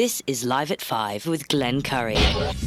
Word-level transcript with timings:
This 0.00 0.22
is 0.26 0.44
Live 0.46 0.70
at 0.70 0.80
5 0.80 1.26
with 1.26 1.46
Glenn 1.48 1.82
Curry. 1.82 2.14
What 2.14 2.56
do 2.56 2.64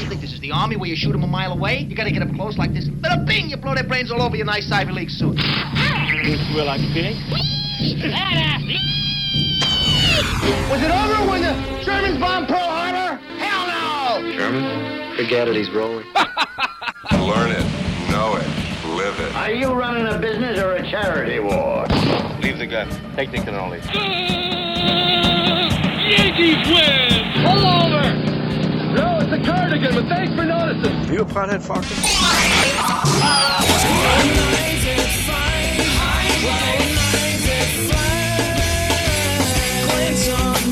you 0.00 0.08
think 0.08 0.22
this 0.22 0.32
is 0.32 0.40
the 0.40 0.52
army 0.52 0.76
where 0.76 0.88
you 0.88 0.96
shoot 0.96 1.12
them 1.12 1.22
a 1.22 1.26
mile 1.26 1.52
away? 1.52 1.80
You 1.80 1.94
gotta 1.94 2.12
get 2.12 2.22
up 2.22 2.34
close 2.34 2.56
like 2.56 2.72
this. 2.72 2.88
But 2.88 3.26
bing, 3.26 3.50
you 3.50 3.58
blow 3.58 3.74
their 3.74 3.84
brains 3.84 4.10
all 4.10 4.22
over 4.22 4.36
your 4.36 4.46
nice 4.46 4.72
Ivy 4.72 4.92
League 4.92 5.10
suit. 5.10 5.36
Well, 5.36 6.64
like 6.64 6.80
Phoenix? 6.94 7.18
Was 10.70 10.82
it 10.82 10.90
over 10.90 11.30
when 11.30 11.42
the 11.42 11.52
Germans 11.84 12.18
bombed 12.18 12.48
Pearl 12.48 12.56
Harbor? 12.58 13.20
Hell 13.36 13.66
no! 14.22 14.32
German? 14.32 15.14
Forget 15.18 15.46
it, 15.46 15.56
he's 15.56 15.70
rolling. 15.72 16.06
Learn 17.12 17.50
it, 17.52 17.66
know 18.10 18.36
it, 18.36 18.69
live 19.00 19.20
it. 19.20 19.34
Are 19.34 19.52
you 19.52 19.72
running 19.72 20.06
a 20.06 20.18
business 20.18 20.58
or 20.58 20.72
a 20.74 20.90
charity 20.90 21.40
war? 21.40 21.86
Leave 22.42 22.58
the 22.58 22.66
gun. 22.66 22.88
Take 23.16 23.30
the 23.30 23.38
cannoli. 23.38 23.80
Yankees 26.10 26.60
win! 26.68 27.10
Pull 27.44 27.62
over! 27.66 28.04
No, 28.94 29.18
it's 29.20 29.30
the 29.30 29.40
cardigan, 29.44 29.94
but 29.94 30.06
thanks 30.08 30.34
for 30.34 30.44
noticing. 30.44 30.92
Are 30.92 31.12
you 31.12 31.22
a 31.22 31.24
pothead, 31.24 31.62
Focker? 31.62 31.96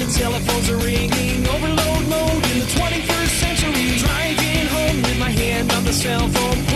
Telephones 0.08 0.70
are 0.70 0.78
ringing, 0.78 1.46
overload 1.46 2.08
mode 2.08 2.44
in 2.50 2.58
the 2.58 2.66
21st 2.74 3.28
century. 3.38 3.98
Driving 3.98 4.66
home 4.66 5.02
with 5.02 5.18
my 5.18 5.30
hand 5.30 5.70
on 5.72 5.84
the 5.84 5.92
cell 5.92 6.26
phone, 6.28 6.67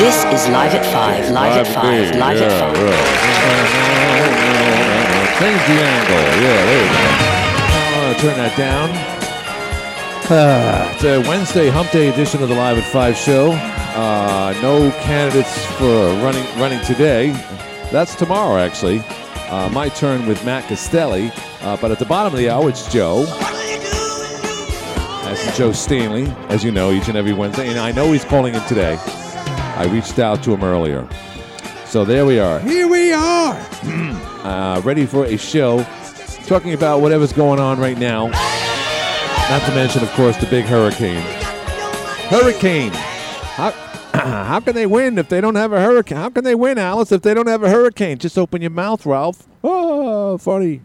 This 0.00 0.16
is 0.24 0.48
Live 0.48 0.74
at 0.74 0.86
5, 0.86 1.30
Live 1.30 1.56
at 1.58 1.66
5, 1.66 2.14
Live 2.16 2.40
at 2.40 2.52
5. 2.58 2.74
Change 5.38 5.62
the 5.66 5.76
angle. 5.82 6.24
Yeah, 6.40 6.60
there 6.66 6.82
you 6.84 6.90
go. 6.90 7.04
Uh, 8.00 8.14
turn 8.18 8.36
that 8.38 8.54
down. 8.56 8.88
Uh, 10.30 10.92
it's 10.94 11.04
a 11.04 11.20
Wednesday 11.28 11.68
hump 11.68 11.90
day 11.90 12.08
edition 12.08 12.42
of 12.42 12.48
the 12.48 12.54
Live 12.54 12.78
at 12.78 12.84
5 12.84 13.16
show. 13.16 13.52
Uh, 13.52 14.54
no 14.62 14.90
candidates 15.02 15.66
for 15.76 16.14
running 16.22 16.46
running 16.58 16.80
today. 16.84 17.32
That's 17.90 18.14
tomorrow, 18.14 18.56
actually. 18.58 19.02
Uh, 19.50 19.68
my 19.72 19.88
turn 19.88 20.26
with 20.26 20.44
Matt 20.44 20.64
Castelli. 20.68 21.32
Uh, 21.60 21.76
but 21.78 21.90
at 21.90 21.98
the 21.98 22.04
bottom 22.04 22.32
of 22.32 22.38
the 22.38 22.48
hour, 22.48 22.68
it's 22.68 22.90
Joe. 22.92 23.24
That's 25.24 25.56
Joe 25.58 25.72
Stanley, 25.72 26.26
as 26.48 26.62
you 26.62 26.70
know, 26.70 26.92
each 26.92 27.08
and 27.08 27.16
every 27.16 27.32
Wednesday. 27.32 27.68
And 27.68 27.78
I 27.78 27.92
know 27.92 28.12
he's 28.12 28.24
calling 28.24 28.54
in 28.54 28.62
today. 28.62 28.96
I 29.00 29.88
reached 29.90 30.18
out 30.18 30.42
to 30.44 30.54
him 30.54 30.62
earlier. 30.62 31.08
So 31.84 32.04
there 32.04 32.24
we 32.24 32.38
are. 32.38 32.60
Here 32.60 32.86
we 32.86 33.12
are. 33.12 33.54
uh, 34.44 34.80
ready 34.84 35.04
for 35.06 35.24
a 35.24 35.36
show 35.36 35.84
talking 36.46 36.72
about 36.72 37.00
whatever's 37.00 37.32
going 37.32 37.58
on 37.58 37.80
right 37.80 37.98
now. 37.98 38.26
Not 39.48 39.62
to 39.66 39.74
mention, 39.74 40.02
of 40.02 40.10
course, 40.12 40.36
the 40.36 40.46
big 40.46 40.64
hurricane. 40.64 41.22
Hurricane. 42.28 42.92
How, 42.92 43.72
how 44.46 44.60
can 44.60 44.74
they 44.74 44.86
win 44.86 45.16
if 45.16 45.28
they 45.30 45.40
don't 45.40 45.54
have 45.54 45.72
a 45.72 45.80
hurricane? 45.80 46.18
How 46.18 46.28
can 46.28 46.44
they 46.44 46.54
win, 46.54 46.76
Alice, 46.76 47.10
if 47.10 47.22
they 47.22 47.32
don't 47.32 47.46
have 47.46 47.62
a 47.62 47.70
hurricane? 47.70 48.18
Just 48.18 48.36
open 48.36 48.60
your 48.60 48.70
mouth, 48.70 49.06
Ralph. 49.06 49.46
Oh, 49.64 50.36
funny. 50.36 50.82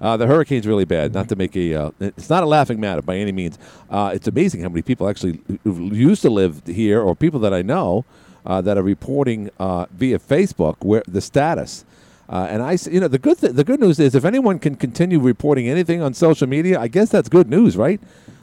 Uh, 0.00 0.16
the 0.16 0.26
hurricane's 0.26 0.66
really 0.66 0.84
bad. 0.84 1.14
Not 1.14 1.28
to 1.28 1.36
make 1.36 1.54
a, 1.54 1.74
uh, 1.74 1.90
it's 2.00 2.28
not 2.28 2.42
a 2.42 2.46
laughing 2.46 2.80
matter 2.80 3.00
by 3.00 3.16
any 3.18 3.30
means. 3.30 3.56
Uh, 3.88 4.10
it's 4.12 4.26
amazing 4.26 4.62
how 4.62 4.68
many 4.68 4.82
people 4.82 5.08
actually 5.08 5.40
used 5.64 6.22
to 6.22 6.30
live 6.30 6.62
here, 6.66 7.00
or 7.00 7.14
people 7.14 7.38
that 7.40 7.54
I 7.54 7.62
know, 7.62 8.04
uh, 8.44 8.60
that 8.62 8.76
are 8.76 8.82
reporting 8.82 9.50
uh, 9.60 9.86
via 9.92 10.18
Facebook 10.18 10.76
where 10.80 11.04
the 11.06 11.20
status. 11.20 11.84
Uh, 12.28 12.48
and 12.50 12.62
I, 12.62 12.76
you 12.90 12.98
know, 12.98 13.06
the 13.06 13.18
good 13.18 13.38
th- 13.38 13.52
the 13.52 13.62
good 13.62 13.78
news 13.78 14.00
is 14.00 14.16
if 14.16 14.24
anyone 14.24 14.58
can 14.58 14.74
continue 14.74 15.20
reporting 15.20 15.68
anything 15.68 16.02
on 16.02 16.14
social 16.14 16.48
media, 16.48 16.80
I 16.80 16.88
guess 16.88 17.10
that's 17.10 17.28
good 17.28 17.48
news, 17.48 17.76
right? 17.76 18.00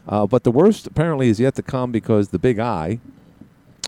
But 0.07 0.43
the 0.43 0.51
worst 0.51 0.87
apparently 0.87 1.27
is 1.27 1.41
yet 1.41 1.55
to 1.55 1.61
come 1.61 1.91
because 1.91 2.29
the 2.29 2.39
Big 2.39 2.57
I 2.57 2.99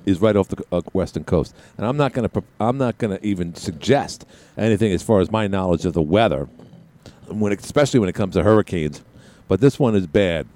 is 0.05 0.19
right 0.19 0.35
off 0.35 0.47
the 0.47 0.63
uh, 0.71 0.81
western 0.93 1.23
coast, 1.23 1.55
and 1.77 1.85
I'm 1.85 1.97
not 1.97 2.13
going 2.13 2.27
to 2.29 2.43
I'm 2.59 2.77
not 2.77 2.97
to 2.99 3.25
even 3.25 3.55
suggest 3.55 4.25
anything 4.57 4.91
as 4.91 5.03
far 5.03 5.19
as 5.19 5.31
my 5.31 5.47
knowledge 5.47 5.85
of 5.85 5.93
the 5.93 6.01
weather, 6.01 6.47
when 7.27 7.51
especially 7.53 7.99
when 7.99 8.09
it 8.09 8.15
comes 8.15 8.35
to 8.35 8.43
hurricanes. 8.43 9.01
But 9.47 9.59
this 9.59 9.79
one 9.79 9.95
is 9.95 10.07
bad. 10.07 10.47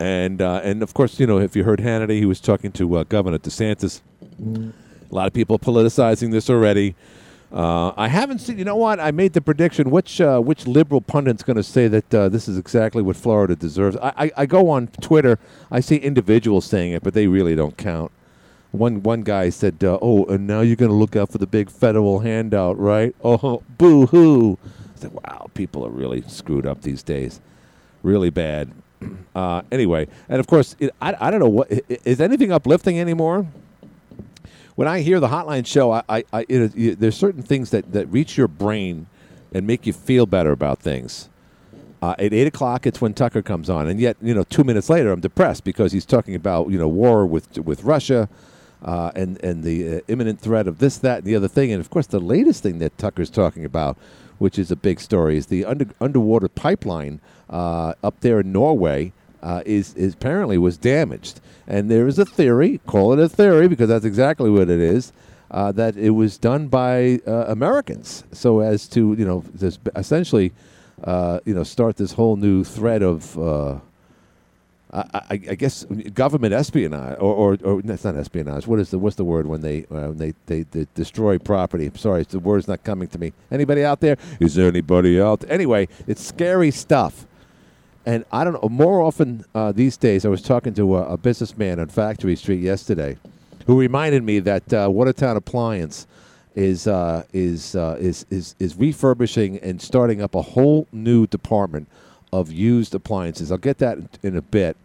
And 0.00 0.40
uh, 0.40 0.60
and 0.62 0.82
of 0.82 0.94
course, 0.94 1.18
you 1.18 1.26
know, 1.26 1.38
if 1.38 1.56
you 1.56 1.64
heard 1.64 1.80
Hannity, 1.80 2.18
he 2.18 2.26
was 2.26 2.40
talking 2.40 2.70
to 2.72 2.98
uh, 2.98 3.04
Governor 3.04 3.38
DeSantis. 3.38 4.00
A 4.40 5.14
lot 5.14 5.26
of 5.26 5.32
people 5.32 5.58
politicizing 5.58 6.30
this 6.30 6.48
already. 6.48 6.94
Uh, 7.50 7.92
I 7.96 8.08
haven't 8.08 8.40
seen. 8.40 8.58
You 8.58 8.64
know 8.64 8.76
what? 8.76 9.00
I 9.00 9.10
made 9.10 9.32
the 9.32 9.40
prediction. 9.40 9.90
Which 9.90 10.20
uh, 10.20 10.38
which 10.40 10.66
liberal 10.66 11.00
pundit's 11.00 11.42
going 11.42 11.56
to 11.56 11.62
say 11.62 11.88
that 11.88 12.14
uh, 12.14 12.28
this 12.28 12.46
is 12.46 12.58
exactly 12.58 13.02
what 13.02 13.16
Florida 13.16 13.56
deserves? 13.56 13.96
I, 13.96 14.12
I, 14.16 14.30
I 14.36 14.46
go 14.46 14.70
on 14.70 14.88
Twitter. 15.00 15.38
I 15.70 15.80
see 15.80 15.96
individuals 15.96 16.66
saying 16.66 16.92
it, 16.92 17.02
but 17.02 17.14
they 17.14 17.26
really 17.26 17.56
don't 17.56 17.76
count. 17.76 18.12
One 18.72 19.02
one 19.02 19.22
guy 19.22 19.50
said, 19.50 19.82
uh, 19.82 19.98
"Oh, 20.02 20.24
and 20.26 20.46
now 20.46 20.60
you're 20.60 20.76
going 20.76 20.90
to 20.90 20.96
look 20.96 21.16
out 21.16 21.30
for 21.30 21.38
the 21.38 21.46
big 21.46 21.70
federal 21.70 22.20
handout, 22.20 22.78
right? 22.78 23.14
Oh, 23.24 23.62
boo 23.78 24.06
hoo!" 24.06 24.58
I 24.96 25.00
said, 25.00 25.12
"Wow, 25.12 25.50
people 25.54 25.86
are 25.86 25.90
really 25.90 26.22
screwed 26.28 26.66
up 26.66 26.82
these 26.82 27.02
days, 27.02 27.40
really 28.02 28.30
bad." 28.30 28.70
Uh, 29.36 29.62
anyway, 29.70 30.08
and 30.28 30.40
of 30.40 30.48
course, 30.48 30.74
it, 30.80 30.90
I 31.00 31.14
I 31.20 31.30
don't 31.30 31.38
know 31.38 31.48
what 31.48 31.70
is 32.04 32.20
anything 32.20 32.50
uplifting 32.50 32.98
anymore 32.98 33.46
when 34.78 34.86
I 34.86 35.00
hear 35.00 35.18
the 35.18 35.26
hotline 35.26 35.66
show, 35.66 35.90
I, 35.90 36.04
I, 36.08 36.24
I 36.32 36.46
it, 36.48 36.72
it, 36.76 37.00
there's 37.00 37.16
certain 37.16 37.42
things 37.42 37.70
that, 37.70 37.90
that 37.90 38.06
reach 38.12 38.36
your 38.36 38.46
brain 38.46 39.08
and 39.52 39.66
make 39.66 39.86
you 39.88 39.92
feel 39.92 40.24
better 40.24 40.52
about 40.52 40.78
things. 40.78 41.28
Uh, 42.00 42.14
at 42.16 42.32
eight 42.32 42.46
o'clock, 42.46 42.86
it's 42.86 43.00
when 43.00 43.12
Tucker 43.12 43.42
comes 43.42 43.68
on, 43.68 43.88
and 43.88 43.98
yet 43.98 44.16
you 44.22 44.32
know, 44.32 44.44
two 44.44 44.62
minutes 44.62 44.88
later, 44.88 45.10
I'm 45.10 45.18
depressed 45.18 45.64
because 45.64 45.90
he's 45.90 46.06
talking 46.06 46.36
about 46.36 46.70
you 46.70 46.78
know 46.78 46.86
war 46.86 47.26
with 47.26 47.58
with 47.58 47.82
Russia, 47.82 48.28
uh, 48.84 49.10
and 49.14 49.42
and 49.42 49.64
the 49.64 49.96
uh, 49.96 50.00
imminent 50.08 50.40
threat 50.40 50.68
of 50.68 50.78
this, 50.78 50.98
that, 50.98 51.18
and 51.18 51.26
the 51.26 51.34
other 51.34 51.48
thing, 51.48 51.72
and 51.72 51.80
of 51.80 51.90
course, 51.90 52.06
the 52.06 52.20
latest 52.20 52.62
thing 52.62 52.78
that 52.78 52.96
Tucker's 52.98 53.30
talking 53.30 53.64
about, 53.64 53.96
which 54.38 54.58
is 54.58 54.70
a 54.70 54.76
big 54.76 55.00
story, 55.00 55.36
is 55.36 55.46
the 55.46 55.64
under, 55.64 55.86
underwater 56.00 56.48
pipeline 56.48 57.20
uh, 57.50 57.94
up 58.02 58.20
there 58.20 58.40
in 58.40 58.52
Norway 58.52 59.12
uh, 59.42 59.62
is, 59.66 59.94
is 59.94 60.14
apparently 60.14 60.58
was 60.58 60.76
damaged, 60.76 61.40
and 61.66 61.90
there 61.90 62.06
is 62.06 62.18
a 62.18 62.24
theory. 62.24 62.80
Call 62.86 63.12
it 63.12 63.18
a 63.18 63.28
theory 63.28 63.68
because 63.68 63.88
that's 63.88 64.04
exactly 64.04 64.50
what 64.50 64.70
it 64.70 64.80
is. 64.80 65.12
Uh, 65.50 65.72
that 65.72 65.96
it 65.96 66.10
was 66.10 66.36
done 66.36 66.68
by 66.68 67.18
uh, 67.26 67.46
Americans, 67.48 68.22
so 68.32 68.60
as 68.60 68.86
to 68.86 69.14
you 69.18 69.24
know, 69.24 69.42
this 69.54 69.78
essentially, 69.96 70.52
you 71.06 71.54
know, 71.54 71.64
start 71.64 71.96
this 71.96 72.12
whole 72.12 72.36
new 72.36 72.62
thread 72.62 73.02
of. 73.02 73.82
I, 74.90 75.20
I, 75.30 75.36
guess 75.36 75.84
government 76.14 76.54
espionage, 76.54 77.18
or, 77.18 77.34
or, 77.34 77.58
or 77.62 77.82
that's 77.82 78.04
not 78.04 78.16
espionage. 78.16 78.66
What 78.66 78.78
is 78.78 78.90
the 78.90 78.98
what's 78.98 79.16
the 79.16 79.24
word 79.24 79.46
when 79.46 79.60
they 79.60 79.84
uh, 79.90 80.08
when 80.08 80.16
they, 80.16 80.34
they, 80.46 80.62
they 80.62 80.86
destroy 80.94 81.38
property? 81.38 81.86
I'm 81.86 81.96
sorry, 81.96 82.22
the 82.22 82.38
word's 82.38 82.68
not 82.68 82.84
coming 82.84 83.06
to 83.08 83.18
me. 83.18 83.34
Anybody 83.50 83.84
out 83.84 84.00
there? 84.00 84.16
Is 84.40 84.54
there 84.54 84.66
anybody 84.66 85.20
out? 85.20 85.44
Anyway, 85.48 85.88
it's 86.06 86.24
scary 86.24 86.70
stuff. 86.70 87.26
And 88.06 88.24
I 88.32 88.44
don't 88.44 88.54
know. 88.54 88.68
More 88.70 89.02
often 89.02 89.44
uh, 89.54 89.72
these 89.72 89.98
days, 89.98 90.24
I 90.24 90.30
was 90.30 90.40
talking 90.40 90.72
to 90.74 90.96
a, 90.96 91.12
a 91.12 91.16
businessman 91.18 91.78
on 91.80 91.88
Factory 91.88 92.36
Street 92.36 92.60
yesterday, 92.60 93.18
who 93.66 93.78
reminded 93.78 94.22
me 94.22 94.38
that 94.38 94.72
uh, 94.72 94.88
Watertown 94.90 95.36
Appliance 95.36 96.06
is 96.54 96.86
uh, 96.86 97.24
is, 97.34 97.76
uh, 97.76 97.98
is 98.00 98.24
is 98.30 98.54
is 98.58 98.74
refurbishing 98.76 99.58
and 99.58 99.82
starting 99.82 100.22
up 100.22 100.34
a 100.34 100.40
whole 100.40 100.88
new 100.92 101.26
department 101.26 101.88
of 102.32 102.52
used 102.52 102.94
appliances. 102.94 103.50
I'll 103.50 103.58
get 103.58 103.78
that 103.78 103.98
in, 104.22 104.36
a 104.36 104.42
bit. 104.42 104.76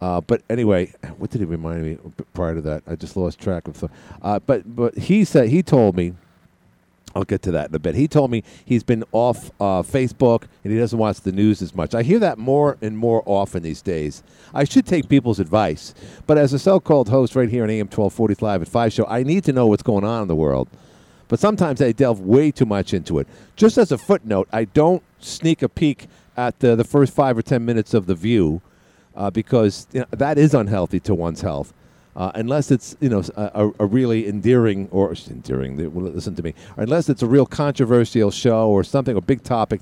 Uh, 0.00 0.20
but 0.20 0.42
anyway, 0.48 0.92
what 1.18 1.30
did 1.30 1.40
he 1.40 1.44
remind 1.44 1.84
me 1.84 1.98
prior 2.32 2.54
to 2.54 2.60
that? 2.62 2.82
I 2.86 2.96
just 2.96 3.16
lost 3.16 3.38
track 3.38 3.68
of. 3.68 3.90
Uh, 4.22 4.38
but 4.40 4.74
but 4.74 4.96
he 4.96 5.24
said 5.24 5.48
he 5.48 5.62
told 5.62 5.96
me 5.96 6.14
I'll 7.14 7.24
get 7.24 7.42
to 7.42 7.50
that 7.52 7.70
in 7.70 7.74
a 7.74 7.78
bit. 7.78 7.94
He 7.94 8.06
told 8.06 8.30
me 8.30 8.44
he's 8.64 8.82
been 8.82 9.04
off 9.12 9.50
uh, 9.60 9.82
Facebook 9.82 10.44
and 10.62 10.72
he 10.72 10.78
doesn't 10.78 10.98
watch 10.98 11.20
the 11.20 11.32
news 11.32 11.60
as 11.60 11.74
much. 11.74 11.94
I 11.94 12.02
hear 12.02 12.18
that 12.20 12.38
more 12.38 12.76
and 12.80 12.96
more 12.96 13.22
often 13.26 13.62
these 13.62 13.82
days. 13.82 14.22
I 14.54 14.64
should 14.64 14.86
take 14.86 15.08
people's 15.08 15.40
advice, 15.40 15.94
but 16.26 16.38
as 16.38 16.52
a 16.52 16.58
so-called 16.58 17.08
host 17.08 17.34
right 17.34 17.48
here 17.48 17.64
on 17.64 17.70
AM 17.70 17.86
1245 17.86 18.62
at 18.62 18.68
5 18.68 18.92
show, 18.92 19.06
I 19.06 19.22
need 19.22 19.44
to 19.44 19.52
know 19.52 19.66
what's 19.66 19.82
going 19.82 20.04
on 20.04 20.22
in 20.22 20.28
the 20.28 20.36
world. 20.36 20.68
But 21.28 21.38
sometimes 21.38 21.80
I 21.80 21.92
delve 21.92 22.20
way 22.20 22.50
too 22.50 22.66
much 22.66 22.92
into 22.92 23.18
it. 23.20 23.28
Just 23.54 23.78
as 23.78 23.92
a 23.92 23.98
footnote, 23.98 24.48
I 24.52 24.64
don't 24.64 25.02
sneak 25.20 25.62
a 25.62 25.68
peek 25.68 26.08
at 26.48 26.60
the, 26.60 26.74
the 26.74 26.84
first 26.84 27.12
five 27.12 27.36
or 27.36 27.42
ten 27.42 27.64
minutes 27.64 27.92
of 27.94 28.06
The 28.06 28.14
View 28.14 28.62
uh, 29.14 29.30
because 29.30 29.86
you 29.92 30.00
know, 30.00 30.06
that 30.10 30.38
is 30.38 30.54
unhealthy 30.54 31.00
to 31.00 31.14
one's 31.14 31.42
health. 31.42 31.72
Uh, 32.16 32.32
unless 32.34 32.70
it's 32.70 32.96
you 33.00 33.08
know 33.08 33.22
a, 33.36 33.70
a- 33.78 33.86
really 33.86 34.26
endearing 34.26 34.88
or 34.90 35.14
endearing, 35.30 35.76
listen 35.94 36.34
to 36.34 36.42
me. 36.42 36.54
Unless 36.76 37.08
it's 37.08 37.22
a 37.22 37.26
real 37.26 37.46
controversial 37.46 38.30
show 38.30 38.68
or 38.68 38.82
something, 38.82 39.16
a 39.16 39.20
big 39.20 39.42
topic, 39.44 39.80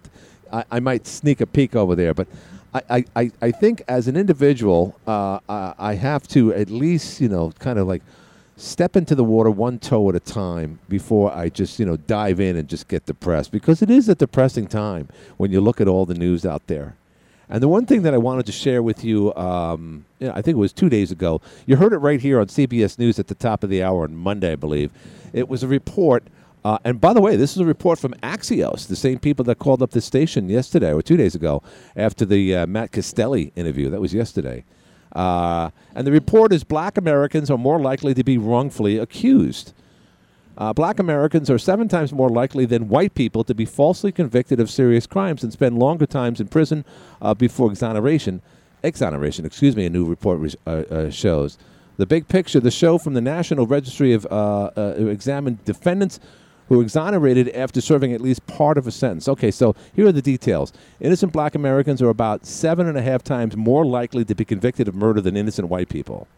I, 0.52 0.64
I 0.72 0.80
might 0.80 1.06
sneak 1.06 1.40
a 1.40 1.46
peek 1.46 1.74
over 1.74 1.94
there. 1.94 2.12
But 2.12 2.28
I, 2.74 3.04
I, 3.16 3.30
I, 3.40 3.50
think 3.50 3.82
as 3.88 4.08
an 4.08 4.16
individual, 4.16 4.94
uh, 5.06 5.40
I 5.48 5.94
have 5.94 6.28
to 6.28 6.52
at 6.52 6.68
least, 6.68 7.18
you 7.18 7.28
know, 7.28 7.50
kind 7.58 7.78
of 7.78 7.88
like 7.88 8.02
step 8.58 8.96
into 8.96 9.14
the 9.14 9.24
water 9.24 9.50
one 9.50 9.78
toe 9.78 10.08
at 10.08 10.16
a 10.16 10.20
time 10.20 10.80
before 10.88 11.32
I 11.32 11.48
just, 11.48 11.78
you 11.78 11.86
know, 11.86 11.96
dive 11.96 12.40
in 12.40 12.56
and 12.56 12.68
just 12.68 12.88
get 12.88 13.06
depressed 13.06 13.52
because 13.52 13.82
it 13.82 13.88
is 13.88 14.08
a 14.08 14.14
depressing 14.14 14.66
time 14.66 15.08
when 15.36 15.52
you 15.52 15.60
look 15.60 15.80
at 15.80 15.86
all 15.86 16.04
the 16.04 16.14
news 16.14 16.44
out 16.44 16.66
there. 16.66 16.96
And 17.48 17.62
the 17.62 17.68
one 17.68 17.86
thing 17.86 18.02
that 18.02 18.12
I 18.12 18.18
wanted 18.18 18.44
to 18.46 18.52
share 18.52 18.82
with 18.82 19.04
you, 19.04 19.32
um, 19.34 20.04
you 20.18 20.26
know, 20.26 20.32
I 20.34 20.42
think 20.42 20.56
it 20.56 20.60
was 20.60 20.72
two 20.72 20.90
days 20.90 21.10
ago, 21.12 21.40
you 21.66 21.76
heard 21.76 21.92
it 21.92 21.98
right 21.98 22.20
here 22.20 22.40
on 22.40 22.48
CBS 22.48 22.98
News 22.98 23.18
at 23.18 23.28
the 23.28 23.34
top 23.34 23.62
of 23.62 23.70
the 23.70 23.82
hour 23.82 24.02
on 24.02 24.14
Monday, 24.14 24.52
I 24.52 24.56
believe. 24.56 24.90
It 25.32 25.48
was 25.48 25.62
a 25.62 25.68
report. 25.68 26.24
Uh, 26.64 26.78
and 26.84 27.00
by 27.00 27.14
the 27.14 27.20
way, 27.20 27.36
this 27.36 27.52
is 27.52 27.58
a 27.58 27.64
report 27.64 27.98
from 27.98 28.12
Axios, 28.22 28.88
the 28.88 28.96
same 28.96 29.18
people 29.18 29.44
that 29.46 29.58
called 29.60 29.82
up 29.82 29.92
the 29.92 30.00
station 30.00 30.50
yesterday 30.50 30.92
or 30.92 31.00
two 31.00 31.16
days 31.16 31.34
ago 31.34 31.62
after 31.96 32.26
the 32.26 32.54
uh, 32.54 32.66
Matt 32.66 32.90
Castelli 32.90 33.52
interview. 33.54 33.88
That 33.88 34.00
was 34.00 34.12
yesterday. 34.12 34.64
Uh, 35.18 35.70
and 35.96 36.06
the 36.06 36.12
report 36.12 36.52
is 36.52 36.62
black 36.62 36.96
Americans 36.96 37.50
are 37.50 37.58
more 37.58 37.80
likely 37.80 38.14
to 38.14 38.22
be 38.22 38.38
wrongfully 38.38 38.98
accused. 38.98 39.72
Uh, 40.56 40.72
black 40.72 41.00
Americans 41.00 41.50
are 41.50 41.58
seven 41.58 41.88
times 41.88 42.12
more 42.12 42.28
likely 42.28 42.64
than 42.64 42.88
white 42.88 43.14
people 43.14 43.42
to 43.42 43.52
be 43.52 43.64
falsely 43.64 44.12
convicted 44.12 44.60
of 44.60 44.70
serious 44.70 45.08
crimes 45.08 45.42
and 45.42 45.52
spend 45.52 45.76
longer 45.76 46.06
times 46.06 46.40
in 46.40 46.46
prison 46.46 46.84
uh, 47.20 47.34
before 47.34 47.68
exoneration. 47.68 48.40
Exoneration, 48.84 49.44
excuse 49.44 49.74
me, 49.74 49.86
a 49.86 49.90
new 49.90 50.04
report 50.04 50.38
re- 50.38 50.54
uh, 50.68 50.70
uh, 50.70 51.10
shows. 51.10 51.58
The 51.96 52.06
big 52.06 52.28
picture, 52.28 52.60
the 52.60 52.70
show 52.70 52.96
from 52.96 53.14
the 53.14 53.20
National 53.20 53.66
Registry 53.66 54.12
of 54.12 54.24
uh, 54.30 54.70
examined 54.76 55.64
defendants 55.64 56.20
who 56.68 56.76
were 56.76 56.82
exonerated 56.82 57.48
after 57.50 57.80
serving 57.80 58.12
at 58.12 58.20
least 58.20 58.46
part 58.46 58.78
of 58.78 58.86
a 58.86 58.90
sentence. 58.90 59.28
Okay, 59.28 59.50
so 59.50 59.74
here 59.94 60.06
are 60.06 60.12
the 60.12 60.22
details. 60.22 60.72
Innocent 61.00 61.32
black 61.32 61.54
Americans 61.54 62.02
are 62.02 62.08
about 62.08 62.46
seven 62.46 62.86
and 62.86 62.96
a 62.96 63.02
half 63.02 63.22
times 63.22 63.56
more 63.56 63.84
likely 63.84 64.24
to 64.24 64.34
be 64.34 64.44
convicted 64.44 64.88
of 64.88 64.94
murder 64.94 65.20
than 65.20 65.36
innocent 65.36 65.68
white 65.68 65.88
people, 65.88 66.28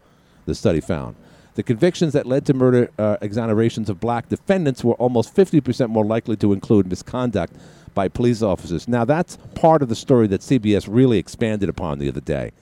the 0.45 0.55
study 0.55 0.79
found. 0.81 1.15
The 1.55 1.63
convictions 1.63 2.13
that 2.13 2.25
led 2.25 2.45
to 2.45 2.53
murder 2.53 2.89
uh, 2.97 3.17
exonerations 3.21 3.89
of 3.89 3.99
black 3.99 4.29
defendants 4.29 4.85
were 4.85 4.93
almost 4.93 5.35
50% 5.35 5.89
more 5.89 6.05
likely 6.05 6.37
to 6.37 6.53
include 6.53 6.87
misconduct 6.87 7.53
by 7.93 8.07
police 8.07 8.41
officers. 8.41 8.87
Now, 8.87 9.03
that's 9.03 9.37
part 9.53 9.81
of 9.81 9.89
the 9.89 9.95
story 9.95 10.27
that 10.27 10.39
CBS 10.39 10.87
really 10.89 11.17
expanded 11.17 11.67
upon 11.67 11.99
the 11.99 12.07
other 12.07 12.21
day. 12.21 12.53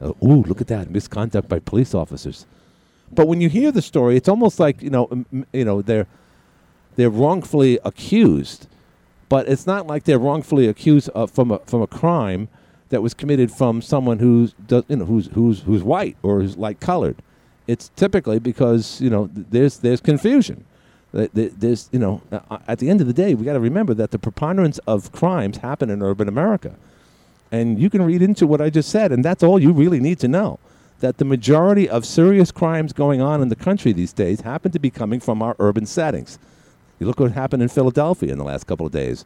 Uh, 0.00 0.14
ooh, 0.24 0.42
look 0.44 0.62
at 0.62 0.68
that 0.68 0.90
misconduct 0.90 1.50
by 1.50 1.58
police 1.58 1.94
officers. 1.94 2.46
But 3.12 3.28
when 3.28 3.42
you 3.42 3.50
hear 3.50 3.72
the 3.72 3.82
story, 3.82 4.16
it's 4.16 4.28
almost 4.28 4.58
like 4.58 4.80
you 4.80 4.88
know, 4.88 5.06
m- 5.10 5.46
you 5.52 5.64
know, 5.66 5.82
they're 5.82 6.06
they're 7.00 7.10
wrongfully 7.10 7.78
accused, 7.84 8.66
but 9.28 9.48
it's 9.48 9.66
not 9.66 9.86
like 9.86 10.04
they're 10.04 10.18
wrongfully 10.18 10.68
accused 10.68 11.08
of, 11.10 11.30
from 11.30 11.50
a 11.50 11.58
from 11.60 11.82
a 11.82 11.86
crime 11.86 12.48
that 12.90 13.02
was 13.02 13.14
committed 13.14 13.50
from 13.50 13.80
someone 13.82 14.18
who's 14.18 14.54
you 14.88 14.96
know 14.96 15.06
who's 15.06 15.28
who's 15.28 15.60
who's 15.62 15.82
white 15.82 16.16
or 16.22 16.40
who's 16.40 16.56
light 16.56 16.80
colored. 16.80 17.16
It's 17.66 17.90
typically 17.96 18.38
because 18.38 19.00
you 19.00 19.10
know 19.10 19.30
there's 19.32 19.78
there's 19.78 20.00
confusion. 20.00 20.64
Th- 21.12 21.32
th- 21.32 21.52
There's 21.58 21.88
you 21.90 21.98
know 21.98 22.22
uh, 22.30 22.58
at 22.68 22.78
the 22.78 22.88
end 22.90 23.00
of 23.00 23.06
the 23.08 23.12
day 23.12 23.34
we 23.34 23.44
got 23.44 23.54
to 23.54 23.60
remember 23.60 23.94
that 23.94 24.12
the 24.12 24.18
preponderance 24.18 24.78
of 24.86 25.10
crimes 25.10 25.58
happen 25.58 25.90
in 25.90 26.02
urban 26.02 26.28
America, 26.28 26.76
and 27.50 27.80
you 27.80 27.90
can 27.90 28.02
read 28.02 28.22
into 28.22 28.46
what 28.46 28.60
I 28.60 28.70
just 28.70 28.90
said, 28.90 29.10
and 29.10 29.24
that's 29.24 29.42
all 29.42 29.58
you 29.58 29.72
really 29.72 30.00
need 30.00 30.18
to 30.20 30.28
know. 30.28 30.58
That 31.00 31.18
the 31.18 31.24
majority 31.24 31.88
of 31.88 32.04
serious 32.04 32.52
crimes 32.52 32.92
going 32.92 33.20
on 33.20 33.40
in 33.42 33.48
the 33.48 33.56
country 33.56 33.92
these 33.92 34.12
days 34.12 34.42
happen 34.42 34.70
to 34.72 34.78
be 34.78 34.90
coming 34.90 35.18
from 35.18 35.42
our 35.42 35.56
urban 35.58 35.86
settings. 35.86 36.38
You 37.00 37.06
look 37.06 37.18
what 37.18 37.32
happened 37.32 37.62
in 37.62 37.68
Philadelphia 37.68 38.30
in 38.30 38.38
the 38.38 38.44
last 38.44 38.66
couple 38.66 38.86
of 38.86 38.92
days 38.92 39.24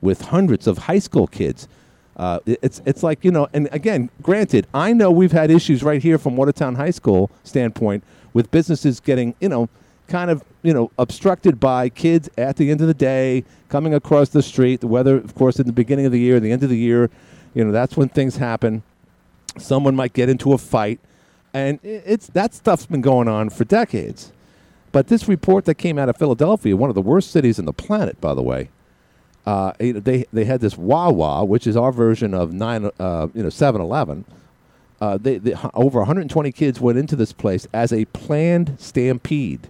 with 0.00 0.22
hundreds 0.22 0.66
of 0.66 0.78
high 0.78 0.98
school 0.98 1.26
kids. 1.26 1.68
Uh, 2.16 2.38
it's 2.46 2.80
it's 2.86 3.02
like 3.02 3.24
you 3.24 3.30
know, 3.30 3.48
and 3.52 3.68
again, 3.72 4.08
granted, 4.22 4.66
I 4.72 4.92
know 4.92 5.10
we've 5.10 5.32
had 5.32 5.50
issues 5.50 5.82
right 5.82 6.00
here 6.02 6.16
from 6.16 6.36
Watertown 6.36 6.76
High 6.76 6.92
School 6.92 7.30
standpoint 7.42 8.04
with 8.32 8.50
businesses 8.50 9.00
getting 9.00 9.34
you 9.40 9.48
know, 9.48 9.68
kind 10.08 10.30
of 10.30 10.42
you 10.62 10.72
know 10.72 10.90
obstructed 10.98 11.60
by 11.60 11.88
kids 11.88 12.30
at 12.38 12.56
the 12.56 12.70
end 12.70 12.80
of 12.80 12.86
the 12.86 12.94
day 12.94 13.44
coming 13.68 13.92
across 13.92 14.30
the 14.30 14.42
street. 14.42 14.80
The 14.80 14.86
weather, 14.86 15.16
of 15.16 15.34
course, 15.34 15.58
in 15.58 15.66
the 15.66 15.72
beginning 15.72 16.06
of 16.06 16.12
the 16.12 16.20
year, 16.20 16.40
the 16.40 16.52
end 16.52 16.62
of 16.62 16.70
the 16.70 16.78
year, 16.78 17.10
you 17.52 17.64
know, 17.64 17.72
that's 17.72 17.96
when 17.96 18.08
things 18.08 18.36
happen. 18.36 18.82
Someone 19.58 19.94
might 19.94 20.12
get 20.12 20.28
into 20.28 20.52
a 20.52 20.58
fight, 20.58 21.00
and 21.52 21.80
it's 21.82 22.28
that 22.28 22.54
stuff's 22.54 22.86
been 22.86 23.02
going 23.02 23.28
on 23.28 23.50
for 23.50 23.64
decades. 23.64 24.32
But 24.94 25.08
this 25.08 25.26
report 25.26 25.64
that 25.64 25.74
came 25.74 25.98
out 25.98 26.08
of 26.08 26.16
Philadelphia, 26.16 26.76
one 26.76 26.88
of 26.88 26.94
the 26.94 27.02
worst 27.02 27.32
cities 27.32 27.58
in 27.58 27.64
the 27.64 27.72
planet, 27.72 28.20
by 28.20 28.32
the 28.32 28.44
way, 28.44 28.68
uh, 29.44 29.72
they 29.80 30.24
they 30.32 30.44
had 30.44 30.60
this 30.60 30.78
Wawa, 30.78 31.44
which 31.44 31.66
is 31.66 31.76
our 31.76 31.90
version 31.90 32.32
of 32.32 32.52
nine, 32.52 32.88
uh, 33.00 33.26
you 33.34 33.42
know, 33.42 33.50
Seven 33.50 33.80
Eleven. 33.80 34.24
Uh, 35.00 35.18
over 35.74 35.98
120 35.98 36.52
kids 36.52 36.80
went 36.80 36.96
into 36.96 37.16
this 37.16 37.32
place 37.32 37.66
as 37.74 37.92
a 37.92 38.04
planned 38.04 38.76
stampede, 38.78 39.66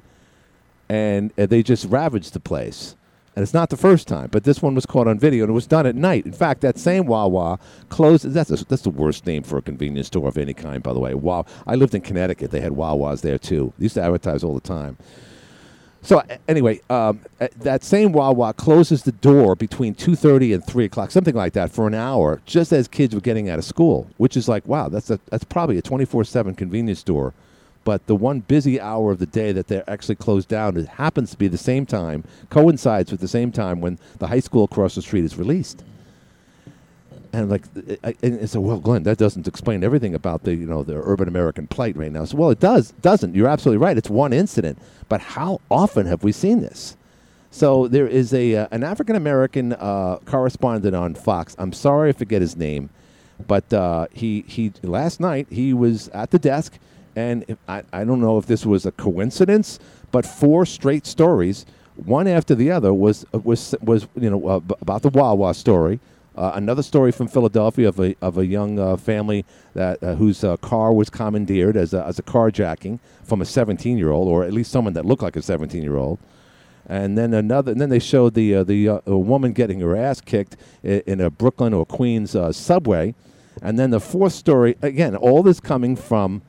and 0.91 1.33
uh, 1.39 1.47
they 1.47 1.63
just 1.63 1.87
ravaged 1.87 2.35
the 2.35 2.39
place. 2.39 2.95
And 3.37 3.43
it's 3.43 3.53
not 3.53 3.71
the 3.71 3.77
first 3.77 4.07
time, 4.07 4.29
but 4.31 4.45
this 4.45 4.63
one 4.63 4.77
was 4.77 4.87
caught 4.87 5.09
on 5.09 5.19
video, 5.19 5.43
and 5.43 5.51
it 5.51 5.55
was 5.55 5.67
done 5.67 5.87
at 5.87 5.97
night. 5.97 6.25
In 6.25 6.33
fact, 6.33 6.61
that 6.61 6.79
same 6.79 7.07
Wawa 7.07 7.59
closed. 7.89 8.25
That's 8.31 8.51
a, 8.51 8.65
that's 8.65 8.83
the 8.83 8.91
worst 8.91 9.27
name 9.27 9.43
for 9.43 9.59
a 9.59 9.63
convenience 9.63 10.07
store 10.07 10.29
of 10.29 10.39
any 10.39 10.55
kind, 10.55 10.85
by 10.85 10.93
the 10.93 11.01
way. 11.01 11.15
Wow. 11.15 11.45
I 11.67 11.75
lived 11.75 11.97
in 11.97 12.01
Connecticut; 12.01 12.53
they 12.53 12.61
had 12.61 12.73
Wawas 12.73 13.23
there 13.23 13.39
too. 13.39 13.73
They 13.79 13.85
used 13.87 13.97
to 13.97 14.03
advertise 14.03 14.45
all 14.45 14.55
the 14.55 14.61
time. 14.61 14.97
So 16.03 16.23
anyway, 16.47 16.81
um, 16.91 17.21
that 17.57 17.83
same 17.83 18.13
Wawa 18.13 18.53
closes 18.53 19.03
the 19.03 19.13
door 19.13 19.57
between 19.57 19.95
two 19.95 20.15
thirty 20.15 20.53
and 20.53 20.65
three 20.65 20.85
o'clock, 20.85 21.11
something 21.11 21.35
like 21.35 21.55
that, 21.55 21.73
for 21.73 21.89
an 21.89 21.95
hour, 21.95 22.41
just 22.47 22.73
as 22.73 22.87
kids 22.87 23.15
were 23.17 23.21
getting 23.21 23.49
out 23.49 23.59
of 23.59 23.65
school. 23.65 24.09
Which 24.17 24.37
is 24.37 24.47
like, 24.47 24.69
wow, 24.69 24.89
that's 24.89 25.11
a 25.11 25.19
that's 25.31 25.45
probably 25.45 25.77
a 25.79 25.83
twenty 25.83 26.05
four 26.05 26.23
seven 26.23 26.55
convenience 26.55 27.01
store. 27.01 27.35
But 27.85 28.07
the 28.07 28.17
one 28.17 28.41
busy 28.41 28.81
hour 28.81 29.13
of 29.13 29.19
the 29.19 29.27
day 29.27 29.53
that 29.53 29.69
they're 29.69 29.89
actually 29.89 30.15
closed 30.17 30.49
down, 30.49 30.77
it 30.77 30.89
happens 30.89 31.31
to 31.33 31.37
be 31.37 31.49
the 31.49 31.59
same 31.59 31.85
time, 31.87 32.25
coincides 32.51 33.11
with 33.11 33.21
the 33.21 33.29
same 33.29 33.53
time 33.53 33.81
when 33.81 33.99
the 34.19 34.27
high 34.29 34.41
school 34.41 34.65
across 34.65 34.95
the 34.95 35.03
street 35.03 35.25
is 35.25 35.37
released. 35.37 35.85
And 37.33 37.51
like, 37.51 37.65
I- 38.05 38.15
and 38.23 38.49
so 38.49 38.61
well, 38.61 38.79
Glenn, 38.79 39.03
that 39.03 39.19
doesn't 39.19 39.49
explain 39.49 39.83
everything 39.83 40.15
about 40.15 40.45
the 40.45 40.55
you 40.55 40.67
know 40.67 40.83
the 40.83 40.95
urban 40.95 41.27
American 41.29 41.67
plight 41.67 41.97
right 41.97 42.13
now. 42.13 42.25
So 42.25 42.37
well, 42.37 42.51
it 42.51 42.61
does, 42.61 42.93
doesn't. 43.03 43.35
You're 43.35 43.49
absolutely 43.49 43.85
right. 43.85 43.99
It's 43.99 44.09
one 44.09 44.33
incident, 44.33 44.79
but 45.09 45.21
how 45.21 45.61
often 45.71 46.07
have 46.07 46.23
we 46.23 46.31
seen 46.33 46.61
this? 46.61 46.97
So 47.51 47.89
there 47.89 48.07
is 48.07 48.33
a 48.33 48.55
uh, 48.57 48.69
an 48.71 48.85
African 48.85 49.17
American 49.17 49.73
uh, 49.75 50.19
correspondent 50.25 50.95
on 50.95 51.15
Fox. 51.15 51.57
I'm 51.59 51.73
sorry 51.73 52.11
I 52.11 52.13
forget 52.13 52.41
his 52.41 52.57
name, 52.57 52.89
but 53.49 53.71
uh, 53.73 54.07
he 54.13 54.45
he 54.47 54.73
last 54.83 55.19
night 55.21 55.49
he 55.51 55.75
was 55.75 56.09
at 56.11 56.31
the 56.31 56.39
desk, 56.39 56.79
and 57.17 57.57
I 57.69 57.83
I 57.93 58.05
don't 58.05 58.21
know 58.21 58.39
if 58.39 58.47
this 58.47 58.67
was 58.67 58.87
a 58.87 58.93
coincidence, 58.93 59.79
but 60.11 60.27
four 60.27 60.67
straight 60.67 61.07
stories, 61.07 61.67
one 61.97 62.27
after 62.27 62.55
the 62.55 62.71
other, 62.71 62.93
was 62.93 63.25
was 63.33 63.75
was 63.83 64.07
you 64.17 64.31
know 64.31 64.47
uh, 64.47 64.61
b- 64.61 64.75
about 64.81 65.03
the 65.03 65.11
Wawa 65.11 65.55
story. 65.55 66.01
Uh, 66.37 66.51
another 66.55 66.83
story 66.83 67.13
from 67.13 67.29
Philadelphia 67.29 67.89
of 67.89 68.01
a 68.01 68.17
of 68.21 68.39
a 68.39 68.47
young 68.47 68.79
uh, 68.79 68.97
family 68.97 69.45
that 69.75 70.03
uh, 70.03 70.15
whose 70.17 70.43
uh, 70.43 70.57
car 70.57 70.93
was 70.93 71.09
commandeered 71.09 71.77
as 71.77 71.95
a, 71.95 72.05
as 72.05 72.19
a 72.19 72.23
carjacking 72.23 72.99
from 73.23 73.41
a 73.41 73.45
17 73.45 73.97
year 73.97 74.11
old, 74.11 74.29
or 74.29 74.43
at 74.43 74.53
least 74.53 74.73
someone 74.73 74.95
that 74.95 75.05
looked 75.05 75.23
like 75.23 75.37
a 75.37 75.43
17 75.43 75.83
year 75.83 75.97
old. 75.97 76.19
And 76.87 77.17
then 77.17 77.33
another, 77.33 77.73
and 77.73 77.81
then 77.81 77.89
they 77.89 77.99
showed 78.01 78.35
the 78.35 78.57
uh, 78.57 78.65
the 78.65 78.89
uh, 78.89 79.01
a 79.07 79.17
woman 79.17 79.53
getting 79.53 79.81
her 79.81 79.97
ass 79.97 80.21
kicked 80.21 80.57
in, 80.83 81.03
in 81.07 81.21
a 81.21 81.31
Brooklyn 81.31 81.73
or 81.73 81.87
Queens 81.87 82.35
uh, 82.35 82.53
subway, 82.53 83.15
and 83.63 83.79
then 83.79 83.91
the 83.91 84.01
fourth 84.01 84.33
story 84.33 84.77
again. 84.83 85.15
All 85.15 85.43
this 85.43 85.61
coming 85.61 85.95
from 85.95 86.43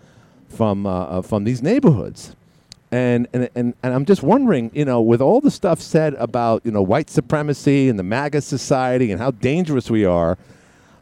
from 0.50 0.86
uh, 0.86 0.90
uh, 1.06 1.22
from 1.22 1.44
these 1.44 1.62
neighborhoods, 1.62 2.36
and, 2.92 3.28
and 3.34 3.50
and 3.56 3.74
and 3.84 3.94
I'm 3.94 4.06
just 4.06 4.24
wondering, 4.24 4.72
you 4.74 4.86
know, 4.86 5.02
with 5.02 5.22
all 5.22 5.42
the 5.42 5.52
stuff 5.52 5.80
said 5.82 6.14
about 6.16 6.62
you 6.66 6.72
know 6.72 6.82
white 6.82 7.10
supremacy 7.10 7.90
and 7.90 8.00
the 8.00 8.04
MAGA 8.04 8.42
society 8.42 9.12
and 9.12 9.20
how 9.20 9.32
dangerous 9.32 9.90
we 9.90 10.06
are, 10.06 10.38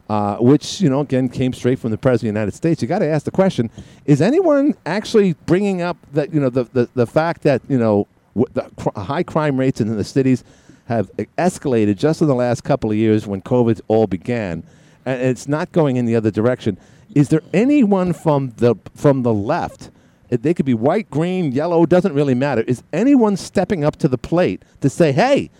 uh, 0.08 0.36
which 0.36 0.80
you 0.80 0.90
know 0.90 1.00
again 1.00 1.28
came 1.28 1.52
straight 1.52 1.78
from 1.78 1.90
the 1.90 1.98
president 1.98 2.30
of 2.30 2.34
the 2.34 2.40
United 2.40 2.54
States. 2.54 2.82
You 2.82 2.88
got 2.88 2.98
to 3.00 3.08
ask 3.08 3.24
the 3.24 3.30
question: 3.30 3.70
Is 4.06 4.20
anyone 4.20 4.74
actually 4.86 5.34
bringing 5.46 5.82
up 5.82 5.96
that 6.12 6.32
you 6.32 6.40
know 6.40 6.50
the 6.50 6.64
the, 6.64 6.88
the 6.94 7.06
fact 7.06 7.42
that 7.42 7.62
you 7.68 7.78
know 7.78 8.06
w- 8.34 8.52
the 8.54 8.70
cr- 8.76 9.00
high 9.00 9.22
crime 9.22 9.58
rates 9.58 9.80
in 9.80 9.94
the 9.94 10.04
cities 10.04 10.44
have 10.86 11.10
escalated 11.38 11.96
just 11.96 12.20
in 12.20 12.28
the 12.28 12.34
last 12.34 12.62
couple 12.62 12.90
of 12.90 12.96
years 12.96 13.26
when 13.26 13.40
COVID 13.40 13.80
all 13.88 14.06
began, 14.06 14.62
and 15.06 15.22
it's 15.22 15.48
not 15.48 15.72
going 15.72 15.96
in 15.96 16.04
the 16.04 16.16
other 16.16 16.30
direction. 16.30 16.78
Is 17.14 17.28
there 17.28 17.42
anyone 17.52 18.12
from 18.12 18.52
the 18.56 18.76
from 18.94 19.22
the 19.22 19.34
left? 19.34 19.90
They 20.30 20.52
could 20.52 20.66
be 20.66 20.74
white, 20.74 21.10
green, 21.10 21.52
yellow, 21.52 21.86
doesn't 21.86 22.12
really 22.12 22.34
matter. 22.34 22.62
Is 22.62 22.82
anyone 22.92 23.36
stepping 23.36 23.84
up 23.84 23.96
to 23.96 24.08
the 24.08 24.18
plate 24.18 24.62
to 24.80 24.90
say, 24.90 25.12
"Hey, 25.12 25.50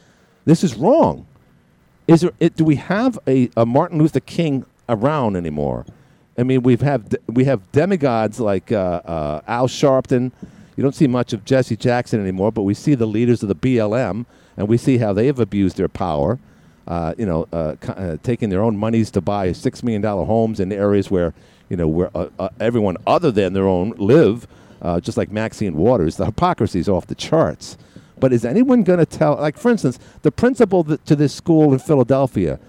this 0.44 0.64
is 0.64 0.74
wrong"? 0.74 1.26
is 2.06 2.20
there 2.20 2.32
it, 2.40 2.56
do 2.56 2.64
we 2.64 2.76
have 2.76 3.18
a, 3.26 3.48
a 3.56 3.64
Martin 3.64 3.98
Luther 3.98 4.20
King 4.20 4.64
around 4.88 5.36
anymore? 5.36 5.86
I 6.36 6.42
mean, 6.42 6.62
we've 6.62 6.80
have 6.80 7.08
de- 7.08 7.18
we 7.28 7.44
have 7.44 7.70
demigods 7.72 8.40
like 8.40 8.72
uh, 8.72 9.00
uh, 9.04 9.40
Al 9.46 9.68
Sharpton. 9.68 10.32
You 10.76 10.82
don't 10.82 10.94
see 10.94 11.06
much 11.06 11.32
of 11.32 11.44
Jesse 11.44 11.76
Jackson 11.76 12.20
anymore, 12.20 12.50
but 12.50 12.62
we 12.62 12.74
see 12.74 12.94
the 12.94 13.06
leaders 13.06 13.42
of 13.42 13.48
the 13.48 13.54
BLM, 13.54 14.26
and 14.56 14.68
we 14.68 14.76
see 14.76 14.98
how 14.98 15.12
they 15.12 15.26
have 15.26 15.38
abused 15.38 15.76
their 15.76 15.88
power. 15.88 16.38
Uh, 16.86 17.14
you 17.16 17.26
know, 17.26 17.48
uh, 17.52 17.76
uh, 17.88 18.16
taking 18.22 18.50
their 18.50 18.62
own 18.62 18.76
monies 18.76 19.10
to 19.12 19.20
buy 19.20 19.52
six 19.52 19.82
million 19.82 20.02
dollar 20.02 20.24
homes 20.24 20.60
in 20.60 20.72
areas 20.72 21.10
where 21.10 21.34
you 21.68 21.76
know 21.76 21.88
where 21.88 22.10
uh, 22.14 22.28
uh, 22.38 22.48
everyone 22.60 22.96
other 23.06 23.30
than 23.30 23.52
their 23.52 23.66
own 23.66 23.90
live, 23.96 24.46
uh, 24.82 25.00
just 25.00 25.16
like 25.16 25.30
Maxine 25.30 25.76
Waters. 25.76 26.16
The 26.16 26.26
hypocrisy 26.26 26.80
is 26.80 26.88
off 26.88 27.06
the 27.06 27.14
charts. 27.14 27.76
But 28.20 28.32
is 28.32 28.44
anyone 28.44 28.84
going 28.84 29.00
to 29.00 29.06
tell? 29.06 29.34
Like, 29.36 29.58
for 29.58 29.70
instance, 29.70 29.98
the 30.22 30.30
principal 30.30 30.84
th- 30.84 31.00
to 31.06 31.16
this 31.16 31.34
school 31.34 31.72
in 31.72 31.78
Philadelphia. 31.78 32.60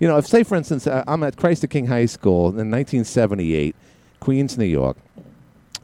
You 0.00 0.08
know, 0.08 0.16
if 0.16 0.26
say 0.26 0.42
for 0.42 0.56
instance, 0.56 0.86
I'm 0.86 1.22
at 1.22 1.36
Christ 1.36 1.60
the 1.60 1.68
King 1.68 1.86
High 1.86 2.06
School 2.06 2.48
in 2.48 2.70
1978, 2.70 3.76
Queens, 4.20 4.58
New 4.58 4.64
York 4.64 4.96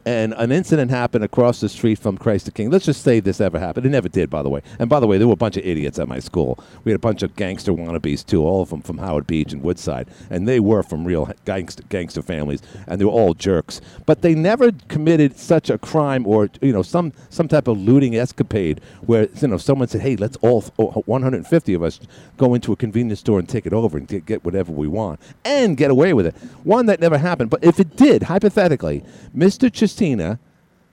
and 0.06 0.34
an 0.34 0.50
incident 0.52 0.90
happened 0.90 1.24
across 1.24 1.60
the 1.60 1.68
street 1.68 1.98
from 1.98 2.16
Christ 2.16 2.46
the 2.46 2.52
King. 2.52 2.70
Let's 2.70 2.86
just 2.86 3.02
say 3.02 3.20
this 3.20 3.40
ever 3.40 3.58
happened. 3.58 3.86
It 3.86 3.90
never 3.90 4.08
did, 4.08 4.30
by 4.30 4.42
the 4.42 4.48
way. 4.48 4.62
And 4.78 4.88
by 4.88 5.00
the 5.00 5.06
way, 5.06 5.18
there 5.18 5.26
were 5.26 5.34
a 5.34 5.36
bunch 5.36 5.56
of 5.56 5.64
idiots 5.64 5.98
at 5.98 6.08
my 6.08 6.18
school. 6.18 6.62
We 6.84 6.92
had 6.92 6.96
a 6.96 7.00
bunch 7.00 7.22
of 7.22 7.36
gangster 7.36 7.72
wannabes 7.72 8.24
too, 8.24 8.44
all 8.44 8.62
of 8.62 8.70
them 8.70 8.82
from 8.82 8.98
Howard 8.98 9.26
Beach 9.26 9.52
and 9.52 9.62
Woodside, 9.62 10.08
and 10.30 10.48
they 10.48 10.60
were 10.60 10.82
from 10.82 11.04
real 11.04 11.30
gangster 11.44 11.82
gangster 11.88 12.22
families, 12.22 12.62
and 12.86 13.00
they 13.00 13.04
were 13.04 13.10
all 13.10 13.34
jerks. 13.34 13.80
But 14.06 14.22
they 14.22 14.34
never 14.34 14.72
committed 14.88 15.38
such 15.38 15.70
a 15.70 15.78
crime 15.78 16.26
or 16.26 16.48
you 16.60 16.72
know 16.72 16.82
some 16.82 17.12
some 17.28 17.48
type 17.48 17.68
of 17.68 17.78
looting 17.78 18.16
escapade 18.16 18.80
where 19.02 19.28
you 19.40 19.48
know 19.48 19.58
someone 19.58 19.88
said, 19.88 20.00
"Hey, 20.00 20.16
let's 20.16 20.36
all 20.38 20.64
oh, 20.78 21.02
150 21.06 21.74
of 21.74 21.82
us 21.82 22.00
go 22.36 22.54
into 22.54 22.72
a 22.72 22.76
convenience 22.76 23.20
store 23.20 23.38
and 23.38 23.48
take 23.48 23.66
it 23.66 23.72
over 23.72 23.98
and 23.98 24.08
get, 24.08 24.26
get 24.26 24.44
whatever 24.44 24.72
we 24.72 24.88
want 24.88 25.20
and 25.44 25.76
get 25.76 25.90
away 25.90 26.12
with 26.12 26.26
it." 26.26 26.34
One 26.64 26.86
that 26.86 27.00
never 27.00 27.18
happened. 27.18 27.50
But 27.50 27.64
if 27.64 27.80
it 27.80 27.96
did, 27.96 28.24
hypothetically, 28.24 29.04
Mr. 29.36 29.70
Chistina 29.90 30.38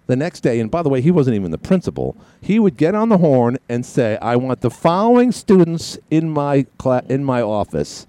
the 0.08 0.16
next 0.16 0.40
day, 0.42 0.60
and 0.60 0.72
by 0.72 0.82
the 0.82 0.90
way, 0.90 1.02
he 1.02 1.12
wasn't 1.12 1.36
even 1.36 1.52
the 1.52 1.58
principal. 1.58 2.16
He 2.42 2.60
would 2.60 2.78
get 2.78 2.96
on 2.96 3.10
the 3.10 3.18
horn 3.18 3.58
and 3.68 3.86
say, 3.86 4.18
"I 4.22 4.38
want 4.38 4.62
the 4.62 4.70
following 4.70 5.32
students 5.32 5.98
in 6.10 6.30
my 6.30 6.66
cla- 6.78 7.04
in 7.10 7.24
my 7.24 7.42
office." 7.42 8.08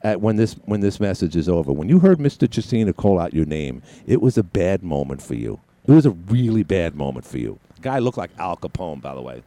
At 0.00 0.20
when 0.20 0.36
this 0.36 0.54
when 0.64 0.80
this 0.80 1.00
message 1.00 1.34
is 1.34 1.48
over, 1.48 1.72
when 1.72 1.88
you 1.88 1.98
heard 1.98 2.18
Mr. 2.18 2.46
Chistina 2.46 2.94
call 2.94 3.18
out 3.18 3.34
your 3.34 3.46
name, 3.46 3.82
it 4.06 4.22
was 4.22 4.38
a 4.38 4.44
bad 4.44 4.84
moment 4.84 5.20
for 5.20 5.34
you. 5.34 5.58
It 5.88 5.92
was 5.92 6.06
a 6.06 6.10
really 6.10 6.62
bad 6.62 6.94
moment 6.94 7.26
for 7.26 7.38
you. 7.38 7.58
Guy 7.80 7.98
looked 7.98 8.18
like 8.18 8.30
Al 8.38 8.56
Capone, 8.56 9.00
by 9.00 9.14
the 9.14 9.22
way. 9.22 9.42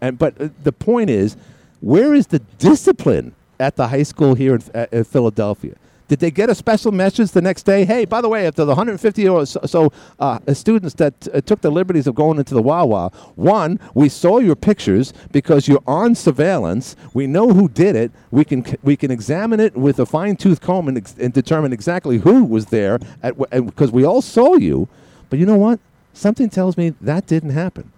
And 0.00 0.18
but 0.18 0.38
uh, 0.38 0.48
the 0.62 0.72
point 0.72 1.08
is, 1.08 1.36
where 1.80 2.12
is 2.12 2.26
the 2.26 2.40
discipline 2.58 3.34
at 3.58 3.76
the 3.76 3.88
high 3.88 4.02
school 4.02 4.34
here 4.34 4.56
in, 4.56 4.62
uh, 4.74 4.86
in 4.92 5.04
Philadelphia? 5.04 5.76
Did 6.06 6.18
they 6.18 6.30
get 6.30 6.50
a 6.50 6.54
special 6.54 6.92
message 6.92 7.30
the 7.30 7.40
next 7.40 7.62
day? 7.62 7.86
Hey, 7.86 8.04
by 8.04 8.20
the 8.20 8.28
way, 8.28 8.46
after 8.46 8.64
the 8.66 8.72
150 8.72 9.26
or 9.26 9.46
so, 9.46 9.60
so 9.64 9.92
uh, 10.18 10.38
students 10.52 10.94
that 10.96 11.28
uh, 11.32 11.40
took 11.40 11.62
the 11.62 11.70
liberties 11.70 12.06
of 12.06 12.14
going 12.14 12.38
into 12.38 12.52
the 12.52 12.60
Wawa, 12.60 13.10
one, 13.36 13.80
we 13.94 14.10
saw 14.10 14.38
your 14.38 14.54
pictures 14.54 15.14
because 15.32 15.66
you're 15.66 15.82
on 15.86 16.14
surveillance. 16.14 16.94
We 17.14 17.26
know 17.26 17.48
who 17.48 17.70
did 17.70 17.96
it. 17.96 18.12
We 18.30 18.44
can 18.44 18.66
we 18.82 18.96
can 18.96 19.10
examine 19.10 19.60
it 19.60 19.74
with 19.76 19.98
a 19.98 20.04
fine 20.04 20.36
tooth 20.36 20.60
comb 20.60 20.88
and, 20.88 20.98
ex- 20.98 21.14
and 21.18 21.32
determine 21.32 21.72
exactly 21.72 22.18
who 22.18 22.44
was 22.44 22.66
there 22.66 22.98
at 23.22 23.38
because 23.64 23.90
we 23.90 24.04
all 24.04 24.20
saw 24.20 24.56
you. 24.56 24.88
But 25.30 25.38
you 25.38 25.46
know 25.46 25.56
what? 25.56 25.80
Something 26.12 26.50
tells 26.50 26.76
me 26.76 26.90
that 27.00 27.26
didn't 27.26 27.50
happen. 27.50 27.90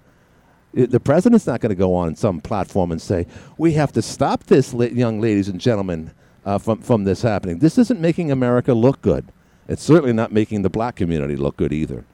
The 0.73 1.01
president's 1.01 1.47
not 1.47 1.61
going 1.61 1.71
to 1.71 1.77
go 1.77 1.95
on 1.95 2.15
some 2.15 2.41
platform 2.41 2.93
and 2.93 3.03
say, 3.03 3.27
"We 3.59 3.73
have 3.73 3.93
to 3.93 4.03
stop 4.03 4.45
this, 4.45 4.73
young 4.73 5.21
ladies 5.21 5.49
and 5.49 5.61
gentlemen, 5.61 6.13
uh, 6.47 6.57
from 6.57 6.81
from 6.81 7.05
this 7.05 7.21
happening." 7.21 7.59
This 7.59 7.77
isn't 7.77 8.01
making 8.01 8.31
America 8.33 8.73
look 8.73 9.03
good. 9.03 9.27
It's 9.69 9.83
certainly 9.83 10.15
not 10.15 10.33
making 10.33 10.63
the 10.63 10.71
black 10.71 10.97
community 10.97 11.37
look 11.37 11.57
good 11.59 11.73
either. 11.73 12.05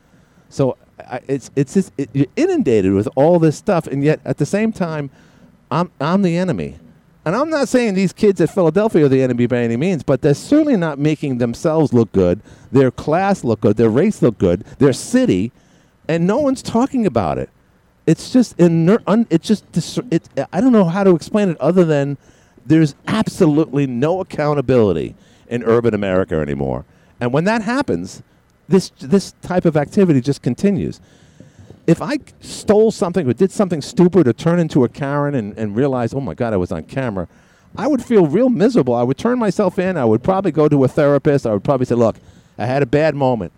So 0.48 0.76
I, 0.98 1.20
it's 1.28 1.50
it's 1.54 1.74
just 1.74 1.92
it, 1.96 2.10
you're 2.12 2.26
inundated 2.34 2.92
with 2.92 3.08
all 3.14 3.38
this 3.38 3.56
stuff, 3.56 3.86
and 3.86 4.02
yet 4.02 4.20
at 4.24 4.38
the 4.38 4.46
same 4.46 4.72
time, 4.72 5.10
I'm 5.70 5.92
I'm 6.00 6.22
the 6.22 6.36
enemy. 6.36 6.76
And 7.24 7.36
I'm 7.36 7.50
not 7.50 7.68
saying 7.68 7.94
these 7.94 8.12
kids 8.12 8.40
at 8.40 8.50
Philadelphia 8.50 9.04
are 9.04 9.08
the 9.08 9.22
enemy 9.22 9.46
by 9.46 9.58
any 9.58 9.76
means, 9.76 10.02
but 10.02 10.22
they're 10.22 10.34
certainly 10.34 10.76
not 10.76 10.98
making 10.98 11.38
themselves 11.38 11.92
look 11.92 12.10
good, 12.10 12.40
their 12.72 12.90
class 12.90 13.44
look 13.44 13.60
good, 13.60 13.76
their 13.76 13.90
race 13.90 14.22
look 14.22 14.38
good, 14.38 14.64
their 14.78 14.92
city, 14.92 15.52
and 16.08 16.26
no 16.26 16.38
one's 16.38 16.62
talking 16.62 17.06
about 17.06 17.38
it. 17.38 17.48
It's 18.08 18.32
just 18.32 18.56
iner- 18.58 19.02
un- 19.06 19.28
it's 19.30 19.46
just 19.46 19.70
dis- 19.70 20.00
it, 20.10 20.28
I 20.52 20.60
don't 20.60 20.72
know 20.72 20.84
how 20.84 21.04
to 21.04 21.14
explain 21.14 21.50
it 21.50 21.60
other 21.60 21.84
than 21.84 22.18
there's 22.66 22.94
absolutely 23.06 23.86
no 23.86 24.20
accountability 24.20 25.14
in 25.48 25.62
urban 25.64 25.94
America 25.94 26.36
anymore. 26.36 26.84
And 27.20 27.32
when 27.32 27.44
that 27.44 27.62
happens, 27.62 28.22
this 28.68 28.90
this 29.00 29.32
type 29.42 29.64
of 29.64 29.76
activity 29.76 30.20
just 30.20 30.42
continues. 30.42 31.00
If 31.86 32.00
I 32.00 32.18
stole 32.40 32.90
something 32.90 33.28
or 33.28 33.32
did 33.32 33.50
something 33.50 33.82
stupid 33.82 34.28
or 34.28 34.32
turned 34.32 34.60
into 34.60 34.84
a 34.84 34.88
Karen 34.88 35.34
and, 35.34 35.56
and 35.58 35.74
realized, 35.74 36.14
oh 36.14 36.20
my 36.20 36.34
God, 36.34 36.52
I 36.52 36.56
was 36.56 36.70
on 36.70 36.84
camera, 36.84 37.26
I 37.76 37.88
would 37.88 38.04
feel 38.04 38.26
real 38.26 38.48
miserable. 38.48 38.94
I 38.94 39.02
would 39.02 39.18
turn 39.18 39.38
myself 39.38 39.78
in. 39.78 39.96
I 39.96 40.04
would 40.04 40.22
probably 40.22 40.52
go 40.52 40.68
to 40.68 40.84
a 40.84 40.88
therapist. 40.88 41.46
I 41.46 41.52
would 41.52 41.64
probably 41.64 41.86
say, 41.86 41.96
look, 41.96 42.16
I 42.56 42.66
had 42.66 42.82
a 42.82 42.86
bad 42.86 43.14
moment. 43.14 43.52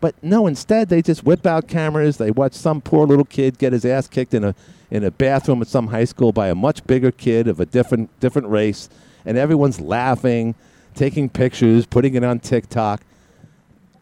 But 0.00 0.16
no, 0.22 0.48
instead 0.48 0.88
they 0.88 1.02
just 1.02 1.22
whip 1.22 1.46
out 1.46 1.68
cameras. 1.68 2.16
They 2.16 2.32
watch 2.32 2.54
some 2.54 2.80
poor 2.80 3.06
little 3.06 3.24
kid 3.24 3.58
get 3.58 3.72
his 3.72 3.84
ass 3.84 4.08
kicked 4.08 4.34
in 4.34 4.42
a 4.42 4.54
in 4.92 5.02
a 5.04 5.10
bathroom 5.10 5.62
at 5.62 5.68
some 5.68 5.86
high 5.86 6.04
school 6.04 6.32
by 6.32 6.48
a 6.48 6.54
much 6.54 6.86
bigger 6.86 7.10
kid 7.10 7.48
of 7.48 7.58
a 7.58 7.64
different 7.64 8.10
different 8.20 8.46
race, 8.48 8.90
and 9.24 9.38
everyone's 9.38 9.80
laughing, 9.80 10.54
taking 10.94 11.30
pictures, 11.30 11.86
putting 11.86 12.14
it 12.14 12.22
on 12.22 12.38
TikTok. 12.38 13.00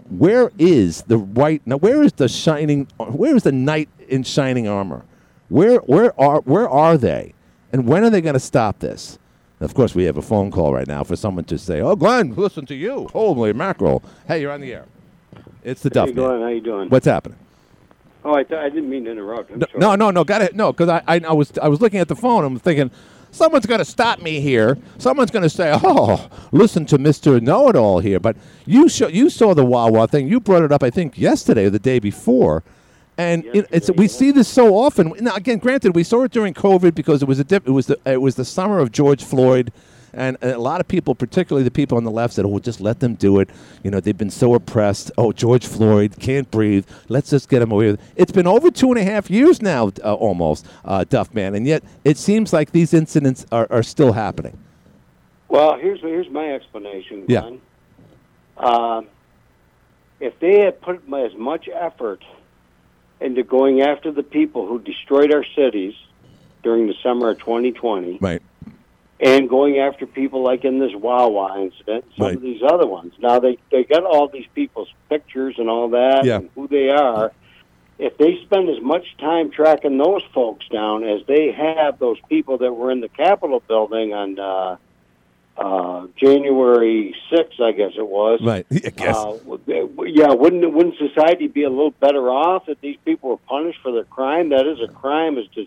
Where 0.09 0.50
is 0.59 1.02
the 1.02 1.16
right 1.16 1.62
now? 1.64 1.76
Where 1.76 2.02
is 2.02 2.12
the 2.14 2.28
shining? 2.28 2.88
Where 2.99 3.37
is 3.37 3.44
the 3.44 3.52
knight 3.52 3.88
in 4.09 4.25
shining 4.25 4.66
armor? 4.66 5.04
Where 5.49 5.78
where 5.78 6.20
are 6.20 6.40
where 6.40 6.68
are 6.68 6.99
they? 6.99 7.35
And 7.73 7.87
when 7.87 8.02
are 8.02 8.11
they 8.11 8.20
going 8.20 8.35
to 8.35 8.40
stop 8.40 8.80
this? 8.80 9.16
Of 9.61 9.75
course, 9.75 9.94
we 9.94 10.04
have 10.04 10.16
a 10.16 10.23
phone 10.23 10.50
call 10.50 10.75
right 10.75 10.88
now 10.88 11.04
for 11.04 11.14
someone 11.14 11.44
to 11.44 11.56
say, 11.59 11.80
"Oh, 11.80 11.94
Glenn, 11.94 12.35
listen 12.35 12.66
to 12.66 12.75
you. 12.75 13.06
Holy 13.12 13.52
mackerel! 13.52 14.02
Hey, 14.26 14.40
you're 14.40 14.50
on 14.50 14.61
the 14.61 14.73
air." 14.73 14.87
It's 15.62 15.82
the 15.82 15.90
Hey, 15.90 16.06
Duff. 16.06 16.14
Glenn, 16.14 16.40
how 16.40 16.49
you 16.49 16.61
doing? 16.61 16.88
What's 16.88 17.06
happening? 17.06 17.38
Oh, 18.25 18.35
I, 18.35 18.43
th- 18.43 18.59
I 18.61 18.69
didn't 18.69 18.91
mean 18.91 19.05
to 19.05 19.11
interrupt. 19.12 19.50
I'm 19.50 19.59
No, 19.61 19.67
sorry. 19.67 19.81
no, 19.81 19.95
no, 19.97 20.11
no. 20.11 20.25
Got 20.25 20.43
it. 20.43 20.55
No, 20.55 20.73
because 20.73 20.89
I, 20.89 21.03
I, 21.07 21.21
I 21.29 21.33
was, 21.33 21.53
I 21.62 21.69
was 21.69 21.81
looking 21.81 22.00
at 22.00 22.09
the 22.09 22.17
phone. 22.17 22.45
I'm 22.45 22.59
thinking, 22.59 22.91
someone's 23.31 23.67
going 23.67 23.79
to 23.79 23.85
stop 23.85 24.21
me 24.21 24.41
here. 24.41 24.77
Someone's 24.99 25.31
going 25.31 25.43
to 25.43 25.49
say, 25.50 25.73
"Oh, 25.83 26.29
listen 26.53 26.85
to 26.87 26.99
Mister 26.99 27.41
Know 27.41 27.69
It 27.69 27.77
All 27.77 28.00
here." 28.00 28.21
But 28.21 28.37
you, 28.67 28.89
show, 28.89 29.09
you 29.09 29.31
saw 29.31 29.55
the 29.55 29.65
Wawa 29.65 30.07
thing. 30.07 30.29
You 30.29 30.39
brought 30.41 30.62
it 30.62 30.73
up, 30.73 30.83
I 30.83 30.91
think, 30.91 31.17
yesterday 31.17 31.65
or 31.67 31.71
the 31.71 31.79
day 31.79 31.99
before. 31.99 32.62
And 33.17 33.45
it, 33.47 33.67
it's 33.71 33.91
we 33.93 34.09
see 34.09 34.31
this 34.31 34.49
so 34.49 34.75
often. 34.77 35.12
Now, 35.21 35.35
again, 35.35 35.59
granted, 35.59 35.95
we 35.95 36.05
saw 36.05 36.23
it 36.25 36.31
during 36.33 36.55
COVID 36.55 36.95
because 36.95 37.23
it 37.23 37.29
was 37.29 37.39
a 37.39 37.45
dip, 37.45 37.67
it 37.69 37.73
was 37.73 37.87
the 37.87 37.99
it 38.07 38.21
was 38.21 38.35
the 38.37 38.45
summer 38.47 38.79
of 38.79 38.93
George 38.93 39.23
Floyd, 39.25 39.73
and 40.12 40.37
a 40.43 40.59
lot 40.59 40.81
of 40.81 40.88
people, 40.88 41.14
particularly 41.14 41.62
the 41.64 41.71
people 41.71 41.97
on 41.97 42.05
the 42.05 42.11
left, 42.11 42.35
said, 42.35 42.45
"Oh, 42.45 42.59
just 42.59 42.81
let 42.81 43.00
them 43.00 43.14
do 43.14 43.40
it." 43.40 43.50
You 43.83 43.90
know, 43.90 44.00
they've 44.00 44.17
been 44.17 44.31
so 44.31 44.55
oppressed. 44.55 45.11
Oh, 45.19 45.33
George 45.33 45.67
Floyd 45.67 46.14
can't 46.19 46.50
breathe. 46.50 46.87
Let's 47.09 47.31
just 47.31 47.49
get 47.49 47.62
him 47.62 47.73
away 47.73 47.93
with 47.93 48.00
it. 48.00 48.07
It's 48.17 48.33
been 48.33 48.47
over 48.47 48.71
two 48.71 48.88
and 48.90 48.99
a 48.99 49.05
half 49.05 49.31
years 49.31 49.62
now, 49.62 49.90
uh, 50.05 50.14
almost, 50.14 50.67
uh, 50.85 51.05
Duff 51.09 51.33
Man, 51.35 51.55
and 51.55 51.67
yet 51.67 51.83
it 52.05 52.17
seems 52.17 52.52
like 52.52 52.73
these 52.73 52.95
incidents 52.95 53.47
are, 53.52 53.67
are 53.71 53.83
still 53.83 54.12
happening. 54.12 54.57
Well, 55.49 55.76
here's 55.79 56.00
here's 56.00 56.31
my 56.31 56.52
explanation, 56.52 57.25
Yeah. 57.26 57.40
Glenn. 57.40 57.61
Um, 58.57 59.07
if 60.21 60.38
they 60.38 60.61
had 60.61 60.81
put 60.81 61.02
as 61.14 61.35
much 61.35 61.69
effort 61.73 62.23
into 63.21 63.43
going 63.43 63.81
after 63.81 64.12
the 64.12 64.23
people 64.23 64.67
who 64.67 64.79
destroyed 64.79 65.33
our 65.33 65.45
cities 65.57 65.95
during 66.62 66.87
the 66.87 66.95
summer 67.02 67.31
of 67.31 67.38
2020, 67.38 68.19
Right. 68.21 68.43
And 69.23 69.49
going 69.50 69.79
after 69.79 70.07
people 70.07 70.43
like 70.43 70.65
in 70.65 70.79
this 70.79 70.95
Wawa 70.95 71.61
incident, 71.61 72.05
some 72.17 72.27
Right. 72.27 72.37
of 72.37 72.43
these 72.43 72.62
other 72.62 72.87
ones. 72.87 73.12
Now 73.21 73.39
they 73.39 73.59
they 73.71 73.85
got 73.85 74.05
all 74.05 74.29
these 74.29 74.47
people's 74.55 74.93
pictures 75.09 75.57
and 75.59 75.69
all 75.69 75.89
that, 75.91 76.25
Yeah. 76.25 76.37
and 76.37 76.50
who 76.55 76.67
they 76.69 76.89
are. 76.91 77.33
If 77.99 78.17
they 78.17 78.39
spend 78.45 78.71
as 78.71 78.81
much 78.81 79.05
time 79.19 79.50
tracking 79.50 79.99
those 79.99 80.23
folks 80.33 80.67
down 80.69 81.05
as 81.05 81.21
they 81.27 81.53
have 81.53 81.99
those 81.99 82.17
people 82.31 82.57
that 82.59 82.73
were 82.73 82.91
in 82.91 83.00
the 83.00 83.11
Capitol 83.11 83.62
building 83.69 84.15
on 84.15 84.39
uh, 84.39 84.77
uh, 85.59 86.07
January 86.17 87.15
sixth, 87.29 87.61
I 87.61 87.73
guess 87.73 87.93
it 87.99 88.07
was. 88.07 88.41
Right. 88.43 88.65
I 88.73 88.79
guess. 88.89 89.15
Uh, 89.17 89.37
yeah, 90.07 90.33
wouldn't 90.33 90.73
wouldn't 90.73 90.97
society 90.97 91.47
be 91.49 91.65
a 91.65 91.69
little 91.69 91.91
better 91.91 92.31
off 92.31 92.71
if 92.71 92.81
these 92.81 92.97
people 93.05 93.29
were 93.31 93.37
punished 93.37 93.81
for 93.83 93.93
their 93.93 94.05
crime? 94.05 94.49
That 94.49 94.67
is 94.67 94.81
a 94.81 94.89
crime, 94.89 95.37
is 95.37 95.47
to 95.57 95.67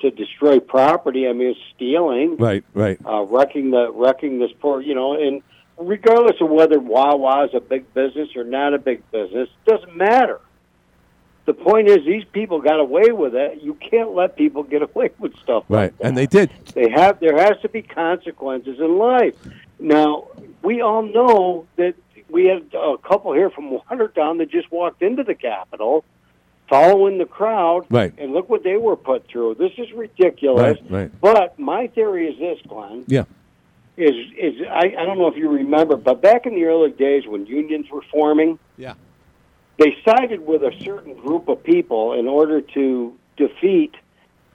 to 0.00 0.10
destroy 0.10 0.58
property. 0.60 1.26
I 1.28 1.32
mean, 1.32 1.48
it's 1.48 1.60
stealing 1.74 2.36
Right. 2.36 2.64
Right. 2.74 2.98
uh, 3.06 3.22
wrecking 3.22 3.70
the 3.70 3.90
wrecking 3.92 4.38
this 4.38 4.50
poor, 4.60 4.80
you 4.80 4.94
know, 4.94 5.14
and 5.14 5.42
regardless 5.78 6.40
of 6.40 6.50
whether 6.50 6.78
Wawa 6.78 7.44
is 7.46 7.54
a 7.54 7.60
big 7.60 7.92
business 7.94 8.28
or 8.36 8.44
not 8.44 8.74
a 8.74 8.78
big 8.78 9.08
business, 9.10 9.48
doesn't 9.66 9.96
matter. 9.96 10.40
The 11.46 11.52
point 11.54 11.88
is, 11.88 11.98
these 12.06 12.24
people 12.32 12.60
got 12.62 12.80
away 12.80 13.12
with 13.12 13.34
it. 13.34 13.60
You 13.62 13.74
can't 13.74 14.14
let 14.14 14.34
people 14.36 14.62
get 14.62 14.82
away 14.94 15.10
with 15.18 15.36
stuff. 15.42 15.64
Right. 15.68 15.92
And 16.00 16.16
they 16.16 16.26
did. 16.26 16.50
They 16.74 16.88
have. 16.90 17.20
There 17.20 17.36
has 17.36 17.60
to 17.62 17.68
be 17.68 17.82
consequences 17.82 18.78
in 18.80 18.98
life. 18.98 19.34
Now, 19.78 20.28
we 20.62 20.80
all 20.80 21.02
know 21.02 21.66
that 21.76 21.94
we 22.30 22.46
had 22.46 22.64
a 22.74 22.96
couple 22.98 23.34
here 23.34 23.50
from 23.50 23.70
Watertown 23.70 24.38
that 24.38 24.50
just 24.50 24.72
walked 24.72 25.02
into 25.02 25.22
the 25.22 25.34
Capitol, 25.34 26.04
following 26.68 27.18
the 27.18 27.24
crowd, 27.26 27.84
Right. 27.90 28.12
and 28.18 28.32
look 28.32 28.48
what 28.48 28.62
they 28.64 28.76
were 28.76 28.96
put 28.96 29.26
through. 29.28 29.54
This 29.56 29.72
is 29.78 29.92
ridiculous. 29.92 30.78
Right. 30.82 30.90
Right. 30.90 31.20
But 31.20 31.58
my 31.58 31.88
theory 31.88 32.28
is 32.28 32.38
this, 32.38 32.58
Glenn. 32.66 33.04
Yeah. 33.06 33.24
is 33.96 34.14
is 34.36 34.54
I, 34.68 34.94
I 34.98 35.04
don't 35.04 35.18
know 35.18 35.28
if 35.28 35.36
you 35.36 35.48
remember, 35.48 35.96
but 35.96 36.20
back 36.20 36.46
in 36.46 36.54
the 36.54 36.64
early 36.64 36.90
days 36.90 37.26
when 37.26 37.46
unions 37.46 37.88
were 37.90 38.02
forming, 38.10 38.58
Yeah. 38.76 38.94
they 39.78 39.96
sided 40.04 40.44
with 40.44 40.62
a 40.62 40.72
certain 40.82 41.14
group 41.14 41.48
of 41.48 41.62
people 41.62 42.14
in 42.14 42.26
order 42.26 42.60
to 42.60 43.14
defeat, 43.36 43.94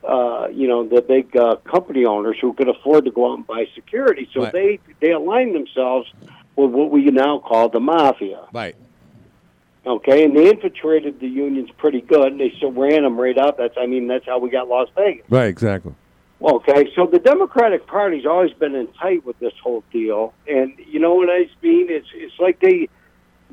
uh, 0.04 0.48
you 0.52 0.68
know, 0.68 0.86
the 0.88 1.02
big 1.02 1.36
uh, 1.38 1.56
company 1.58 2.06
owners 2.06 2.38
who 2.42 2.52
could 2.54 2.68
afford 2.70 3.06
to 3.06 3.12
go 3.12 3.32
out 3.32 3.38
and 3.38 3.48
buy 3.48 3.66
security. 3.76 4.28
So 4.34 4.44
Right. 4.44 4.52
they 4.54 4.80
they 5.00 5.12
aligned 5.12 5.56
themselves 5.56 6.12
with 6.58 6.72
what 6.72 6.90
we 6.92 7.06
now 7.06 7.40
call 7.40 7.70
the 7.70 7.80
mafia. 7.80 8.42
Right. 8.52 8.76
Okay, 9.86 10.26
and 10.26 10.36
they 10.36 10.50
infiltrated 10.50 11.20
the 11.20 11.28
unions 11.28 11.70
pretty 11.78 12.02
good. 12.02 12.38
They 12.38 12.52
still 12.58 12.72
ran 12.72 13.04
them 13.04 13.20
right 13.20 13.38
up. 13.38 13.58
That's 13.58 13.76
I 13.78 13.86
mean 13.86 14.08
that's 14.08 14.26
how 14.26 14.40
we 14.40 14.50
got 14.50 14.68
Las 14.68 14.90
Vegas. 14.96 15.26
Right. 15.30 15.48
Exactly. 15.48 15.94
Okay, 16.42 16.90
so 16.96 17.06
the 17.06 17.20
Democratic 17.20 17.86
Party's 17.86 18.26
always 18.26 18.54
been 18.54 18.74
in 18.74 18.88
tight 18.94 19.26
with 19.26 19.38
this 19.40 19.52
whole 19.62 19.84
deal, 19.92 20.34
and 20.48 20.74
you 20.88 21.00
know 21.00 21.16
what 21.16 21.30
I 21.30 21.50
mean? 21.62 21.88
It's 21.90 22.08
it's 22.14 22.40
like 22.40 22.60
they 22.62 22.88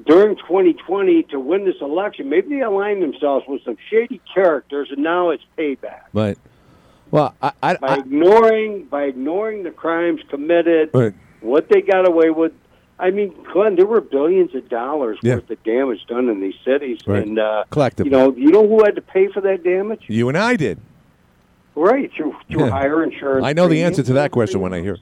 during 0.05 0.37
2020 0.37 1.25
to 1.25 1.41
win 1.41 1.65
this 1.65 1.81
election, 1.81 2.29
maybe 2.29 2.57
they 2.57 2.61
aligned 2.61 3.03
themselves 3.03 3.45
with 3.49 3.63
some 3.65 3.77
shady 3.91 4.21
characters, 4.33 4.89
and 4.91 5.03
now 5.03 5.31
it's 5.31 5.43
payback 5.57 6.03
Right. 6.13 6.39
Well, 7.11 7.35
I, 7.41 7.53
I, 7.63 7.77
by 7.77 7.87
I 7.89 7.99
ignoring 7.99 8.85
by 8.87 9.05
ignoring 9.05 9.63
the 9.63 9.71
crimes 9.71 10.21
committed, 10.29 10.91
right. 10.93 11.15
what 11.41 11.69
they 11.69 11.81
got 11.81 12.07
away 12.07 12.31
with. 12.31 12.53
I 12.99 13.11
mean, 13.11 13.35
Glenn, 13.53 13.77
there 13.77 13.85
were 13.87 14.01
billions 14.01 14.55
of 14.55 14.69
dollars 14.71 15.19
Yeah. 15.23 15.35
worth 15.37 15.51
of 15.51 15.63
damage 15.65 16.07
done 16.09 16.29
in 16.31 16.41
these 16.41 16.55
cities, 16.65 16.99
Right. 17.07 17.23
and 17.27 17.39
uh, 17.39 17.65
Collectively. 17.71 18.11
you 18.11 18.17
know, 18.17 18.35
you 18.35 18.51
know 18.51 18.67
who 18.67 18.83
had 18.85 18.95
to 18.97 19.03
pay 19.03 19.29
for 19.29 19.41
that 19.43 19.63
damage? 19.63 20.05
You 20.07 20.29
and 20.29 20.39
I 20.39 20.57
did. 20.57 20.79
Right, 21.75 22.11
through 22.17 22.35
through 22.51 22.65
Yeah. 22.65 22.71
higher 22.71 23.03
insurance. 23.03 23.45
I 23.45 23.53
know 23.53 23.69
the 23.69 23.83
answer 23.83 24.03
to 24.03 24.13
that 24.15 24.31
question 24.31 24.61
when 24.63 24.73
I 24.73 24.81
hear. 24.81 24.97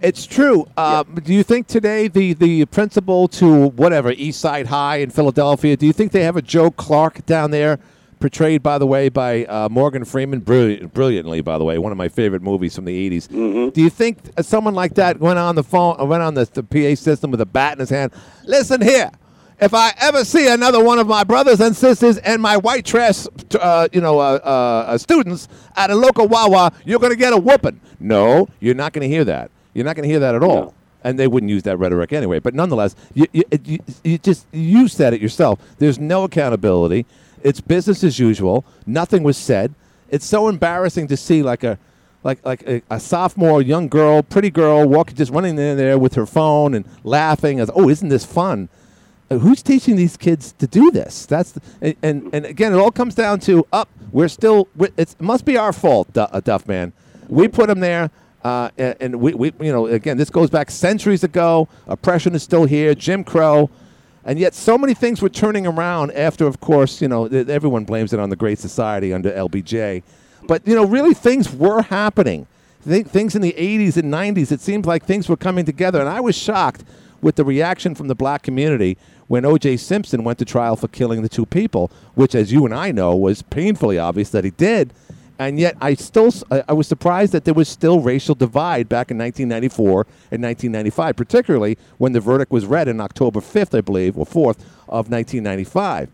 It's 0.00 0.24
true. 0.26 0.66
Uh, 0.78 1.04
Do 1.22 1.32
you 1.34 1.42
think 1.42 1.66
today 1.66 2.08
the 2.08 2.32
the 2.32 2.64
principal 2.66 3.28
to 3.28 3.66
whatever 3.68 4.12
East 4.12 4.40
Side 4.40 4.66
High 4.68 4.96
in 4.96 5.10
Philadelphia? 5.10 5.76
Do 5.76 5.86
you 5.86 5.92
think 5.92 6.12
they 6.12 6.22
have 6.24 6.36
a 6.36 6.42
Joe 6.42 6.70
Clark 6.70 7.26
down 7.26 7.50
there, 7.50 7.78
portrayed 8.24 8.62
by 8.62 8.78
the 8.78 8.86
way 8.86 9.10
by 9.10 9.44
uh, 9.44 9.68
Morgan 9.68 10.02
Freeman, 10.02 10.40
brilliant, 10.40 10.94
brilliantly 10.94 11.42
by 11.42 11.58
the 11.58 11.64
way, 11.64 11.76
one 11.76 11.92
of 11.92 11.98
my 11.98 12.08
favorite 12.08 12.40
movies 12.40 12.74
from 12.74 12.86
the 12.86 13.10
80s 13.10 13.28
Mm-hmm. 13.28 13.68
Do 13.70 13.82
you 13.82 13.90
think 13.90 14.18
someone 14.40 14.74
like 14.74 14.94
that 14.94 15.20
went 15.20 15.38
on 15.38 15.56
the 15.56 15.62
phone, 15.62 16.00
uh, 16.00 16.06
went 16.06 16.22
on 16.22 16.32
the, 16.32 16.46
the 16.46 16.62
PA 16.62 16.94
system 16.94 17.30
with 17.30 17.42
a 17.42 17.46
bat 17.46 17.74
in 17.74 17.80
his 17.80 17.90
hand? 17.90 18.12
Listen 18.46 18.80
here. 18.80 19.10
If 19.60 19.74
I 19.74 19.92
ever 19.98 20.24
see 20.24 20.48
another 20.48 20.82
one 20.82 20.98
of 20.98 21.06
my 21.06 21.22
brothers 21.22 21.60
and 21.60 21.76
sisters 21.76 22.16
and 22.16 22.40
my 22.40 22.56
white 22.56 22.86
trash, 22.86 23.26
uh, 23.60 23.88
you 23.92 24.00
know, 24.00 24.18
uh, 24.20 24.40
uh, 24.42 24.48
uh, 24.92 24.98
students 24.98 25.48
at 25.76 25.90
a 25.90 25.94
local 25.94 26.26
Wawa, 26.26 26.72
you're 26.86 27.00
going 27.00 27.12
to 27.12 27.18
get 27.18 27.34
a 27.34 27.36
whooping. 27.36 27.78
No, 28.00 28.48
you're 28.58 28.74
not 28.74 28.94
going 28.94 29.06
to 29.06 29.14
hear 29.14 29.24
that. 29.24 29.50
You're 29.74 29.84
not 29.84 29.96
going 29.96 30.04
to 30.04 30.10
hear 30.10 30.20
that 30.20 30.34
at 30.34 30.42
all. 30.42 30.62
No. 30.62 30.74
And 31.02 31.18
they 31.18 31.28
wouldn't 31.28 31.50
use 31.50 31.64
that 31.64 31.76
rhetoric 31.76 32.14
anyway. 32.14 32.38
But 32.38 32.54
nonetheless, 32.54 32.96
you, 33.12 33.26
you, 33.32 33.44
you, 33.64 33.78
you 34.02 34.16
just 34.16 34.46
you 34.52 34.88
said 34.88 35.12
it 35.12 35.20
yourself. 35.20 35.60
There's 35.78 35.98
no 35.98 36.24
accountability. 36.24 37.04
It's 37.44 37.60
business 37.60 38.02
as 38.02 38.18
usual. 38.18 38.64
Nothing 38.86 39.22
was 39.22 39.36
said. 39.36 39.74
It's 40.08 40.24
so 40.26 40.48
embarrassing 40.48 41.06
to 41.08 41.16
see 41.16 41.42
like 41.42 41.62
a 41.62 41.78
like 42.24 42.44
like 42.44 42.62
a, 42.66 42.82
a 42.90 42.98
sophomore 42.98 43.60
young 43.62 43.88
girl, 43.88 44.22
pretty 44.22 44.50
girl, 44.50 44.88
walking 44.88 45.14
just 45.14 45.30
running 45.30 45.58
in 45.58 45.76
there 45.76 45.98
with 45.98 46.14
her 46.14 46.26
phone 46.26 46.74
and 46.74 46.86
laughing 47.04 47.60
as, 47.60 47.70
"Oh, 47.74 47.88
isn't 47.88 48.08
this 48.08 48.24
fun?" 48.24 48.70
Uh, 49.30 49.38
who's 49.38 49.62
teaching 49.62 49.96
these 49.96 50.16
kids 50.16 50.52
to 50.58 50.66
do 50.66 50.90
this? 50.90 51.26
That's 51.26 51.52
the, 51.52 51.60
and, 51.80 51.96
and 52.02 52.30
and 52.34 52.46
again, 52.46 52.72
it 52.72 52.76
all 52.76 52.90
comes 52.90 53.14
down 53.14 53.40
to 53.40 53.66
up. 53.72 53.88
we're 54.10 54.28
still. 54.28 54.68
we 54.74 54.88
it's, 54.96 55.12
it 55.12 55.20
must 55.20 55.44
be 55.44 55.56
our 55.58 55.72
fault, 55.72 56.12
Du- 56.14 56.32
uh, 56.32 56.40
Duff 56.40 56.66
man. 56.66 56.92
We 57.28 57.48
put 57.48 57.68
them 57.68 57.80
there, 57.80 58.10
uh, 58.42 58.70
and, 58.78 58.96
and 59.00 59.20
we, 59.20 59.34
we 59.34 59.52
you 59.60 59.72
know 59.72 59.86
again 59.86 60.16
this 60.16 60.30
goes 60.30 60.48
back 60.48 60.70
centuries 60.70 61.24
ago. 61.24 61.68
Oppression 61.86 62.34
is 62.34 62.42
still 62.42 62.64
here. 62.64 62.94
Jim 62.94 63.22
Crow. 63.22 63.68
And 64.24 64.38
yet, 64.38 64.54
so 64.54 64.78
many 64.78 64.94
things 64.94 65.20
were 65.20 65.28
turning 65.28 65.66
around 65.66 66.12
after, 66.12 66.46
of 66.46 66.60
course, 66.60 67.02
you 67.02 67.08
know, 67.08 67.26
everyone 67.26 67.84
blames 67.84 68.12
it 68.12 68.20
on 68.20 68.30
the 68.30 68.36
Great 68.36 68.58
Society 68.58 69.12
under 69.12 69.30
LBJ. 69.30 70.02
But, 70.46 70.66
you 70.66 70.74
know, 70.74 70.86
really 70.86 71.14
things 71.14 71.52
were 71.52 71.82
happening. 71.82 72.46
Th- 72.84 73.06
things 73.06 73.34
in 73.34 73.42
the 73.42 73.52
80s 73.52 73.96
and 73.96 74.12
90s, 74.12 74.50
it 74.50 74.60
seemed 74.60 74.86
like 74.86 75.04
things 75.04 75.28
were 75.28 75.36
coming 75.36 75.64
together. 75.64 76.00
And 76.00 76.08
I 76.08 76.20
was 76.20 76.36
shocked 76.36 76.84
with 77.20 77.36
the 77.36 77.44
reaction 77.44 77.94
from 77.94 78.08
the 78.08 78.14
black 78.14 78.42
community 78.42 78.96
when 79.26 79.44
O.J. 79.44 79.78
Simpson 79.78 80.24
went 80.24 80.38
to 80.38 80.44
trial 80.44 80.76
for 80.76 80.88
killing 80.88 81.22
the 81.22 81.28
two 81.28 81.46
people, 81.46 81.90
which, 82.14 82.34
as 82.34 82.52
you 82.52 82.64
and 82.64 82.74
I 82.74 82.92
know, 82.92 83.16
was 83.16 83.42
painfully 83.42 83.98
obvious 83.98 84.30
that 84.30 84.44
he 84.44 84.50
did. 84.50 84.92
And 85.38 85.58
yet, 85.58 85.76
I 85.80 85.94
still 85.94 86.32
I 86.50 86.72
was 86.72 86.86
surprised 86.86 87.32
that 87.32 87.44
there 87.44 87.54
was 87.54 87.68
still 87.68 88.00
racial 88.00 88.36
divide 88.36 88.88
back 88.88 89.10
in 89.10 89.18
1994 89.18 90.06
and 90.30 90.42
1995, 90.42 91.16
particularly 91.16 91.76
when 91.98 92.12
the 92.12 92.20
verdict 92.20 92.52
was 92.52 92.66
read 92.66 92.88
on 92.88 93.00
October 93.00 93.40
5th, 93.40 93.76
I 93.76 93.80
believe, 93.80 94.16
or 94.16 94.26
4th 94.26 94.60
of 94.88 95.10
1995. 95.10 96.08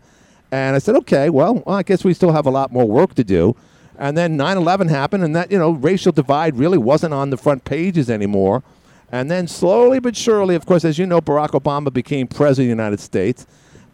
And 0.51 0.75
I 0.75 0.79
said, 0.79 0.95
okay, 0.95 1.29
well, 1.29 1.63
well, 1.65 1.75
I 1.75 1.83
guess 1.83 2.03
we 2.03 2.13
still 2.13 2.31
have 2.31 2.45
a 2.45 2.49
lot 2.49 2.71
more 2.71 2.85
work 2.85 3.13
to 3.15 3.23
do. 3.23 3.55
And 3.97 4.17
then 4.17 4.37
9/11 4.37 4.89
happened, 4.89 5.23
and 5.23 5.35
that 5.35 5.51
you 5.51 5.59
know, 5.59 5.71
racial 5.71 6.11
divide 6.11 6.57
really 6.57 6.79
wasn't 6.79 7.13
on 7.13 7.29
the 7.29 7.37
front 7.37 7.63
pages 7.63 8.09
anymore. 8.09 8.63
And 9.11 9.29
then 9.29 9.47
slowly 9.47 9.99
but 9.99 10.15
surely, 10.15 10.55
of 10.55 10.65
course, 10.65 10.83
as 10.83 10.97
you 10.97 11.05
know, 11.05 11.21
Barack 11.21 11.49
Obama 11.49 11.93
became 11.93 12.27
president 12.27 12.71
of 12.71 12.77
the 12.77 12.83
United 12.83 12.99
States. 12.99 13.45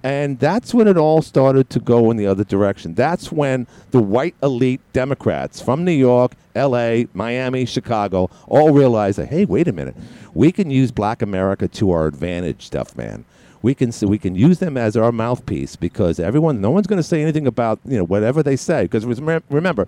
And 0.03 0.39
that's 0.39 0.73
when 0.73 0.88
it 0.88 0.97
all 0.97 1.21
started 1.21 1.69
to 1.71 1.79
go 1.79 2.12
in 2.12 2.17
the 2.17 2.27
other 2.27 2.43
direction. 2.43 2.93
That's 2.93 3.31
when 3.31 3.67
the 3.91 4.01
white 4.01 4.36
elite 4.43 4.81
Democrats 4.93 5.60
from 5.62 5.83
New 5.83 5.91
York, 5.91 6.33
LA, 6.55 7.03
Miami, 7.13 7.65
Chicago 7.65 8.29
all 8.47 8.71
realized 8.71 9.17
that, 9.17 9.27
hey, 9.27 9.45
wait 9.45 9.67
a 9.67 9.73
minute, 9.73 9.95
we 10.33 10.51
can 10.51 10.69
use 10.69 10.91
black 10.91 11.21
America 11.21 11.67
to 11.67 11.91
our 11.91 12.07
advantage, 12.07 12.65
stuff, 12.65 12.95
man. 12.95 13.25
We 13.63 13.73
can 13.73 13.91
we 14.03 14.19
can 14.19 14.36
use 14.36 14.60
them 14.60 14.77
as 14.77 14.95
our 14.95 15.12
mouthpiece 15.12 15.75
because 15.75 16.19
everyone, 16.19 16.62
no 16.62 16.69
one's 16.69 16.86
going 16.86 16.97
to 16.97 17.03
say 17.03 17.23
anything 17.23 17.47
about 17.47 17.79
you 17.86 17.97
know 17.97 18.03
whatever 18.03 18.43
they 18.43 18.55
say 18.55 18.83
because 18.83 19.03
remember, 19.49 19.88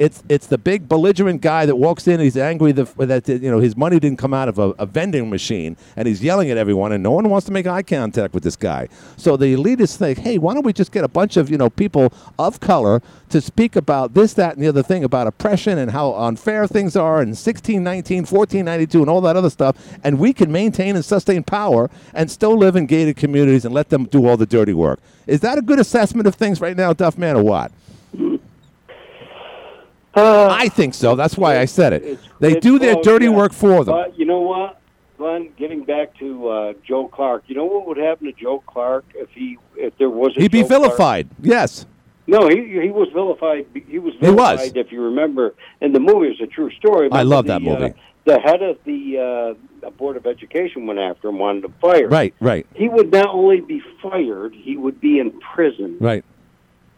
it's 0.00 0.24
it's 0.30 0.46
the 0.46 0.56
big 0.56 0.88
belligerent 0.88 1.42
guy 1.42 1.66
that 1.66 1.76
walks 1.76 2.08
in. 2.08 2.20
He's 2.20 2.38
angry 2.38 2.72
that, 2.72 3.28
you 3.28 3.50
know 3.50 3.60
his 3.60 3.76
money 3.76 4.00
didn't 4.00 4.18
come 4.18 4.32
out 4.32 4.48
of 4.48 4.58
a, 4.58 4.70
a 4.78 4.86
vending 4.86 5.28
machine 5.28 5.76
and 5.94 6.08
he's 6.08 6.24
yelling 6.24 6.50
at 6.50 6.56
everyone 6.56 6.92
and 6.92 7.02
no 7.02 7.10
one 7.10 7.28
wants 7.28 7.44
to 7.46 7.52
make 7.52 7.66
eye 7.66 7.82
contact 7.82 8.32
with 8.32 8.42
this 8.42 8.56
guy. 8.56 8.88
So 9.18 9.36
the 9.36 9.54
elitists 9.54 9.98
think, 9.98 10.18
hey, 10.18 10.38
why 10.38 10.54
don't 10.54 10.64
we 10.64 10.72
just 10.72 10.90
get 10.90 11.04
a 11.04 11.08
bunch 11.08 11.36
of 11.36 11.50
you 11.50 11.58
know 11.58 11.68
people 11.68 12.14
of 12.38 12.60
color 12.60 13.02
to 13.28 13.42
speak 13.42 13.76
about 13.76 14.14
this, 14.14 14.32
that, 14.34 14.54
and 14.54 14.64
the 14.64 14.68
other 14.68 14.82
thing 14.82 15.04
about 15.04 15.26
oppression 15.26 15.76
and 15.76 15.90
how 15.90 16.14
unfair 16.14 16.66
things 16.66 16.96
are 16.96 17.20
and 17.20 17.30
1619, 17.30 18.20
1492, 18.20 19.00
and 19.02 19.10
all 19.10 19.20
that 19.20 19.36
other 19.36 19.50
stuff, 19.50 19.76
and 20.02 20.18
we 20.18 20.32
can 20.32 20.50
maintain 20.50 20.96
and 20.96 21.04
sustain 21.04 21.44
power 21.44 21.90
and 22.14 22.30
still 22.30 22.56
live 22.56 22.74
in 22.74 22.86
gated 22.86 23.16
communities 23.16 23.66
and 23.66 23.74
let 23.74 23.90
them 23.90 24.06
do 24.06 24.26
all 24.26 24.38
the 24.38 24.46
dirty 24.46 24.72
work. 24.72 24.98
Is 25.26 25.40
that 25.40 25.58
a 25.58 25.62
good 25.62 25.78
assessment 25.78 26.26
of 26.26 26.34
things 26.34 26.60
right 26.60 26.76
now, 26.76 26.92
Duff 26.94 27.18
Man, 27.18 27.36
or 27.36 27.44
what? 27.44 27.70
I 30.14 30.68
think 30.68 30.94
so. 30.94 31.14
That's 31.14 31.36
why 31.38 31.58
I 31.58 31.64
said 31.64 31.92
it. 31.92 32.02
It's- 32.04 32.28
They 32.40 32.52
it's 32.52 32.60
do 32.66 32.78
their 32.78 32.94
close, 32.94 33.04
dirty 33.04 33.26
yeah. 33.26 33.32
work 33.32 33.52
for 33.52 33.84
them. 33.84 33.94
But 33.94 34.18
you 34.18 34.24
know 34.24 34.40
what, 34.40 34.80
Glenn? 35.18 35.50
Getting 35.56 35.84
back 35.84 36.16
to 36.18 36.48
uh, 36.48 36.72
Joe 36.86 37.08
Clark, 37.08 37.44
you 37.46 37.54
know 37.54 37.64
what 37.66 37.86
would 37.86 37.96
happen 37.98 38.26
to 38.26 38.32
Joe 38.32 38.62
Clark 38.66 39.04
if 39.14 39.28
he 39.30 39.58
if 39.76 39.96
there 39.98 40.10
was 40.10 40.36
a 40.36 40.40
He'd 40.40 40.50
be 40.50 40.62
Joe 40.62 40.68
Clark? 40.68 40.82
vilified. 40.82 41.28
Yes. 41.42 41.86
No, 42.26 42.48
he 42.48 42.56
he 42.80 42.90
was 42.90 43.08
vilified. 43.12 43.66
He 43.88 43.98
was 43.98 44.14
He 44.20 44.30
was. 44.30 44.72
If 44.74 44.92
you 44.92 45.02
remember, 45.02 45.54
in 45.80 45.92
the 45.92 46.00
movie, 46.00 46.28
it's 46.28 46.40
a 46.40 46.46
true 46.46 46.70
story. 46.72 47.08
I 47.12 47.22
love 47.22 47.46
the, 47.46 47.54
that 47.54 47.62
movie. 47.62 47.84
Uh, 47.86 47.90
the 48.24 48.38
head 48.38 48.62
of 48.62 48.78
the 48.84 49.56
uh, 49.82 49.90
board 49.90 50.16
of 50.16 50.26
education 50.26 50.86
went 50.86 50.98
after 51.00 51.28
him, 51.28 51.38
wanted 51.38 51.62
to 51.62 51.70
fire. 51.80 52.06
Right, 52.06 52.34
right, 52.38 52.66
He 52.74 52.88
would 52.88 53.10
not 53.10 53.28
only 53.28 53.60
be 53.62 53.82
fired, 54.02 54.54
he 54.54 54.76
would 54.76 55.00
be 55.00 55.18
in 55.18 55.32
prison. 55.40 55.96
right, 56.00 56.22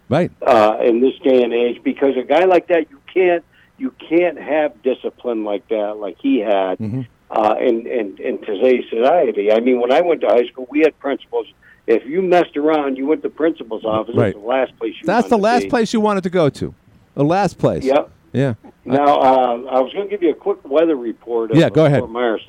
right. 0.09 0.31
uh, 0.43 0.79
in 0.85 1.01
this 1.01 1.15
day 1.23 1.43
and 1.45 1.55
age 1.55 1.81
because 1.85 2.17
a 2.17 2.25
guy 2.25 2.45
like 2.45 2.67
that 2.69 2.91
you 2.91 2.99
can't 3.13 3.45
you 3.79 3.93
can't 4.09 4.39
have 4.39 4.83
discipline 4.83 5.45
like 5.45 5.69
that 5.69 5.97
like 5.97 6.17
he 6.21 6.39
had 6.39 6.79
Mm-hmm. 6.79 7.03
uh, 7.31 7.55
in, 7.59 7.87
in 7.87 8.19
in 8.19 8.39
today's 8.45 8.85
society. 8.91 9.51
I 9.53 9.61
mean, 9.61 9.81
when 9.81 9.93
I 9.93 10.01
went 10.01 10.21
to 10.23 10.29
high 10.29 10.47
school, 10.47 10.67
we 10.71 10.81
had 10.81 10.99
principals. 10.99 11.47
If 11.87 12.05
you 12.07 12.23
messed 12.23 12.57
around, 12.57 12.97
you 12.97 13.07
went 13.07 13.23
to 13.23 13.31
principal's 13.31 13.85
office. 13.85 14.15
Right. 14.15 14.29
It's 14.29 14.39
the 14.39 14.47
last 14.47 14.79
place 14.79 14.95
you. 15.01 15.07
That's 15.07 15.29
the 15.29 15.39
last 15.39 15.69
place 15.69 15.93
you 15.93 16.01
wanted 16.01 16.23
to 16.25 16.31
go 16.31 16.49
to. 16.49 16.75
The 17.15 17.25
last 17.25 17.59
place. 17.59 17.85
Yep. 17.85 18.11
Yeah. 18.33 18.55
Now, 18.85 19.21
uh, 19.21 19.55
I 19.71 19.81
was 19.81 19.93
going 19.93 20.07
to 20.07 20.11
give 20.11 20.23
you 20.23 20.31
a 20.31 20.35
quick 20.35 20.65
weather 20.65 20.97
report. 20.97 21.51
Of 21.51 21.57
Yeah, 21.59 21.69
go 21.69 21.85
ahead. 21.85 22.01
Fort 22.01 22.11
Myers. 22.11 22.49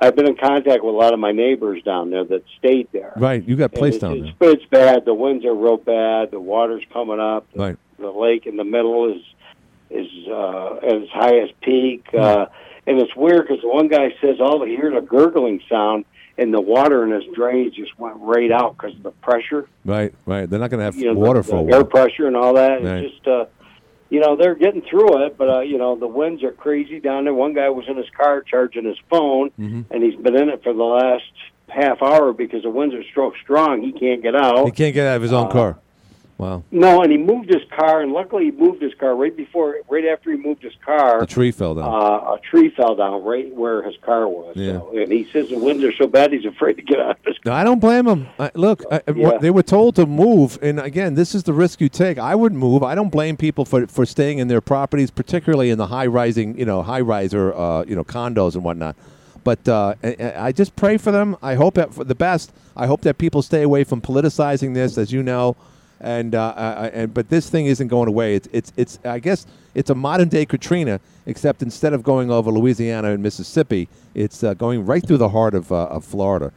I've 0.00 0.16
been 0.16 0.26
in 0.26 0.36
contact 0.36 0.82
with 0.82 0.94
a 0.94 0.98
lot 0.98 1.12
of 1.12 1.20
my 1.20 1.30
neighbors 1.30 1.82
down 1.82 2.10
there 2.10 2.24
that 2.24 2.42
stayed 2.58 2.88
there. 2.92 3.12
Right. 3.16 3.42
You 3.46 3.54
got 3.54 3.72
placed 3.72 3.96
it's, 3.96 4.02
down 4.02 4.24
it's, 4.24 4.38
there. 4.38 4.50
It's 4.50 4.64
bad. 4.66 5.04
The 5.04 5.14
winds 5.14 5.44
are 5.44 5.54
real 5.54 5.76
bad. 5.76 6.30
The 6.30 6.40
water's 6.40 6.84
coming 6.92 7.20
up. 7.20 7.46
Right. 7.54 7.76
The 7.98 8.10
lake 8.10 8.46
in 8.46 8.56
the 8.56 8.64
middle 8.64 9.14
is 9.14 9.22
is 9.90 10.06
uh, 10.28 10.76
at 10.76 10.94
its 11.02 11.10
highest 11.12 11.60
peak, 11.60 12.06
Hmm. 12.12 12.18
uh, 12.20 12.46
and 12.86 13.00
it's 13.00 13.14
weird 13.16 13.46
because 13.46 13.62
one 13.64 13.88
guy 13.88 14.14
says 14.20 14.36
all 14.40 14.64
he 14.64 14.74
hears 14.76 14.94
a 14.96 15.00
gurgling 15.00 15.60
sound, 15.68 16.04
and 16.38 16.52
the 16.54 16.60
water 16.60 17.04
in 17.04 17.10
his 17.10 17.24
drains 17.34 17.74
just 17.74 17.98
went 17.98 18.16
right 18.20 18.50
out 18.50 18.76
because 18.76 18.94
of 18.96 19.02
the 19.02 19.10
pressure, 19.10 19.68
Right, 19.84 20.14
right. 20.26 20.48
They're 20.48 20.58
not 20.60 20.70
going 20.70 20.78
to 20.78 20.84
have 20.84 20.96
you 20.96 21.12
know, 21.12 21.14
water 21.18 21.42
the, 21.42 21.48
for 21.48 21.62
a 21.62 21.64
the 21.66 21.76
air 21.76 21.84
pressure 21.84 22.26
and 22.26 22.36
all 22.36 22.54
that. 22.54 22.82
Right. 22.82 23.04
It's 23.04 23.14
just 23.14 23.28
uh, 23.28 23.44
you 24.08 24.18
know 24.20 24.34
they're 24.36 24.54
getting 24.56 24.82
through 24.82 25.24
it, 25.26 25.36
but 25.36 25.48
uh, 25.48 25.60
you 25.60 25.76
know 25.78 25.94
the 25.96 26.06
winds 26.08 26.42
are 26.42 26.52
crazy 26.52 26.98
down 27.00 27.24
there. 27.24 27.34
One 27.34 27.52
guy 27.52 27.68
was 27.68 27.84
in 27.88 27.96
his 27.96 28.08
car 28.16 28.42
charging 28.42 28.84
his 28.86 28.98
phone, 29.10 29.50
Mm-hmm. 29.58 29.82
and 29.92 30.02
he's 30.02 30.16
been 30.16 30.36
in 30.36 30.48
it 30.48 30.62
for 30.62 30.72
the 30.72 30.82
last 30.82 31.30
half 31.68 32.02
hour 32.02 32.32
because 32.32 32.62
the 32.64 32.70
winds 32.70 32.94
are 32.94 33.04
so 33.14 33.32
strong 33.42 33.82
he 33.82 33.92
can't 33.92 34.22
get 34.22 34.34
out. 34.34 34.64
He 34.64 34.72
can't 34.72 34.94
get 34.94 35.06
out 35.06 35.16
of 35.16 35.22
his 35.22 35.32
own 35.32 35.46
Uh, 35.46 35.50
car. 35.50 35.78
Wow. 36.40 36.62
No, 36.70 37.02
and 37.02 37.12
he 37.12 37.18
moved 37.18 37.50
his 37.50 37.60
car, 37.76 38.00
and 38.00 38.12
luckily 38.12 38.44
he 38.46 38.50
moved 38.50 38.80
his 38.80 38.94
car 38.94 39.14
right 39.14 39.36
before, 39.36 39.76
right 39.90 40.06
after 40.06 40.30
he 40.30 40.38
moved 40.38 40.62
his 40.62 40.72
car. 40.82 41.22
A 41.22 41.26
tree 41.26 41.50
fell 41.50 41.74
down. 41.74 41.84
Uh, 41.84 42.32
a 42.32 42.38
tree 42.42 42.70
fell 42.70 42.96
down 42.96 43.22
right 43.22 43.54
where 43.54 43.82
his 43.82 43.94
car 44.00 44.26
was. 44.26 44.56
Yeah. 44.56 44.78
So, 44.78 44.96
and 44.96 45.12
he 45.12 45.28
says 45.30 45.50
the 45.50 45.58
winds 45.58 45.84
are 45.84 45.92
so 45.92 46.06
bad 46.06 46.32
he's 46.32 46.46
afraid 46.46 46.76
to 46.78 46.82
get 46.82 46.98
out 46.98 47.18
of 47.18 47.24
his 47.26 47.36
car. 47.36 47.52
No, 47.52 47.52
I 47.52 47.62
don't 47.62 47.78
blame 47.78 48.06
him. 48.06 48.26
I, 48.38 48.50
look, 48.54 48.82
I, 48.90 49.02
Yeah. 49.14 49.36
they 49.36 49.50
were 49.50 49.62
told 49.62 49.96
to 49.96 50.06
move, 50.06 50.58
and 50.62 50.80
again, 50.80 51.12
this 51.14 51.34
is 51.34 51.42
the 51.42 51.52
risk 51.52 51.78
you 51.82 51.90
take. 51.90 52.16
I 52.16 52.34
would 52.34 52.54
move. 52.54 52.82
I 52.82 52.94
don't 52.94 53.10
blame 53.10 53.36
people 53.36 53.66
for, 53.66 53.86
for 53.86 54.06
staying 54.06 54.38
in 54.38 54.48
their 54.48 54.62
properties, 54.62 55.10
particularly 55.10 55.68
in 55.68 55.76
the 55.76 55.88
high 55.88 56.06
rising, 56.06 56.56
you 56.58 56.64
know, 56.64 56.82
high 56.82 57.02
riser, 57.02 57.54
uh, 57.54 57.84
you 57.84 57.94
know, 57.94 58.02
condos 58.04 58.54
and 58.54 58.64
whatnot. 58.64 58.96
But 59.44 59.68
uh, 59.68 59.94
I 60.36 60.52
just 60.52 60.74
pray 60.74 60.96
for 60.96 61.12
them. 61.12 61.36
I 61.42 61.54
hope 61.56 61.74
that 61.74 61.92
for 61.92 62.04
the 62.04 62.14
best. 62.14 62.50
I 62.76 62.86
hope 62.86 63.02
that 63.02 63.18
people 63.18 63.42
stay 63.42 63.60
away 63.62 63.84
from 63.84 64.00
politicizing 64.00 64.72
this, 64.72 64.96
as 64.96 65.12
you 65.12 65.22
know. 65.22 65.54
And 66.00 66.34
uh, 66.34 66.54
I, 66.56 66.62
I- 66.62 66.86
and 66.88 67.14
but 67.14 67.28
this 67.28 67.50
thing 67.50 67.66
isn't 67.66 67.88
going 67.88 68.08
away. 68.08 68.34
It's 68.34 68.48
it's 68.52 68.72
it's. 68.76 68.98
I 69.04 69.18
guess 69.18 69.46
it's 69.74 69.90
a 69.90 69.94
modern 69.94 70.28
day 70.28 70.46
Katrina, 70.46 70.98
except 71.26 71.62
instead 71.62 71.92
of 71.92 72.02
going 72.02 72.30
over 72.30 72.50
Louisiana 72.50 73.10
and 73.12 73.22
Mississippi, 73.22 73.88
it's 74.14 74.42
uh, 74.42 74.54
going 74.54 74.86
right 74.86 75.06
through 75.06 75.18
the 75.18 75.28
heart 75.28 75.54
of 75.54 75.70
uh, 75.70 75.84
of 75.86 76.04
Florida. 76.04 76.52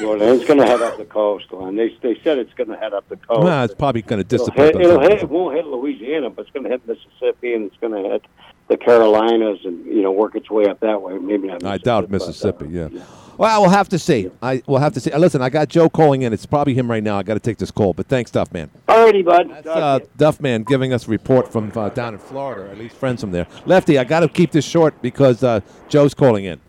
Well, 0.00 0.20
it's 0.20 0.44
going 0.44 0.58
to 0.58 0.66
head 0.66 0.82
up 0.82 0.96
the 0.98 1.04
coast, 1.04 1.48
Glenn. 1.50 1.76
They 1.76 1.94
they 2.02 2.18
said 2.24 2.38
it's 2.38 2.52
going 2.54 2.68
to 2.70 2.76
head 2.76 2.92
up 2.94 3.08
the 3.08 3.16
coast. 3.16 3.44
Well, 3.44 3.64
it's 3.64 3.74
probably 3.74 4.02
going 4.02 4.24
to 4.24 4.34
It'll 4.34 4.46
dissipate. 4.46 4.74
hit, 4.74 4.84
it'll 4.86 5.00
hit, 5.00 5.22
it 5.22 5.28
won't 5.28 5.54
hit 5.54 5.66
Louisiana, 5.66 6.30
but 6.30 6.42
it's 6.46 6.50
going 6.50 6.64
to 6.64 6.70
hit 6.70 6.84
Mississippi 6.88 7.54
and 7.54 7.66
it's 7.66 7.76
going 7.76 7.92
to 8.02 8.08
hit 8.10 8.24
the 8.68 8.76
Carolinas 8.76 9.60
and 9.64 9.84
you 9.86 10.02
know 10.02 10.10
work 10.10 10.34
its 10.34 10.50
way 10.50 10.66
up 10.66 10.80
that 10.80 11.00
way. 11.00 11.16
Maybe 11.18 11.46
not. 11.48 11.62
I 11.64 11.78
doubt 11.78 12.10
Mississippi. 12.10 12.68
Yeah. 12.70 12.88
Well, 13.38 13.62
we'll 13.62 13.70
have 13.70 13.88
to 13.90 14.00
see. 14.00 14.30
I 14.42 14.62
we'll 14.66 14.80
have 14.80 14.92
to 14.94 15.00
see. 15.00 15.14
Listen, 15.16 15.40
I 15.40 15.48
got 15.48 15.68
Joe 15.68 15.88
calling 15.88 16.22
in. 16.22 16.32
It's 16.32 16.44
probably 16.44 16.74
him 16.74 16.90
right 16.90 17.02
now. 17.02 17.18
I 17.18 17.22
got 17.22 17.34
to 17.34 17.40
take 17.40 17.56
this 17.56 17.70
call. 17.70 17.92
But 17.94 18.08
thanks, 18.08 18.32
Duff 18.32 18.52
Man. 18.52 18.68
Alrighty, 18.88 19.24
bud. 19.24 19.48
That's 19.48 19.66
uh, 19.68 20.00
Duff 20.16 20.40
Man 20.40 20.64
giving 20.64 20.92
us 20.92 21.06
a 21.06 21.10
report 21.10 21.50
from 21.50 21.72
uh, 21.76 21.88
down 21.90 22.14
in 22.14 22.18
Florida, 22.18 22.62
or 22.62 22.66
at 22.66 22.78
least 22.78 22.96
friends 22.96 23.20
from 23.20 23.30
there. 23.30 23.46
Lefty, 23.64 23.96
I 23.96 24.02
got 24.02 24.20
to 24.20 24.28
keep 24.28 24.50
this 24.50 24.64
short 24.64 25.00
because 25.00 25.44
uh, 25.44 25.60
Joe's 25.88 26.14
calling 26.14 26.46
in. 26.46 26.60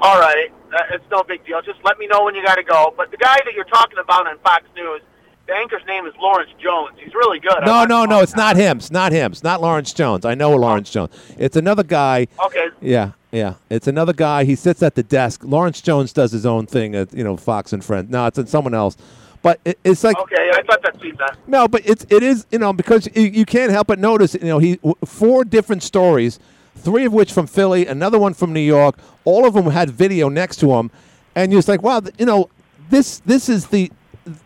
All 0.00 0.18
right, 0.18 0.48
uh, 0.74 0.78
it's 0.90 1.04
no 1.10 1.22
big 1.22 1.46
deal. 1.46 1.62
Just 1.62 1.78
let 1.84 1.98
me 1.98 2.08
know 2.08 2.24
when 2.24 2.34
you 2.34 2.44
got 2.44 2.56
to 2.56 2.64
go. 2.64 2.92
But 2.96 3.12
the 3.12 3.16
guy 3.16 3.36
that 3.44 3.54
you're 3.54 3.64
talking 3.64 3.98
about 3.98 4.26
on 4.26 4.38
Fox 4.40 4.64
News, 4.74 5.02
the 5.46 5.54
anchor's 5.54 5.84
name 5.86 6.06
is 6.06 6.14
Lawrence 6.20 6.50
Jones. 6.58 6.96
He's 6.98 7.14
really 7.14 7.38
good. 7.38 7.64
No, 7.64 7.84
no, 7.84 8.04
no. 8.04 8.20
It's 8.20 8.36
not 8.36 8.56
him. 8.56 8.78
It's 8.78 8.90
not 8.90 9.12
him. 9.12 9.32
It's 9.32 9.42
not 9.42 9.60
Lawrence 9.60 9.92
Jones. 9.92 10.24
I 10.24 10.34
know 10.34 10.54
Lawrence 10.56 10.90
Jones. 10.90 11.10
It's 11.38 11.56
another 11.56 11.84
guy. 11.84 12.26
Okay. 12.44 12.68
Yeah, 12.80 13.12
yeah. 13.30 13.54
It's 13.70 13.86
another 13.86 14.12
guy. 14.12 14.44
He 14.44 14.56
sits 14.56 14.82
at 14.82 14.94
the 14.94 15.02
desk. 15.02 15.42
Lawrence 15.44 15.80
Jones 15.80 16.12
does 16.12 16.32
his 16.32 16.46
own 16.46 16.66
thing 16.66 16.94
at 16.94 17.12
you 17.14 17.22
know 17.22 17.36
Fox 17.36 17.72
and 17.72 17.84
Friends. 17.84 18.10
No, 18.10 18.26
it's 18.26 18.50
someone 18.50 18.74
else. 18.74 18.96
But 19.42 19.60
it, 19.64 19.78
it's 19.84 20.02
like 20.02 20.18
Okay, 20.18 20.50
I 20.52 20.62
thought 20.62 20.80
that's 20.82 20.98
that. 20.98 21.36
No, 21.46 21.68
but 21.68 21.82
it's 21.86 22.04
it 22.10 22.22
is 22.22 22.46
you 22.50 22.58
know 22.58 22.72
because 22.72 23.08
you, 23.14 23.22
you 23.22 23.44
can't 23.44 23.70
help 23.70 23.86
but 23.86 23.98
notice 24.00 24.34
you 24.34 24.40
know 24.40 24.58
he 24.58 24.80
four 25.04 25.44
different 25.44 25.84
stories, 25.84 26.40
three 26.74 27.04
of 27.04 27.12
which 27.12 27.32
from 27.32 27.46
Philly, 27.46 27.86
another 27.86 28.18
one 28.18 28.34
from 28.34 28.52
New 28.52 28.60
York. 28.60 28.98
All 29.24 29.46
of 29.46 29.54
them 29.54 29.66
had 29.66 29.90
video 29.90 30.28
next 30.28 30.56
to 30.56 30.66
them, 30.66 30.90
and 31.36 31.52
you're 31.52 31.58
just 31.58 31.68
like, 31.68 31.82
wow, 31.82 32.02
you 32.18 32.26
know, 32.26 32.50
this 32.90 33.20
this 33.20 33.48
is 33.48 33.66
the 33.68 33.92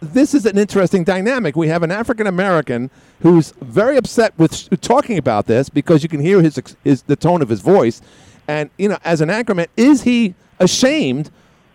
this 0.00 0.34
is 0.34 0.46
an 0.46 0.58
interesting 0.58 1.04
dynamic. 1.04 1.56
We 1.56 1.68
have 1.68 1.82
an 1.82 1.90
African 1.90 2.26
American 2.26 2.90
who's 3.22 3.52
very 3.60 3.96
upset 3.96 4.38
with 4.38 4.68
talking 4.80 5.18
about 5.18 5.46
this 5.46 5.68
because 5.68 6.02
you 6.02 6.08
can 6.08 6.20
hear 6.20 6.42
his 6.42 6.60
his 6.84 7.02
the 7.02 7.16
tone 7.16 7.42
of 7.42 7.48
his 7.48 7.60
voice, 7.60 8.02
and 8.46 8.70
you 8.78 8.88
know, 8.88 8.98
as 9.04 9.20
an 9.20 9.28
anchorman, 9.28 9.68
is 9.76 10.02
he 10.02 10.34
ashamed 10.58 11.30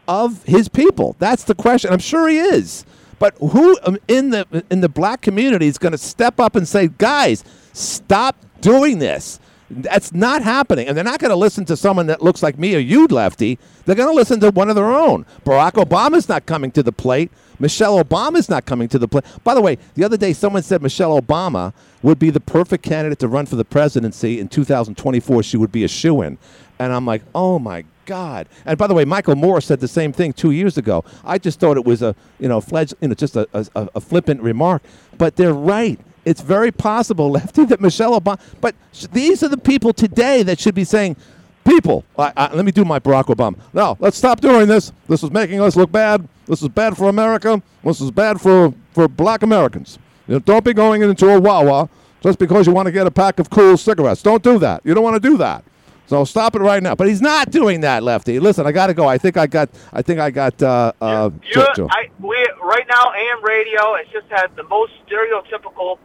of 0.08 0.44
his 0.44 0.70
people? 0.70 1.16
That's 1.20 1.44
the 1.44 1.56
question. 1.56 1.92
I'm 1.92 2.00
sure 2.00 2.28
he 2.30 2.38
is. 2.38 2.86
But 3.18 3.36
who 3.40 3.78
um, 3.84 3.98
in 4.08 4.30
the 4.30 4.64
in 4.70 4.82
the 4.82 4.90
black 4.90 5.22
community 5.22 5.68
is 5.68 5.78
going 5.78 5.94
to 5.94 5.98
step 5.98 6.40
up 6.40 6.56
and 6.56 6.68
say, 6.68 6.90
"Guys, 6.90 7.44
stop 7.74 8.36
doing 8.62 9.00
this"? 9.00 9.40
That's 9.70 10.14
not 10.14 10.44
happening, 10.44 10.88
and 10.88 10.96
they're 10.96 11.04
not 11.04 11.20
going 11.20 11.32
to 11.32 11.36
listen 11.36 11.66
to 11.66 11.76
someone 11.76 12.06
that 12.08 12.22
looks 12.22 12.44
like 12.44 12.60
me 12.60 12.76
or 12.76 12.80
you, 12.80 13.08
Lefty. 13.08 13.58
They're 13.86 13.96
going 13.96 14.10
to 14.10 14.16
listen 14.16 14.40
to 14.42 14.52
one 14.52 14.70
of 14.70 14.76
their 14.76 14.94
own. 14.94 15.26
Barack 15.44 15.74
Obama's 15.74 16.30
not 16.30 16.46
coming 16.46 16.72
to 16.72 16.84
the 16.84 16.92
plate. 16.92 17.32
Michelle 17.60 18.04
Obama's 18.04 18.50
not 18.50 18.66
coming 18.66 18.88
to 18.90 19.00
the 19.00 19.08
plate. 19.08 19.24
By 19.44 19.56
the 19.56 19.62
way, 19.62 19.78
the 19.96 20.04
other 20.04 20.18
day 20.18 20.34
someone 20.34 20.62
said 20.62 20.82
Michelle 20.82 21.20
Obama 21.20 21.74
would 22.04 22.20
be 22.20 22.30
the 22.30 22.40
perfect 22.40 22.84
candidate 22.84 23.18
to 23.20 23.28
run 23.28 23.46
for 23.48 23.56
the 23.56 23.66
presidency 23.66 24.40
in 24.40 24.50
2024. 24.50 25.42
She 25.42 25.58
would 25.58 25.72
be 25.72 25.84
a 25.84 25.88
shoe 25.88 26.22
in, 26.22 26.38
and 26.78 26.94
I'm 26.94 27.06
like, 27.06 27.24
oh 27.34 27.58
my 27.58 27.86
God! 28.06 28.48
And 28.66 28.78
by 28.78 28.86
the 28.86 28.94
way, 28.94 29.04
Michael 29.04 29.36
Moore 29.36 29.62
said 29.62 29.80
the 29.80 29.88
same 29.88 30.14
thing 30.14 30.34
two 30.34 30.52
years 30.52 30.78
ago. 30.78 31.04
I 31.24 31.40
just 31.40 31.60
thought 31.60 31.78
it 31.78 31.86
was 31.86 32.04
a 32.04 32.16
you 32.40 32.48
know 32.48 32.62
fledged 32.62 32.94
you 33.02 33.08
know 33.08 33.16
just 33.16 33.36
a, 33.36 33.48
a, 33.54 33.90
a 33.96 34.02
flippant 34.02 34.42
remark, 34.42 34.84
but 35.18 35.38
they're 35.38 35.54
right. 35.54 36.00
It's 36.26 36.42
very 36.42 36.72
possible, 36.72 37.30
Lefty, 37.38 37.66
that 37.66 37.80
Michelle 37.80 38.20
Obama. 38.20 38.40
But 38.60 38.76
sh- 38.92 39.06
these 39.12 39.44
are 39.44 39.48
the 39.50 39.58
people 39.58 39.94
today 39.94 40.44
that 40.44 40.60
should 40.60 40.76
be 40.76 40.84
saying, 40.84 41.16
people. 41.64 42.04
I, 42.18 42.34
I, 42.36 42.54
let 42.54 42.66
me 42.66 42.72
do 42.72 42.84
my 42.84 43.00
Barack 43.00 43.26
Obama. 43.26 43.58
No, 43.74 43.96
let's 44.00 44.18
stop 44.18 44.42
doing 44.42 44.68
this. 44.68 44.92
This 45.08 45.24
is 45.24 45.32
making 45.32 45.62
us 45.62 45.76
look 45.76 45.92
bad. 45.92 46.28
This 46.48 46.62
is 46.62 46.70
bad 46.70 46.96
for 46.98 47.10
America. 47.10 47.62
This 47.84 48.02
is 48.02 48.12
bad 48.12 48.40
for 48.42 48.74
for 48.94 49.08
Black 49.08 49.44
Americans. 49.44 50.00
You 50.28 50.36
know, 50.36 50.40
don't 50.40 50.64
be 50.64 50.74
going 50.74 51.02
into 51.02 51.28
a 51.30 51.40
Wawa 51.40 51.90
just 52.22 52.40
because 52.40 52.66
you 52.66 52.74
want 52.74 52.88
to 52.88 52.92
get 52.92 53.06
a 53.06 53.12
pack 53.12 53.40
of 53.40 53.50
cool 53.50 53.78
cigarettes. 53.78 54.22
Don't 54.24 54.42
do 54.44 54.58
that. 54.60 54.82
You 54.84 54.94
don't 54.94 55.04
want 55.04 55.22
to 55.22 55.30
do 55.30 55.38
that. 55.38 55.64
So 56.08 56.24
stop 56.24 56.56
it 56.56 56.60
right 56.60 56.82
now. 56.84 56.94
But 56.96 57.08
he's 57.08 57.22
not 57.22 57.50
doing 57.50 57.82
that, 57.82 58.04
Lefty. 58.04 58.40
Listen, 58.40 58.68
I 58.68 58.72
got 58.72 58.88
to 58.88 58.94
go. 58.94 59.08
I 59.08 59.18
think 59.18 59.38
I 59.38 59.48
got. 59.48 59.70
I 59.92 60.02
think 60.02 60.20
I 60.20 60.30
got. 60.30 60.62
Uh, 60.62 60.92
uh, 61.02 61.30
Jo- 61.52 61.66
Joe. 61.76 61.88
I, 61.90 62.10
we 62.20 62.36
right 62.62 62.86
now 62.90 63.12
AM 63.12 63.44
radio 63.44 63.96
has 63.96 64.08
just 64.12 64.28
had 64.30 64.56
the 64.56 64.64
most 64.64 64.94
stereotypical 65.08 65.98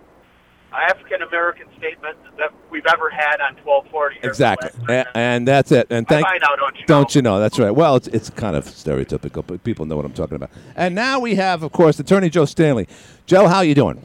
African 0.72 1.22
American 1.22 1.66
statement 1.78 2.16
that 2.38 2.52
we've 2.70 2.86
ever 2.86 3.10
had 3.10 3.40
on 3.40 3.56
1240. 3.64 4.20
Exactly, 4.22 4.70
and, 4.88 5.08
and 5.14 5.48
that's 5.48 5.72
it. 5.72 5.86
And 5.90 6.06
I 6.08 6.08
thank 6.08 6.26
find 6.26 6.42
out, 6.44 6.58
don't 6.58 6.76
you 6.78 6.86
don't 6.86 7.14
you 7.14 7.22
know? 7.22 7.40
That's 7.40 7.58
right. 7.58 7.70
Well, 7.70 7.96
it's 7.96 8.08
it's 8.08 8.30
kind 8.30 8.56
of 8.56 8.64
stereotypical, 8.66 9.44
but 9.46 9.62
people 9.64 9.86
know 9.86 9.96
what 9.96 10.04
I'm 10.04 10.12
talking 10.12 10.36
about. 10.36 10.50
And 10.76 10.94
now 10.94 11.18
we 11.18 11.34
have, 11.36 11.62
of 11.62 11.72
course, 11.72 11.98
Attorney 11.98 12.30
Joe 12.30 12.44
Stanley. 12.44 12.86
Joe, 13.26 13.46
how 13.48 13.58
are 13.58 13.64
you 13.64 13.74
doing? 13.74 14.00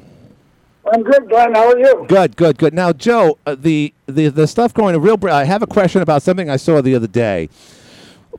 I'm 0.91 1.01
good, 1.01 1.29
Glenn. 1.29 1.55
How 1.55 1.69
are 1.69 1.79
you? 1.79 2.05
Good, 2.07 2.35
good, 2.35 2.57
good. 2.57 2.73
Now, 2.73 2.93
Joe, 2.93 3.37
uh, 3.45 3.55
the 3.55 3.93
the 4.05 4.27
the 4.29 4.47
stuff 4.47 4.73
going 4.73 4.93
to 4.93 4.99
real. 4.99 5.17
br- 5.17 5.29
I 5.29 5.43
have 5.45 5.63
a 5.63 5.67
question 5.67 6.01
about 6.01 6.21
something 6.21 6.49
I 6.49 6.57
saw 6.57 6.81
the 6.81 6.95
other 6.95 7.07
day. 7.07 7.49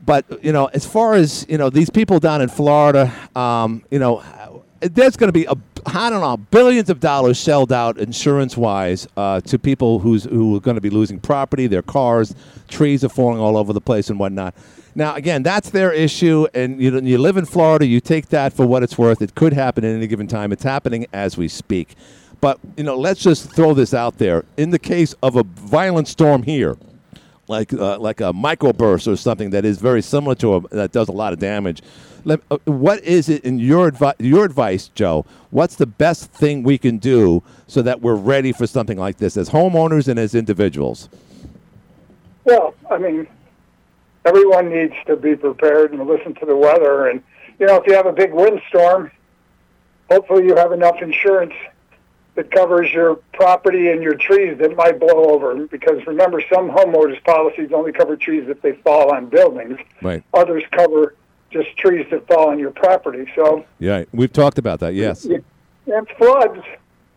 But 0.05 0.43
you 0.43 0.53
know, 0.53 0.67
as 0.67 0.85
far 0.85 1.15
as 1.15 1.45
you 1.49 1.57
know, 1.57 1.69
these 1.69 1.89
people 1.89 2.19
down 2.19 2.41
in 2.41 2.47
Florida, 2.47 3.11
um, 3.35 3.83
you 3.91 3.99
know, 3.99 4.23
there's 4.79 5.17
going 5.17 5.29
to 5.29 5.33
be 5.33 5.45
a 5.45 5.55
I 5.85 6.09
don't 6.09 6.21
know 6.21 6.37
billions 6.37 6.89
of 6.89 6.99
dollars 6.99 7.41
shelled 7.41 7.71
out 7.71 7.97
insurance 7.97 8.57
wise 8.57 9.07
uh, 9.15 9.41
to 9.41 9.57
people 9.57 9.99
who's 9.99 10.25
who 10.25 10.57
are 10.57 10.59
going 10.59 10.75
to 10.75 10.81
be 10.81 10.89
losing 10.89 11.19
property, 11.19 11.67
their 11.67 11.81
cars, 11.81 12.35
trees 12.67 13.03
are 13.03 13.09
falling 13.09 13.39
all 13.39 13.57
over 13.57 13.73
the 13.73 13.81
place 13.81 14.09
and 14.09 14.19
whatnot. 14.19 14.53
Now, 14.95 15.13
again, 15.13 15.43
that's 15.43 15.69
their 15.69 15.93
issue, 15.93 16.47
and 16.53 16.81
you 16.81 16.99
you 17.01 17.17
live 17.19 17.37
in 17.37 17.45
Florida. 17.45 17.85
You 17.85 17.99
take 17.99 18.29
that 18.29 18.51
for 18.53 18.65
what 18.65 18.83
it's 18.83 18.97
worth. 18.97 19.21
It 19.21 19.35
could 19.35 19.53
happen 19.53 19.85
at 19.85 19.95
any 19.95 20.07
given 20.07 20.27
time. 20.27 20.51
It's 20.51 20.63
happening 20.63 21.05
as 21.13 21.37
we 21.37 21.47
speak. 21.47 21.95
But 22.41 22.59
you 22.75 22.83
know, 22.83 22.97
let's 22.97 23.21
just 23.21 23.51
throw 23.51 23.73
this 23.73 23.93
out 23.93 24.17
there. 24.17 24.43
In 24.57 24.71
the 24.71 24.79
case 24.79 25.15
of 25.21 25.35
a 25.35 25.43
violent 25.43 26.07
storm 26.07 26.43
here, 26.43 26.77
like 27.47 27.73
uh, 27.73 27.97
like 27.99 28.21
a 28.21 28.33
microburst 28.33 29.11
or 29.11 29.15
something 29.15 29.51
that 29.51 29.65
is 29.65 29.79
very 29.79 30.01
similar 30.01 30.35
to 30.35 30.55
a 30.55 30.61
that 30.69 30.91
does 30.91 31.07
a 31.07 31.11
lot 31.13 31.33
of 31.33 31.39
damage. 31.39 31.81
Let, 32.25 32.41
uh, 32.51 32.57
what 32.65 33.03
is 33.03 33.29
it 33.29 33.43
in 33.45 33.59
your 33.59 33.91
your 34.19 34.45
advice, 34.45 34.89
Joe? 34.89 35.25
What's 35.49 35.75
the 35.75 35.85
best 35.85 36.31
thing 36.31 36.63
we 36.63 36.77
can 36.77 36.97
do 36.97 37.43
so 37.67 37.81
that 37.81 38.01
we're 38.01 38.15
ready 38.15 38.51
for 38.51 38.67
something 38.67 38.97
like 38.97 39.17
this 39.17 39.37
as 39.37 39.49
homeowners 39.49 40.07
and 40.07 40.19
as 40.19 40.35
individuals? 40.35 41.09
Well, 42.43 42.75
I 42.89 42.97
mean, 42.97 43.27
everyone 44.25 44.69
needs 44.69 44.93
to 45.05 45.15
be 45.15 45.35
prepared 45.35 45.93
and 45.93 46.05
listen 46.07 46.33
to 46.35 46.45
the 46.45 46.55
weather. 46.55 47.07
And, 47.07 47.21
you 47.59 47.65
know, 47.65 47.75
if 47.75 47.87
you 47.87 47.93
have 47.93 48.05
a 48.05 48.13
big 48.13 48.33
windstorm, 48.33 49.11
hopefully 50.09 50.45
you 50.45 50.55
have 50.55 50.71
enough 50.71 51.01
insurance 51.01 51.53
that 52.37 52.51
covers 52.51 52.93
your 52.93 53.15
property 53.33 53.89
and 53.89 54.03
your 54.03 54.13
trees 54.13 54.59
that 54.59 54.75
might 54.75 54.99
blow 54.99 55.31
over. 55.31 55.55
Because 55.67 56.05
remember, 56.05 56.39
some 56.53 56.69
homeowners' 56.69 57.21
policies 57.23 57.71
only 57.73 57.91
cover 57.91 58.15
trees 58.15 58.45
if 58.47 58.61
they 58.61 58.73
fall 58.73 59.11
on 59.11 59.25
buildings. 59.25 59.79
Right. 60.03 60.23
Others 60.35 60.63
cover 60.71 61.15
just 61.49 61.75
trees 61.77 62.05
that 62.11 62.27
fall 62.27 62.49
on 62.49 62.59
your 62.59 62.69
property. 62.69 63.25
So, 63.35 63.65
Yeah, 63.79 64.03
we've 64.13 64.31
talked 64.31 64.59
about 64.59 64.79
that. 64.81 64.93
Yes. 64.93 65.25
and 65.25 66.07
floods, 66.19 66.61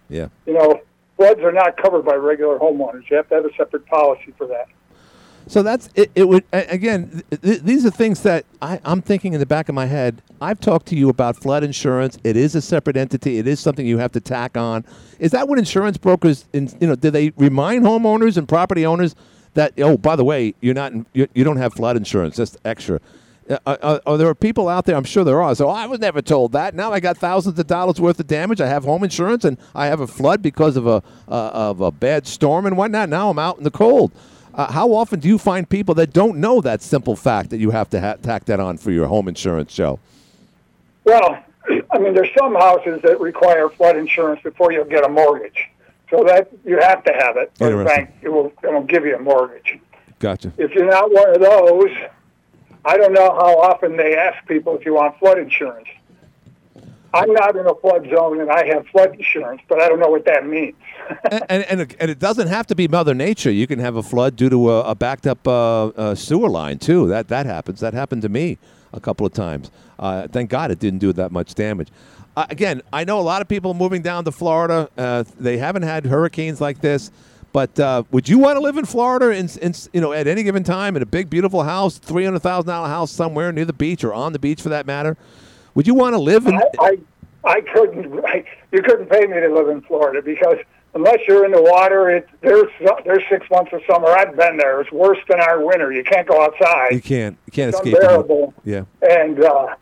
Yeah. 0.09 0.28
you 0.46 0.54
know, 0.54 0.80
floods 1.18 1.40
are 1.42 1.52
not 1.52 1.76
covered 1.76 2.06
by 2.06 2.14
regular 2.14 2.59
homeowners. 2.59 3.02
You 3.11 3.16
have 3.18 3.28
to 3.28 3.35
have 3.35 3.44
a 3.44 3.52
separate 3.59 3.85
policy 3.87 4.33
for 4.38 4.46
that. 4.46 4.68
So 5.51 5.65
that's 5.65 5.89
it. 5.97 6.13
It 6.15 6.29
would 6.29 6.45
again. 6.53 7.25
Th- 7.29 7.43
th- 7.43 7.61
these 7.63 7.85
are 7.85 7.91
things 7.91 8.23
that 8.23 8.45
I, 8.63 8.81
I'm 8.85 9.03
thinking 9.03 9.33
in 9.33 9.41
the 9.41 9.47
back 9.47 9.69
of 9.69 9.75
my 9.75 9.87
head. 9.87 10.23
I've 10.41 10.61
talked 10.61 10.87
to 10.87 10.97
you 10.97 11.09
about 11.09 11.37
flood 11.37 11.65
insurance. 11.65 12.19
It 12.23 12.37
is 12.37 12.55
a 12.55 12.63
separate 12.63 12.97
entity. 12.97 13.39
It 13.39 13.49
is 13.49 13.59
something 13.59 13.85
you 13.85 13.99
have 13.99 14.13
to 14.13 14.21
tack 14.21 14.57
on. 14.57 14.85
Is 15.19 15.33
that 15.33 15.49
what 15.49 15.59
insurance 15.59 15.99
brokers? 15.99 16.45
In, 16.53 16.71
you 16.81 16.87
know, 16.87 16.95
do 16.95 17.11
they 17.11 17.31
remind 17.31 17.85
homeowners 17.85 18.37
and 18.37 18.49
property 18.49 18.87
owners 18.87 19.17
that 19.55 19.73
oh, 19.79 19.99
by 19.99 20.15
the 20.15 20.23
way, 20.23 20.55
you're 20.61 20.73
not 20.73 20.93
you, 21.15 21.27
you 21.35 21.43
don't 21.43 21.57
have 21.57 21.75
flood 21.75 21.97
insurance. 21.97 22.37
That's 22.37 22.57
extra. 22.65 23.01
Uh, 23.51 23.59
uh, 23.67 23.99
uh, 24.07 24.17
there 24.17 24.29
are 24.29 24.37
people 24.37 24.69
out 24.69 24.85
there. 24.85 24.95
I'm 24.95 25.03
sure 25.03 25.25
there 25.25 25.43
are. 25.43 25.57
So 25.57 25.69
I 25.69 25.87
was 25.87 25.99
never 25.99 26.23
told 26.23 26.53
that. 26.53 26.77
Now 26.77 26.93
I 26.93 27.01
got 27.01 27.19
thousands 27.19 27.59
of 27.59 27.67
dollars 27.67 28.01
worth 28.01 28.21
of 28.21 28.29
damage. 28.29 28.61
I 28.61 28.69
have 28.69 28.85
home 28.85 29.03
insurance, 29.03 29.45
and 29.45 29.59
I 29.75 29.87
have 29.87 29.99
a 29.99 30.07
flood 30.07 30.43
because 30.43 30.77
of 30.77 30.87
a 30.87 31.03
of 31.27 31.81
a 31.81 31.91
bad 31.91 32.29
storm 32.29 32.67
and 32.67 32.77
whatnot. 32.77 33.09
Now 33.09 33.31
I'm 33.31 33.39
out 33.41 33.59
in 33.59 33.65
the 33.65 33.73
cold. 33.73 34.13
Uh, 34.55 34.71
how 34.73 34.93
often 34.93 35.21
do 35.21 35.29
you 35.29 35.39
find 35.39 35.69
people 35.69 35.95
that 35.95 36.13
don't 36.13 36.39
know 36.39 36.61
that 36.61 36.83
simple 36.83 37.17
fact 37.17 37.51
that 37.51 37.59
you 37.59 37.71
have 37.71 37.89
to 37.91 38.01
ha- 38.01 38.17
tack 38.21 38.45
that 38.47 38.61
on 38.61 38.77
for 38.77 38.91
your 38.91 39.07
home 39.07 39.29
insurance, 39.29 39.73
Joe? 39.73 39.99
Well, 41.05 41.43
I 41.93 41.99
mean, 41.99 42.15
there's 42.15 42.35
some 42.39 42.55
houses 42.55 43.01
that 43.03 43.21
require 43.21 43.69
flood 43.69 43.97
insurance 43.97 44.43
before 44.43 44.73
you'll 44.73 44.85
get 44.85 45.05
a 45.05 45.09
mortgage. 45.09 45.69
So 46.11 46.25
that 46.25 46.51
you 46.65 46.81
have 46.81 47.05
to 47.05 47.13
have 47.13 47.37
it. 47.37 47.53
Or 47.61 47.71
the 47.71 47.85
bank 47.85 48.11
it 48.21 48.29
will, 48.29 48.53
it 48.65 48.73
will 48.73 48.83
give 48.83 49.07
you 49.07 49.15
a 49.15 49.21
mortgage. 49.21 49.79
Gotcha. 50.19 50.53
If 50.59 50.73
you're 50.73 50.91
not 50.91 51.11
one 51.13 51.35
of 51.37 51.41
those, 51.41 51.91
I 52.85 52.97
don't 52.97 53.13
know 53.13 53.31
how 53.31 53.61
often 53.61 53.97
they 53.97 54.17
ask 54.17 54.45
people 54.49 54.77
if 54.77 54.85
you 54.85 54.95
want 54.95 55.19
flood 55.21 55.39
insurance. 55.39 55.87
I'm 57.12 57.33
not 57.33 57.57
in 57.57 57.66
a 57.66 57.75
flood 57.75 58.09
zone 58.14 58.40
and 58.40 58.51
I 58.51 58.66
have 58.66 58.87
flood 58.88 59.14
insurance, 59.16 59.62
but 59.68 59.81
I 59.81 59.88
don't 59.88 59.99
know 59.99 60.09
what 60.09 60.25
that 60.27 60.46
means. 60.46 60.77
and, 61.31 61.64
and, 61.64 61.96
and, 61.99 62.11
it, 62.11 62.18
doesn't 62.18 62.49
have 62.49 62.66
to 62.68 62.75
be 62.75 62.87
Mother 62.87 63.14
Nature. 63.14 63.51
You 63.51 63.66
can 63.66 63.79
have 63.81 63.96
a 63.96 64.03
flood 64.03 64.37
due 64.37 64.49
to 64.49 64.70
a, 64.70 64.81
a 64.90 64.94
backed 64.94 65.27
up 65.27 65.46
uh, 65.46 65.87
uh, 65.88 66.14
sewer 66.14 66.49
line 66.49 66.79
too. 66.79 67.09
That 67.09 67.29
that 67.29 67.46
happens. 67.46 67.81
That 67.81 67.94
happened 67.94 68.23
to 68.23 68.29
me 68.29 68.59
a 68.92 69.01
couple 69.01 69.27
of 69.27 69.33
times. 69.33 69.70
Uh, 69.99 70.29
thank 70.29 70.51
God 70.51 70.70
it 70.70 70.79
didn't 70.79 71.01
do 71.01 71.12
that 71.14 71.33
much 71.33 71.55
damage. 71.55 71.88
Uh, 72.37 72.46
again, 72.49 72.83
I 72.92 73.05
know 73.05 73.18
a 73.18 73.23
lot 73.23 73.42
of 73.42 73.49
people 73.49 73.75
moving 73.75 74.03
down 74.03 74.25
to 74.25 74.33
Florida. 74.33 74.88
Uh, 74.96 75.25
they 75.38 75.59
haven't 75.59 75.83
had 75.83 76.07
hurricanes 76.07 76.61
like 76.61 76.81
this. 76.81 77.11
But 77.53 77.81
uh, 77.81 78.05
would 78.12 78.29
you 78.29 78.38
want 78.38 78.57
to 78.57 78.61
live 78.61 78.77
in 78.77 78.85
Florida, 78.85 79.31
in, 79.31 79.49
in, 79.61 79.75
you 79.92 80.01
know, 80.01 80.12
at 80.12 80.29
any 80.29 80.44
given 80.44 80.62
time, 80.62 80.94
in 80.94 81.03
a 81.03 81.07
big, 81.07 81.29
beautiful 81.29 81.64
house, 81.64 81.99
three 81.99 82.25
hundred 82.25 82.40
thousand 82.40 82.68
dollar 82.68 82.88
house 82.88 83.11
somewhere 83.11 83.51
near 83.51 83.64
the 83.64 83.73
beach 83.73 84.05
or 84.05 84.14
on 84.14 84.33
the 84.33 84.38
beach 84.38 84.62
for 84.62 84.68
that 84.68 84.87
matter? 84.87 85.16
Would 85.74 85.87
you 85.87 85.94
want 85.94 86.14
to 86.14 86.18
live 86.20 86.46
in? 86.46 86.54
I, 86.56 86.62
I, 86.78 86.98
I 87.44 87.61
couldn't. 87.61 88.24
I, 88.24 88.44
you 88.72 88.83
couldn't 88.83 89.09
pay 89.09 89.26
me 89.26 89.40
to 89.40 89.52
live 89.54 89.68
in 89.68 89.80
Florida 89.83 90.20
because 90.22 90.56
unless 90.94 91.18
you're 91.28 91.44
in 91.44 91.52
the 91.52 91.62
water, 91.62 92.11
it 92.11 92.28
there's 92.40 92.70
there's 93.04 93.22
six 93.30 93.48
months 93.50 93.72
of 93.72 93.80
summer. 93.90 94.09
I've 94.09 94.37
been 94.37 94.56
there. 94.56 94.80
It's 94.80 94.92
worse 94.92 95.18
than 95.28 95.40
our 95.40 95.64
winter. 95.64 95.92
You 95.92 96.04
can't 96.04 96.26
go 96.28 96.42
outside. 96.42 96.92
You 96.92 97.00
can't. 97.00 97.37
You 97.46 97.52
can't 97.52 97.68
It's 97.70 97.78
escape. 97.78 97.94
it. 97.94 98.02
unbearable. 98.02 98.54
Yeah. 98.64 98.85
and 99.02 99.42
uh, 99.42 99.74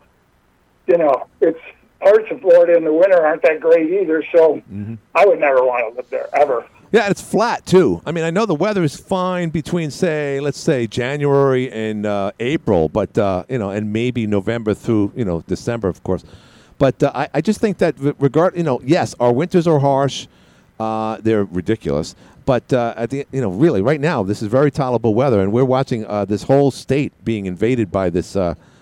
you 0.87 0.99
know 0.99 1.27
it's 1.41 1.61
parts 2.01 2.27
of 2.31 2.41
Florida 2.41 2.77
in 2.77 2.85
the 2.85 2.93
winter 2.93 3.27
aren't 3.27 3.43
that 3.43 3.61
great 3.61 3.91
either. 3.91 4.23
So 4.35 4.63
Mm-hmm. 4.73 4.95
I 5.15 5.27
would 5.27 5.41
never 5.41 5.65
want 5.65 5.91
to 5.93 5.97
live 5.97 6.09
there 6.11 6.29
ever. 6.35 6.65
Yeah, 6.91 7.11
it's 7.11 7.21
flat 7.21 7.67
too. 7.67 8.01
I 8.07 8.13
mean, 8.13 8.25
I 8.25 8.31
know 8.31 8.47
the 8.47 8.55
weather 8.55 8.83
is 8.83 8.97
fine 8.97 9.51
between, 9.51 9.91
say, 9.91 10.41
let's 10.41 10.59
say 10.59 10.87
January 10.87 11.71
and 11.71 12.07
uh, 12.07 12.33
April, 12.41 12.89
but 12.89 13.17
uh, 13.19 13.45
you 13.49 13.59
know, 13.59 13.71
and 13.71 13.93
maybe 13.93 14.27
November 14.27 14.73
through 14.73 15.13
you 15.15 15.25
know 15.25 15.43
December, 15.43 15.89
of 15.89 16.03
course. 16.03 16.25
But 16.79 17.03
uh, 17.03 17.13
I, 17.15 17.29
I 17.35 17.41
just 17.43 17.61
think 17.61 17.79
that 17.79 17.95
regard, 18.19 18.57
you 18.57 18.63
know, 18.63 18.81
yes, 18.83 19.15
our 19.21 19.33
winters 19.33 19.67
are 19.67 19.79
harsh. 19.79 20.29
Uh, 20.81 21.19
they're 21.21 21.45
ridiculous. 21.45 22.15
But 22.47 22.73
uh, 22.73 22.95
at 22.97 23.11
the 23.11 23.27
you 23.33 23.43
know, 23.43 23.51
really, 23.51 23.83
right 23.83 24.01
now, 24.01 24.23
this 24.23 24.41
is 24.41 24.49
very 24.49 24.71
tolerable 24.71 25.15
weather, 25.15 25.43
and 25.43 25.53
we're 25.53 25.67
watching 25.67 26.07
uh, 26.07 26.25
this 26.25 26.43
whole 26.43 26.71
state 26.71 27.13
being 27.23 27.45
invaded 27.45 27.93
by 27.93 28.09
this 28.09 28.35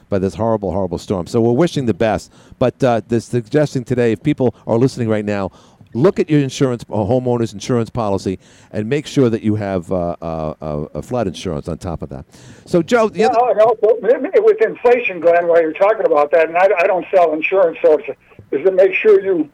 by 0.08 0.20
this 0.20 0.36
horrible, 0.36 0.70
horrible 0.70 0.98
storm. 0.98 1.26
So 1.26 1.40
we're 1.40 1.50
wishing 1.50 1.86
the 1.86 1.94
best. 1.94 2.32
But 2.60 2.78
the 2.78 3.20
suggesting 3.20 3.82
today, 3.82 4.12
if 4.12 4.22
people 4.22 4.54
are 4.64 4.78
listening 4.78 5.08
right 5.08 5.24
now, 5.24 5.50
look 5.96 6.20
at 6.20 6.30
your 6.30 6.40
insurance, 6.40 6.84
uh, 6.90 6.94
homeowners 6.94 7.52
insurance 7.52 7.90
policy, 7.90 8.38
and 8.70 8.88
make 8.88 9.06
sure 9.06 9.28
that 9.30 9.42
you 9.42 9.56
have 9.56 9.90
uh, 9.90 10.16
uh, 10.20 10.54
uh, 10.60 10.86
a 10.94 11.02
flood 11.02 11.26
insurance 11.26 11.66
on 11.68 11.78
top 11.78 12.02
of 12.02 12.08
that. 12.10 12.24
So, 12.66 12.82
Joe, 12.82 13.08
the 13.08 13.20
Yeah, 13.20 13.26
other, 13.28 13.50
and 13.52 13.60
also 13.60 13.96
with 14.00 14.62
inflation, 14.62 15.20
Glenn, 15.20 15.48
while 15.48 15.60
you're 15.60 15.72
talking 15.72 16.06
about 16.06 16.30
that, 16.32 16.48
and 16.48 16.56
I, 16.56 16.68
I 16.78 16.86
don't 16.86 17.06
sell 17.12 17.32
insurance, 17.32 17.78
so 17.82 17.98
it's, 17.98 18.18
is 18.52 18.64
to 18.64 18.70
make 18.72 18.92
sure 18.92 19.20
you 19.20 19.50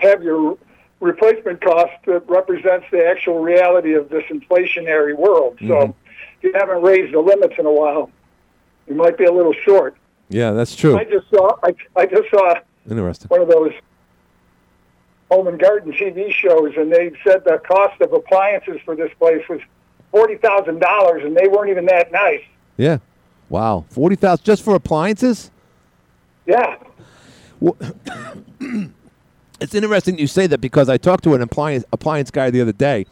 have 0.00 0.22
your 0.22 0.56
replacement 1.00 1.60
cost 1.60 1.92
that 2.06 2.22
represents 2.28 2.86
the 2.90 3.04
actual 3.06 3.40
reality 3.40 3.94
of 3.94 4.08
this 4.08 4.24
inflationary 4.30 5.14
world. 5.16 5.56
So 5.60 5.66
Mhm. 5.66 5.94
if 6.38 6.44
you 6.44 6.52
haven't 6.54 6.82
raised 6.82 7.12
the 7.12 7.20
limits 7.20 7.54
in 7.58 7.66
a 7.66 7.72
while, 7.72 8.10
you 8.88 8.94
might 8.94 9.18
be 9.18 9.24
a 9.24 9.32
little 9.32 9.52
short. 9.64 9.94
yeah, 10.28 10.52
that's 10.52 10.74
true. 10.74 10.96
I 10.96 11.04
just 11.04 11.28
saw 11.30 11.56
I, 11.62 11.74
I 11.96 12.06
just 12.06 12.30
saw 12.30 12.54
Interesting. 12.88 13.28
one 13.28 13.42
of 13.42 13.48
those 13.48 13.72
home 15.30 15.48
and 15.48 15.58
garden 15.58 15.92
TV 15.92 16.30
shows, 16.32 16.74
and 16.76 16.92
they 16.92 17.12
said 17.24 17.44
the 17.44 17.60
cost 17.66 18.00
of 18.00 18.12
appliances 18.12 18.80
for 18.84 18.94
this 18.94 19.10
place 19.18 19.42
was 19.48 19.60
forty 20.10 20.36
thousand 20.36 20.80
dollars, 20.80 21.22
and 21.24 21.36
they 21.36 21.48
weren't 21.48 21.70
even 21.70 21.86
that 21.86 22.12
nice. 22.12 22.42
Yeah. 22.76 22.98
Wow. 23.48 23.84
Forty 23.90 24.16
thousand 24.16 24.44
just 24.44 24.62
for 24.62 24.74
appliances. 24.74 25.50
Yeah, 26.46 26.76
Well, 27.58 27.76
it's 29.60 29.74
interesting 29.74 30.16
you 30.16 30.28
say 30.28 30.46
that 30.46 30.58
because 30.60 30.88
I 30.88 30.96
talked 30.96 31.24
to 31.24 31.34
an 31.34 31.42
appliance 31.42 31.84
appliance 31.92 32.30
guy 32.30 32.50
the 32.50 32.60
other 32.60 32.72
day, 32.72 33.04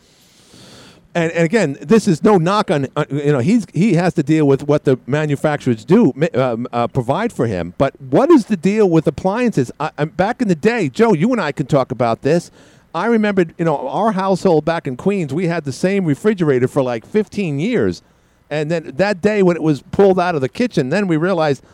and, 1.15 1.31
and 1.33 1.45
again, 1.45 1.77
this 1.81 2.09
is 2.09 2.23
no 2.25 2.39
knock 2.39 2.71
on 2.71 2.89
uh, 2.97 3.05
you 3.11 3.33
know 3.33 3.39
he's 3.39 3.67
he 3.73 3.95
has 3.95 4.15
to 4.15 4.23
deal 4.23 4.47
with 4.47 4.65
what 4.65 4.85
the 4.85 4.99
manufacturers 5.07 5.85
do 5.85 6.13
um, 6.35 6.67
uh, 6.73 6.89
provide 6.89 7.33
for 7.33 7.47
him. 7.47 7.75
But 7.79 8.01
what 8.01 8.31
is 8.31 8.47
the 8.47 8.57
deal 8.57 8.91
with 8.91 9.07
appliances? 9.07 9.71
I, 9.79 9.91
i 9.97 10.05
back 10.05 10.43
in 10.43 10.49
the 10.49 10.55
day, 10.55 10.89
Joe, 10.89 11.13
you 11.13 11.31
and 11.33 11.41
I 11.41 11.53
can 11.53 11.67
talk 11.67 11.93
about 11.93 12.23
this. 12.23 12.51
I 12.95 13.07
remembered, 13.07 13.55
you 13.59 13.65
know, 13.65 13.89
our 13.89 14.13
household 14.13 14.65
back 14.65 14.87
in 14.87 14.97
Queens, 14.97 15.35
we 15.35 15.49
had 15.49 15.65
the 15.65 15.73
same 15.73 16.05
refrigerator 16.05 16.69
for 16.69 16.83
like 16.83 17.05
15 17.05 17.59
years. 17.59 18.03
And 18.51 18.71
then 18.71 18.93
that 18.97 19.21
day 19.21 19.43
when 19.43 19.57
it 19.57 19.63
was 19.63 19.83
pulled 19.83 20.21
out 20.21 20.37
of 20.37 20.41
the 20.41 20.49
kitchen, 20.49 20.91
then 20.91 21.09
we 21.09 21.17
realized, 21.17 21.65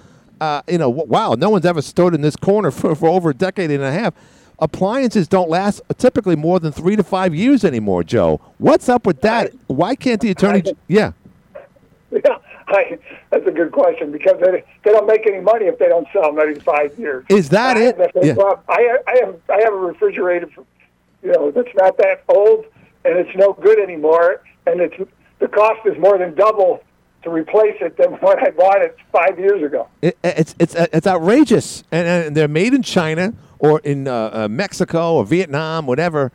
uh, 0.41 0.63
you 0.67 0.79
know, 0.79 0.89
wow, 0.89 1.35
no 1.35 1.51
one's 1.51 1.67
ever 1.67 1.83
stood 1.83 2.15
in 2.15 2.23
this 2.23 2.37
corner 2.37 2.71
for, 2.71 2.95
for 2.95 3.09
over 3.09 3.31
a 3.31 3.35
decade 3.35 3.71
and 3.71 3.83
a 3.83 3.93
half. 3.93 4.15
Appliances 4.61 5.27
don't 5.27 5.49
last 5.49 5.81
typically 5.99 6.37
more 6.37 6.61
than 6.61 6.73
three 6.73 6.97
to 6.97 7.03
five 7.03 7.35
years 7.35 7.65
anymore, 7.65 8.05
Joe. 8.05 8.41
What's 8.59 8.89
up 8.89 9.07
with 9.07 9.21
that? 9.23 9.53
Why 9.67 9.95
can't 9.95 10.21
the 10.21 10.31
attorney? 10.31 10.63
Yeah. 10.87 11.13
yeah. 12.11 12.39
I, 12.69 12.99
that's 13.31 13.47
a 13.47 13.51
good 13.51 13.73
question 13.73 14.13
because 14.13 14.39
they, 14.41 14.63
they 14.85 14.93
don't 14.93 15.07
make 15.07 15.27
any 15.27 15.41
money 15.41 15.67
if 15.67 15.79
they 15.79 15.89
don't 15.89 16.07
sell 16.13 16.23
them 16.23 16.39
every 16.39 16.61
five 16.61 16.97
years. 16.99 17.25
Is 17.29 17.49
that 17.49 17.77
I 17.77 17.81
it? 17.81 18.13
Yeah. 18.23 18.35
I, 18.69 18.99
I 19.09 19.17
have 19.25 19.41
I 19.49 19.61
have 19.63 19.73
a 19.73 19.77
refrigerator, 19.77 20.47
for, 20.47 20.65
you 21.23 21.33
know, 21.33 21.51
that's 21.51 21.75
not 21.75 21.97
that 21.97 22.23
old 22.29 22.65
and 23.05 23.19
it's 23.19 23.37
no 23.37 23.53
good 23.55 23.79
anymore, 23.79 24.43
and 24.67 24.81
it's 24.81 24.95
the 25.39 25.49
cost 25.49 25.81
is 25.87 25.99
more 25.99 26.19
than 26.19 26.35
double 26.35 26.83
to 27.23 27.31
replace 27.31 27.77
it 27.81 27.97
than 27.97 28.13
when 28.21 28.39
I 28.39 28.51
bought 28.51 28.83
it 28.83 28.97
five 29.13 29.39
years 29.39 29.63
ago. 29.63 29.89
It, 30.03 30.19
it's 30.23 30.55
it's 30.59 30.75
it's 30.75 31.07
outrageous, 31.07 31.85
and, 31.91 32.07
and 32.07 32.37
they're 32.37 32.49
made 32.49 32.75
in 32.75 32.83
China 32.83 33.35
or 33.61 33.79
in 33.81 34.09
uh, 34.09 34.31
uh, 34.33 34.49
Mexico 34.49 35.15
or 35.15 35.25
Vietnam, 35.25 35.87
whatever. 35.87 36.33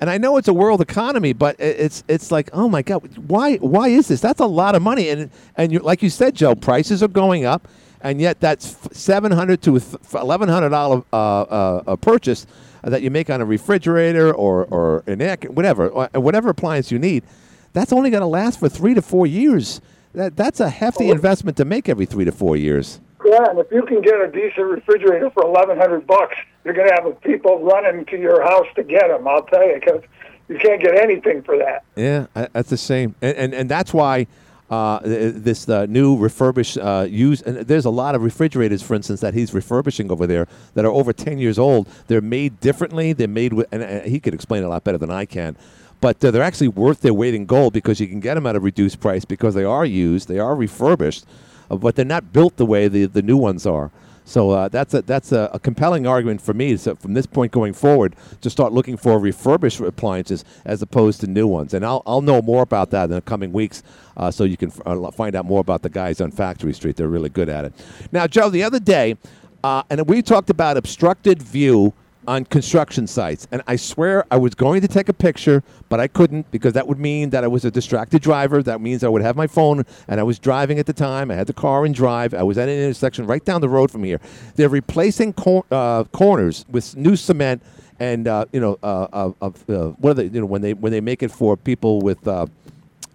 And 0.00 0.08
I 0.08 0.16
know 0.16 0.36
it's 0.36 0.46
a 0.46 0.54
world 0.54 0.80
economy, 0.80 1.32
but 1.32 1.56
it's 1.58 2.04
it's 2.06 2.30
like, 2.30 2.50
oh 2.52 2.68
my 2.68 2.82
god, 2.82 3.18
why 3.18 3.56
why 3.56 3.88
is 3.88 4.08
this? 4.08 4.20
That's 4.20 4.40
a 4.40 4.46
lot 4.46 4.76
of 4.76 4.82
money, 4.82 5.08
and 5.10 5.28
and 5.56 5.72
you, 5.72 5.80
like 5.80 6.04
you 6.04 6.08
said, 6.08 6.36
Joe, 6.36 6.54
prices 6.54 7.02
are 7.02 7.08
going 7.08 7.44
up, 7.44 7.66
and 8.00 8.20
yet 8.20 8.38
that's 8.38 8.76
seven 8.96 9.32
hundred 9.32 9.60
to 9.62 9.80
eleven 10.14 10.48
hundred 10.48 10.68
dollar 10.70 11.02
uh, 11.12 11.42
uh, 11.42 11.82
a 11.88 11.96
purchase 11.96 12.46
that 12.84 13.02
you 13.02 13.10
make 13.10 13.28
on 13.28 13.40
a 13.40 13.44
refrigerator 13.44 14.32
or 14.32 14.66
or 14.66 15.02
an 15.08 15.20
air, 15.20 15.36
whatever, 15.48 15.88
or 15.88 16.08
whatever 16.14 16.48
appliance 16.50 16.92
you 16.92 17.00
need. 17.00 17.24
That's 17.72 17.92
only 17.92 18.10
going 18.10 18.20
to 18.20 18.26
last 18.28 18.60
for 18.60 18.68
three 18.68 18.94
to 18.94 19.02
four 19.02 19.26
years. 19.26 19.80
That 20.14 20.36
that's 20.36 20.60
a 20.60 20.70
hefty 20.70 21.10
investment 21.10 21.56
to 21.56 21.64
make 21.64 21.88
every 21.88 22.06
three 22.06 22.24
to 22.24 22.32
four 22.32 22.56
years. 22.56 23.00
Yeah, 23.28 23.50
and 23.50 23.58
if 23.58 23.70
you 23.70 23.82
can 23.82 24.00
get 24.00 24.18
a 24.20 24.28
decent 24.28 24.66
refrigerator 24.66 25.28
for 25.30 25.42
eleven 25.42 25.76
hundred 25.76 26.06
bucks, 26.06 26.34
you're 26.64 26.72
going 26.72 26.88
to 26.88 26.94
have 26.94 27.20
people 27.20 27.62
running 27.62 28.06
to 28.06 28.16
your 28.18 28.42
house 28.42 28.66
to 28.76 28.82
get 28.82 29.08
them. 29.08 29.28
I'll 29.28 29.42
tell 29.42 29.66
you, 29.68 29.74
because 29.74 30.02
you 30.48 30.56
can't 30.58 30.80
get 30.80 30.96
anything 30.96 31.42
for 31.42 31.58
that. 31.58 31.84
Yeah, 31.94 32.26
that's 32.52 32.70
the 32.70 32.78
same, 32.78 33.14
and 33.20 33.36
and, 33.36 33.54
and 33.54 33.70
that's 33.70 33.92
why 33.92 34.26
uh, 34.70 35.00
this 35.04 35.68
uh, 35.68 35.84
new 35.86 36.16
refurbished 36.16 36.78
uh, 36.78 37.06
use. 37.08 37.42
And 37.42 37.58
there's 37.58 37.84
a 37.84 37.90
lot 37.90 38.14
of 38.14 38.22
refrigerators, 38.22 38.82
for 38.82 38.94
instance, 38.94 39.20
that 39.20 39.34
he's 39.34 39.52
refurbishing 39.52 40.10
over 40.10 40.26
there 40.26 40.46
that 40.72 40.86
are 40.86 40.92
over 40.92 41.12
ten 41.12 41.36
years 41.38 41.58
old. 41.58 41.86
They're 42.06 42.22
made 42.22 42.60
differently. 42.60 43.12
They're 43.12 43.28
made 43.28 43.52
with, 43.52 43.66
and 43.72 44.06
he 44.06 44.20
could 44.20 44.32
explain 44.32 44.62
it 44.62 44.66
a 44.66 44.70
lot 44.70 44.84
better 44.84 44.98
than 44.98 45.10
I 45.10 45.26
can. 45.26 45.54
But 46.00 46.24
uh, 46.24 46.30
they're 46.30 46.42
actually 46.42 46.68
worth 46.68 47.00
their 47.00 47.12
weight 47.12 47.34
in 47.34 47.44
gold 47.44 47.72
because 47.72 48.00
you 48.00 48.06
can 48.06 48.20
get 48.20 48.34
them 48.34 48.46
at 48.46 48.56
a 48.56 48.60
reduced 48.60 49.00
price 49.00 49.24
because 49.24 49.54
they 49.54 49.64
are 49.64 49.84
used, 49.84 50.28
they 50.28 50.38
are 50.38 50.54
refurbished, 50.54 51.26
but 51.68 51.96
they're 51.96 52.04
not 52.04 52.32
built 52.32 52.56
the 52.56 52.66
way 52.66 52.88
the, 52.88 53.06
the 53.06 53.22
new 53.22 53.36
ones 53.36 53.66
are. 53.66 53.90
So 54.24 54.50
uh, 54.50 54.68
that's 54.68 54.92
a 54.92 55.00
that's 55.00 55.32
a, 55.32 55.48
a 55.54 55.58
compelling 55.58 56.06
argument 56.06 56.42
for 56.42 56.52
me. 56.52 56.76
So 56.76 56.94
from 56.94 57.14
this 57.14 57.24
point 57.24 57.50
going 57.50 57.72
forward, 57.72 58.14
to 58.42 58.50
start 58.50 58.74
looking 58.74 58.98
for 58.98 59.18
refurbished 59.18 59.80
appliances 59.80 60.44
as 60.66 60.82
opposed 60.82 61.22
to 61.22 61.26
new 61.26 61.46
ones. 61.46 61.72
And 61.72 61.82
I'll 61.82 62.02
I'll 62.06 62.20
know 62.20 62.42
more 62.42 62.62
about 62.62 62.90
that 62.90 63.04
in 63.04 63.10
the 63.10 63.22
coming 63.22 63.54
weeks. 63.54 63.82
Uh, 64.18 64.30
so 64.30 64.44
you 64.44 64.58
can 64.58 64.70
f- 64.70 64.80
uh, 64.84 65.10
find 65.12 65.34
out 65.34 65.46
more 65.46 65.60
about 65.60 65.80
the 65.80 65.88
guys 65.88 66.20
on 66.20 66.30
Factory 66.30 66.74
Street. 66.74 66.96
They're 66.96 67.08
really 67.08 67.30
good 67.30 67.48
at 67.48 67.64
it. 67.64 67.72
Now, 68.12 68.26
Joe, 68.26 68.50
the 68.50 68.62
other 68.64 68.80
day, 68.80 69.16
uh, 69.64 69.82
and 69.88 70.06
we 70.06 70.20
talked 70.20 70.50
about 70.50 70.76
obstructed 70.76 71.42
view 71.42 71.94
on 72.28 72.44
construction 72.44 73.06
sites. 73.06 73.48
And 73.50 73.62
I 73.66 73.76
swear 73.76 74.24
I 74.30 74.36
was 74.36 74.54
going 74.54 74.82
to 74.82 74.88
take 74.88 75.08
a 75.08 75.14
picture, 75.14 75.62
but 75.88 75.98
I 75.98 76.08
couldn't 76.08 76.50
because 76.50 76.74
that 76.74 76.86
would 76.86 76.98
mean 76.98 77.30
that 77.30 77.42
I 77.42 77.46
was 77.46 77.64
a 77.64 77.70
distracted 77.70 78.20
driver. 78.20 78.62
That 78.62 78.82
means 78.82 79.02
I 79.02 79.08
would 79.08 79.22
have 79.22 79.34
my 79.34 79.46
phone 79.46 79.86
and 80.06 80.20
I 80.20 80.22
was 80.22 80.38
driving 80.38 80.78
at 80.78 80.84
the 80.84 80.92
time. 80.92 81.30
I 81.30 81.34
had 81.34 81.46
the 81.46 81.54
car 81.54 81.86
in 81.86 81.92
drive. 81.92 82.34
I 82.34 82.42
was 82.42 82.58
at 82.58 82.68
an 82.68 82.78
intersection 82.78 83.26
right 83.26 83.42
down 83.42 83.62
the 83.62 83.68
road 83.68 83.90
from 83.90 84.04
here. 84.04 84.20
They're 84.56 84.68
replacing 84.68 85.32
cor- 85.32 85.64
uh, 85.70 86.04
corners 86.04 86.66
with 86.68 86.94
new 86.96 87.16
cement 87.16 87.62
and 87.98 88.28
uh, 88.28 88.44
you 88.52 88.60
know 88.60 88.78
uh, 88.82 89.08
uh, 89.10 89.32
of 89.40 89.70
uh, 89.70 89.88
what 89.98 90.10
are 90.10 90.14
they 90.14 90.24
you 90.24 90.40
know 90.40 90.46
when 90.46 90.60
they 90.60 90.74
when 90.74 90.92
they 90.92 91.00
make 91.00 91.22
it 91.22 91.32
for 91.32 91.56
people 91.56 92.00
with 92.00 92.22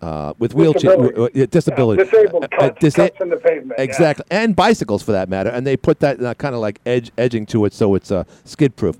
uh, 0.03 0.33
with 0.39 0.53
wheelchair 0.53 0.95
Disability. 0.97 1.39
yeah, 1.39 1.45
disability 1.49 2.03
disabled 2.03 2.43
Uh, 2.43 2.55
uh, 2.57 2.69
cuts, 2.71 2.95
cuts 2.95 3.21
in 3.21 3.29
the 3.29 3.37
pavement. 3.37 3.73
yeah. 3.77 3.83
Exactly, 3.83 4.25
and 4.29 4.55
bicycles 4.55 5.01
for 5.01 5.11
that 5.13 5.29
matter. 5.29 5.49
And 5.49 5.65
they 5.65 5.77
put 5.77 5.99
that 6.01 6.21
uh, 6.23 6.33
kind 6.35 6.53
of 6.55 6.61
like 6.61 6.79
edge 6.85 7.11
edging 7.17 7.45
to 7.47 7.65
it, 7.65 7.73
so 7.73 7.95
it's 7.95 8.11
uh, 8.11 8.23
skid 8.45 8.75
proof. 8.75 8.95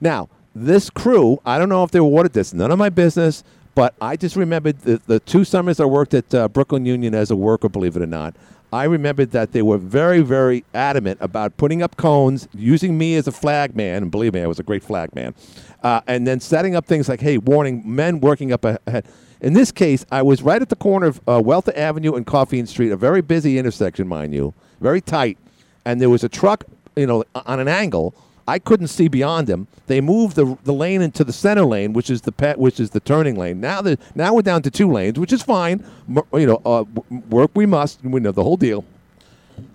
Now, 0.00 0.28
this 0.54 0.90
crew, 0.90 1.40
I 1.46 1.58
don't 1.58 1.68
know 1.68 1.84
if 1.84 1.90
they 1.92 1.98
awarded 2.00 2.32
this. 2.32 2.52
None 2.52 2.70
of 2.70 2.78
my 2.78 2.90
business. 2.90 3.44
But 3.74 3.94
I 4.02 4.16
just 4.16 4.36
remembered 4.36 4.80
the, 4.80 5.00
the 5.06 5.18
two 5.20 5.44
summers 5.44 5.80
I 5.80 5.86
worked 5.86 6.12
at 6.12 6.34
uh, 6.34 6.46
Brooklyn 6.48 6.84
Union 6.84 7.14
as 7.14 7.30
a 7.30 7.36
worker, 7.36 7.70
believe 7.70 7.96
it 7.96 8.02
or 8.02 8.06
not. 8.06 8.36
I 8.70 8.84
remembered 8.84 9.30
that 9.30 9.52
they 9.52 9.62
were 9.62 9.78
very, 9.78 10.20
very 10.20 10.62
adamant 10.74 11.16
about 11.22 11.56
putting 11.56 11.82
up 11.82 11.96
cones, 11.96 12.48
using 12.54 12.98
me 12.98 13.14
as 13.16 13.26
a 13.26 13.32
flag 13.32 13.74
man, 13.74 14.02
and 14.02 14.10
believe 14.10 14.34
me, 14.34 14.42
I 14.42 14.46
was 14.46 14.58
a 14.58 14.62
great 14.62 14.82
flag 14.84 15.14
man, 15.14 15.34
uh, 15.82 16.02
and 16.06 16.26
then 16.26 16.38
setting 16.40 16.74
up 16.76 16.84
things 16.84 17.08
like, 17.08 17.20
hey, 17.22 17.38
warning 17.38 17.82
men 17.86 18.20
working 18.20 18.52
up 18.52 18.64
ahead. 18.66 19.06
In 19.42 19.54
this 19.54 19.72
case, 19.72 20.06
I 20.12 20.22
was 20.22 20.40
right 20.42 20.62
at 20.62 20.68
the 20.68 20.76
corner 20.76 21.06
of 21.08 21.18
uh, 21.26 21.40
Wealtha 21.40 21.76
Avenue 21.76 22.14
and 22.14 22.24
Coffeen 22.24 22.66
Street, 22.68 22.92
a 22.92 22.96
very 22.96 23.20
busy 23.20 23.58
intersection, 23.58 24.06
mind 24.06 24.32
you, 24.32 24.54
very 24.80 25.00
tight, 25.00 25.36
and 25.84 26.00
there 26.00 26.08
was 26.08 26.22
a 26.22 26.28
truck, 26.28 26.64
you 26.94 27.06
know, 27.08 27.24
on 27.34 27.58
an 27.58 27.66
angle. 27.66 28.14
I 28.46 28.60
couldn't 28.60 28.86
see 28.88 29.08
beyond 29.08 29.48
him. 29.50 29.66
They 29.88 30.00
moved 30.00 30.36
the, 30.36 30.56
the 30.62 30.72
lane 30.72 31.02
into 31.02 31.24
the 31.24 31.32
center 31.32 31.64
lane, 31.64 31.92
which 31.92 32.08
is 32.08 32.22
the 32.22 32.30
pet, 32.32 32.56
which 32.58 32.78
is 32.78 32.90
the 32.90 33.00
turning 33.00 33.36
lane. 33.36 33.60
Now 33.60 33.82
the 33.82 33.98
now 34.14 34.34
we're 34.34 34.42
down 34.42 34.62
to 34.62 34.70
two 34.70 34.90
lanes, 34.90 35.18
which 35.18 35.32
is 35.32 35.42
fine. 35.42 35.84
M- 36.08 36.22
You 36.32 36.46
know, 36.46 36.62
uh, 36.64 36.84
work 37.28 37.50
we 37.54 37.66
must. 37.66 38.02
We 38.04 38.20
know 38.20 38.32
the 38.32 38.42
whole 38.44 38.56
deal. 38.56 38.84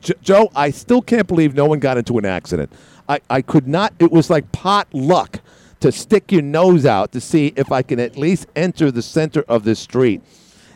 J- 0.02 0.14
Joe, 0.22 0.50
I 0.56 0.72
still 0.72 1.02
can't 1.02 1.28
believe 1.28 1.56
no 1.56 1.66
one 1.66 1.80
got 1.80 1.98
into 1.98 2.18
an 2.18 2.26
accident. 2.26 2.72
I, 3.08 3.22
I 3.30 3.42
could 3.42 3.68
not. 3.68 3.94
It 4.00 4.12
was 4.12 4.30
like 4.30 4.50
pot 4.52 4.88
luck 4.94 5.40
to 5.80 5.92
stick 5.92 6.32
your 6.32 6.42
nose 6.42 6.86
out 6.86 7.12
to 7.12 7.22
see 7.22 7.54
if 7.56 7.72
I 7.72 7.82
can 7.82 8.00
at 8.00 8.18
least 8.18 8.48
enter 8.56 8.92
the 8.92 9.02
center 9.02 9.44
of 9.48 9.64
this 9.64 9.80
street, 9.80 10.22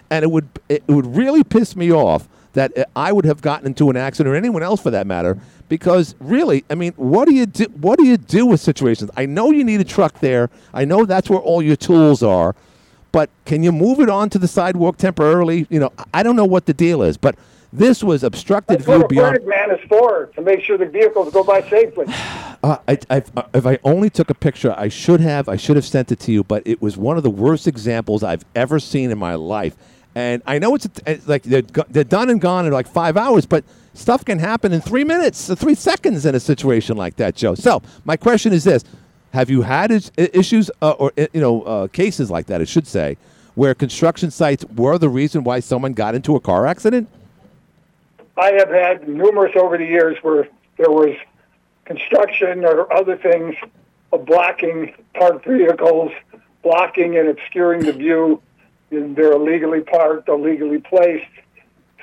and 0.10 0.24
it 0.24 0.32
would 0.32 0.48
it 0.70 0.84
would 0.88 1.16
really 1.16 1.44
piss 1.44 1.76
me 1.76 1.92
off 1.92 2.28
that 2.54 2.72
I 2.96 3.14
would 3.14 3.26
have 3.26 3.42
gotten 3.42 3.68
into 3.68 3.90
an 3.90 3.96
accident 3.96 4.34
or 4.34 4.38
anyone 4.38 4.62
else 4.62 4.82
for 4.82 4.92
that 4.92 5.08
matter. 5.08 5.38
Because 5.70 6.16
really, 6.20 6.66
I 6.70 6.76
mean, 6.76 6.92
what 6.98 7.30
do 7.30 7.34
you 7.34 7.46
do? 7.46 7.64
What 7.80 7.98
do 7.98 8.06
you 8.06 8.18
do 8.18 8.46
with 8.46 8.60
situations? 8.60 9.10
I 9.16 9.26
know 9.26 9.52
you 9.52 9.64
need 9.64 9.80
a 9.80 9.86
truck 9.86 10.20
there. 10.20 10.50
I 10.74 10.84
know 10.84 11.06
that's 11.06 11.30
where 11.30 11.40
all 11.40 11.62
your 11.62 11.78
tools 11.78 12.22
are 12.22 12.56
but 13.12 13.30
can 13.46 13.64
you 13.64 13.72
move 13.72 14.00
it 14.00 14.10
onto 14.10 14.40
the 14.40 14.48
sidewalk 14.48 14.98
temporarily? 14.98 15.68
You 15.70 15.80
know, 15.80 15.92
I 16.14 16.24
don't 16.24 16.36
know 16.36 16.46
what 16.46 16.66
the 16.66 16.74
deal 16.74 17.02
is, 17.02 17.18
but 17.18 17.36
this 17.74 18.04
was 18.04 18.24
obstructed 18.24 18.80
That's 18.80 18.86
view 18.86 18.98
what 18.98 19.06
a 19.06 19.08
beyond. 19.08 19.38
flag 19.44 19.48
man 19.48 19.72
is 19.72 19.80
for, 19.88 20.26
to 20.36 20.42
make 20.42 20.62
sure 20.62 20.78
the 20.78 20.86
vehicles 20.86 21.32
go 21.34 21.44
by 21.44 21.62
safely. 21.70 22.06
Uh, 22.64 22.78
I, 22.88 23.00
I, 23.10 23.24
if 23.56 23.66
I 23.66 23.80
only 23.84 24.12
took 24.12 24.30
a 24.30 24.36
picture, 24.36 24.76
I 24.78 24.88
should 24.88 25.20
have. 25.20 25.50
I 25.50 25.56
should 25.56 25.76
have 25.78 25.86
sent 25.86 26.12
it 26.12 26.20
to 26.20 26.32
you, 26.32 26.44
but 26.44 26.62
it 26.68 26.80
was 26.80 26.96
one 26.96 27.18
of 27.18 27.24
the 27.24 27.30
worst 27.32 27.66
examples 27.66 28.22
I've 28.22 28.46
ever 28.54 28.78
seen 28.80 29.10
in 29.10 29.18
my 29.18 29.34
life. 29.34 29.76
And 30.14 30.44
I 30.46 30.60
know 30.60 30.76
it's, 30.76 30.88
it's 31.08 31.28
like 31.28 31.42
they're, 31.42 31.64
they're 31.90 32.04
done 32.04 32.30
and 32.30 32.40
gone 32.40 32.68
in 32.68 32.72
like 32.72 32.88
five 32.88 33.18
hours, 33.18 33.48
but 33.48 33.64
stuff 33.96 34.24
can 34.24 34.38
happen 34.38 34.74
in 34.74 34.80
three 34.82 35.04
minutes, 35.04 35.50
or 35.50 35.56
three 35.56 35.74
seconds 35.74 36.24
in 36.28 36.36
a 36.36 36.40
situation 36.40 36.98
like 36.98 37.16
that, 37.16 37.34
Joe. 37.34 37.56
So 37.56 37.82
my 38.06 38.16
question 38.16 38.54
is 38.54 38.64
this: 38.64 38.84
Have 39.34 39.50
you 39.50 39.64
had 39.64 39.90
is- 39.90 40.12
issues 40.16 40.70
uh, 40.84 40.92
or 40.92 41.12
uh, 41.18 41.26
you 41.34 41.42
know 41.42 41.64
uh, 41.64 41.88
cases 41.88 42.30
like 42.30 42.46
that? 42.46 42.62
I 42.62 42.66
should 42.66 42.86
say, 42.86 43.18
where 43.56 43.74
construction 43.74 44.30
sites 44.30 44.64
were 44.76 45.00
the 45.00 45.10
reason 45.10 45.44
why 45.44 45.62
someone 45.62 45.94
got 45.94 46.14
into 46.14 46.36
a 46.36 46.40
car 46.40 46.68
accident? 46.68 47.10
I 48.38 48.54
have 48.54 48.70
had 48.70 49.08
numerous 49.08 49.56
over 49.56 49.78
the 49.78 49.86
years 49.86 50.17
where 50.22 50.48
there 50.78 50.89
was 50.89 51.15
construction 51.86 52.63
or 52.65 52.91
other 52.94 53.17
things 53.17 53.56
of 54.12 54.26
blocking 54.26 54.94
parked 55.13 55.46
vehicles, 55.46 56.12
blocking 56.63 57.17
and 57.17 57.28
obscuring 57.30 57.84
the 57.84 57.94
view. 57.94 58.41
And 58.91 59.15
they're 59.15 59.32
illegally 59.34 59.82
parked, 59.82 60.28
illegally 60.28 60.80
placed. 60.80 61.30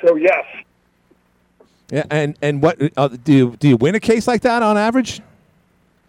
So 0.03 0.17
yes, 0.17 0.45
Yeah, 1.91 2.05
and 2.11 2.39
and 2.41 2.63
what 2.63 2.79
uh, 2.97 3.09
do 3.09 3.33
you 3.33 3.57
do? 3.57 3.69
You 3.69 3.77
win 3.77 3.95
a 3.95 4.01
case 4.01 4.27
like 4.29 4.43
that 4.43 4.63
on 4.63 4.77
average? 4.79 5.21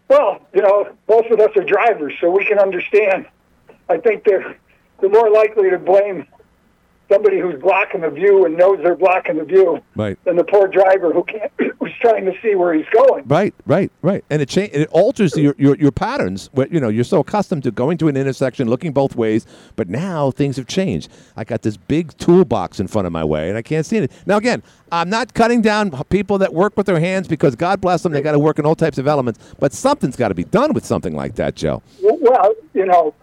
well, 0.08 0.42
you 0.54 0.62
know, 0.62 0.90
most 1.08 1.30
of 1.32 1.40
us 1.40 1.50
are 1.56 1.64
drivers, 1.64 2.14
so 2.20 2.30
we 2.32 2.44
can 2.46 2.60
understand. 2.60 3.26
I 3.90 3.98
think 3.98 4.24
they're 4.24 4.56
they're 5.02 5.10
more 5.10 5.30
likely 5.30 5.70
to 5.70 5.80
blame 5.80 6.28
somebody 7.10 7.40
who's 7.40 7.60
blocking 7.62 8.02
the 8.02 8.10
view 8.10 8.46
and 8.46 8.56
knows 8.58 8.80
they're 8.84 8.96
blocking 8.96 9.38
the 9.38 9.44
view 9.44 9.82
Right. 9.96 10.18
than 10.26 10.36
the 10.36 10.44
poor 10.44 10.68
driver 10.68 11.12
who 11.12 11.24
can't 11.24 11.52
who's 11.80 11.92
trying 12.00 12.26
to 12.26 12.34
see 12.42 12.56
where 12.56 12.74
he's 12.74 12.86
going. 12.94 13.24
Right, 13.28 13.54
right, 13.66 13.92
right, 14.02 14.24
and 14.30 14.42
it 14.42 14.50
cha- 14.50 14.70
it 14.72 14.88
alters 14.92 15.36
your, 15.36 15.56
your 15.58 15.76
your 15.78 15.92
patterns. 15.92 16.50
Where 16.54 16.68
you 16.68 16.80
know 16.80 16.90
you're 16.90 17.04
so 17.04 17.20
accustomed 17.20 17.64
to 17.64 17.72
going 17.72 17.98
to 18.00 18.08
an 18.08 18.16
intersection, 18.18 18.70
looking 18.70 18.92
both 18.94 19.16
ways, 19.16 19.46
but 19.76 19.90
now 19.90 20.32
things 20.32 20.56
have 20.58 20.68
changed. 20.68 21.10
I 21.36 21.44
got 21.44 21.64
this 21.64 21.78
big 21.78 22.16
toolbox 22.18 22.80
in 22.80 22.88
front 22.88 23.08
of 23.08 23.12
my 23.14 23.24
way, 23.26 23.50
and 23.50 23.58
I 23.58 23.62
can't 23.62 23.86
see 23.86 23.98
it. 23.98 24.12
Now 24.26 24.38
again, 24.38 24.62
I'm 24.92 25.10
not 25.10 25.34
cutting 25.34 25.62
down 25.62 25.92
people 26.10 26.38
that 26.40 26.54
work 26.54 26.78
with 26.78 26.86
their 26.86 27.00
hands 27.00 27.28
because 27.28 27.56
God 27.56 27.82
bless 27.82 28.04
them, 28.04 28.12
they 28.12 28.22
got 28.22 28.34
to 28.34 28.40
work 28.40 28.60
in 28.60 28.66
all 28.66 28.76
types 28.76 28.98
of 28.98 29.08
elements. 29.08 29.40
But 29.60 29.74
something's 29.74 30.16
got 30.16 30.30
to 30.30 30.36
be 30.36 30.44
done 30.44 30.74
with 30.74 30.86
something 30.86 31.16
like 31.16 31.36
that, 31.36 31.56
Joe. 31.56 31.82
Well, 32.02 32.54
you 32.74 32.86
know, 32.86 33.14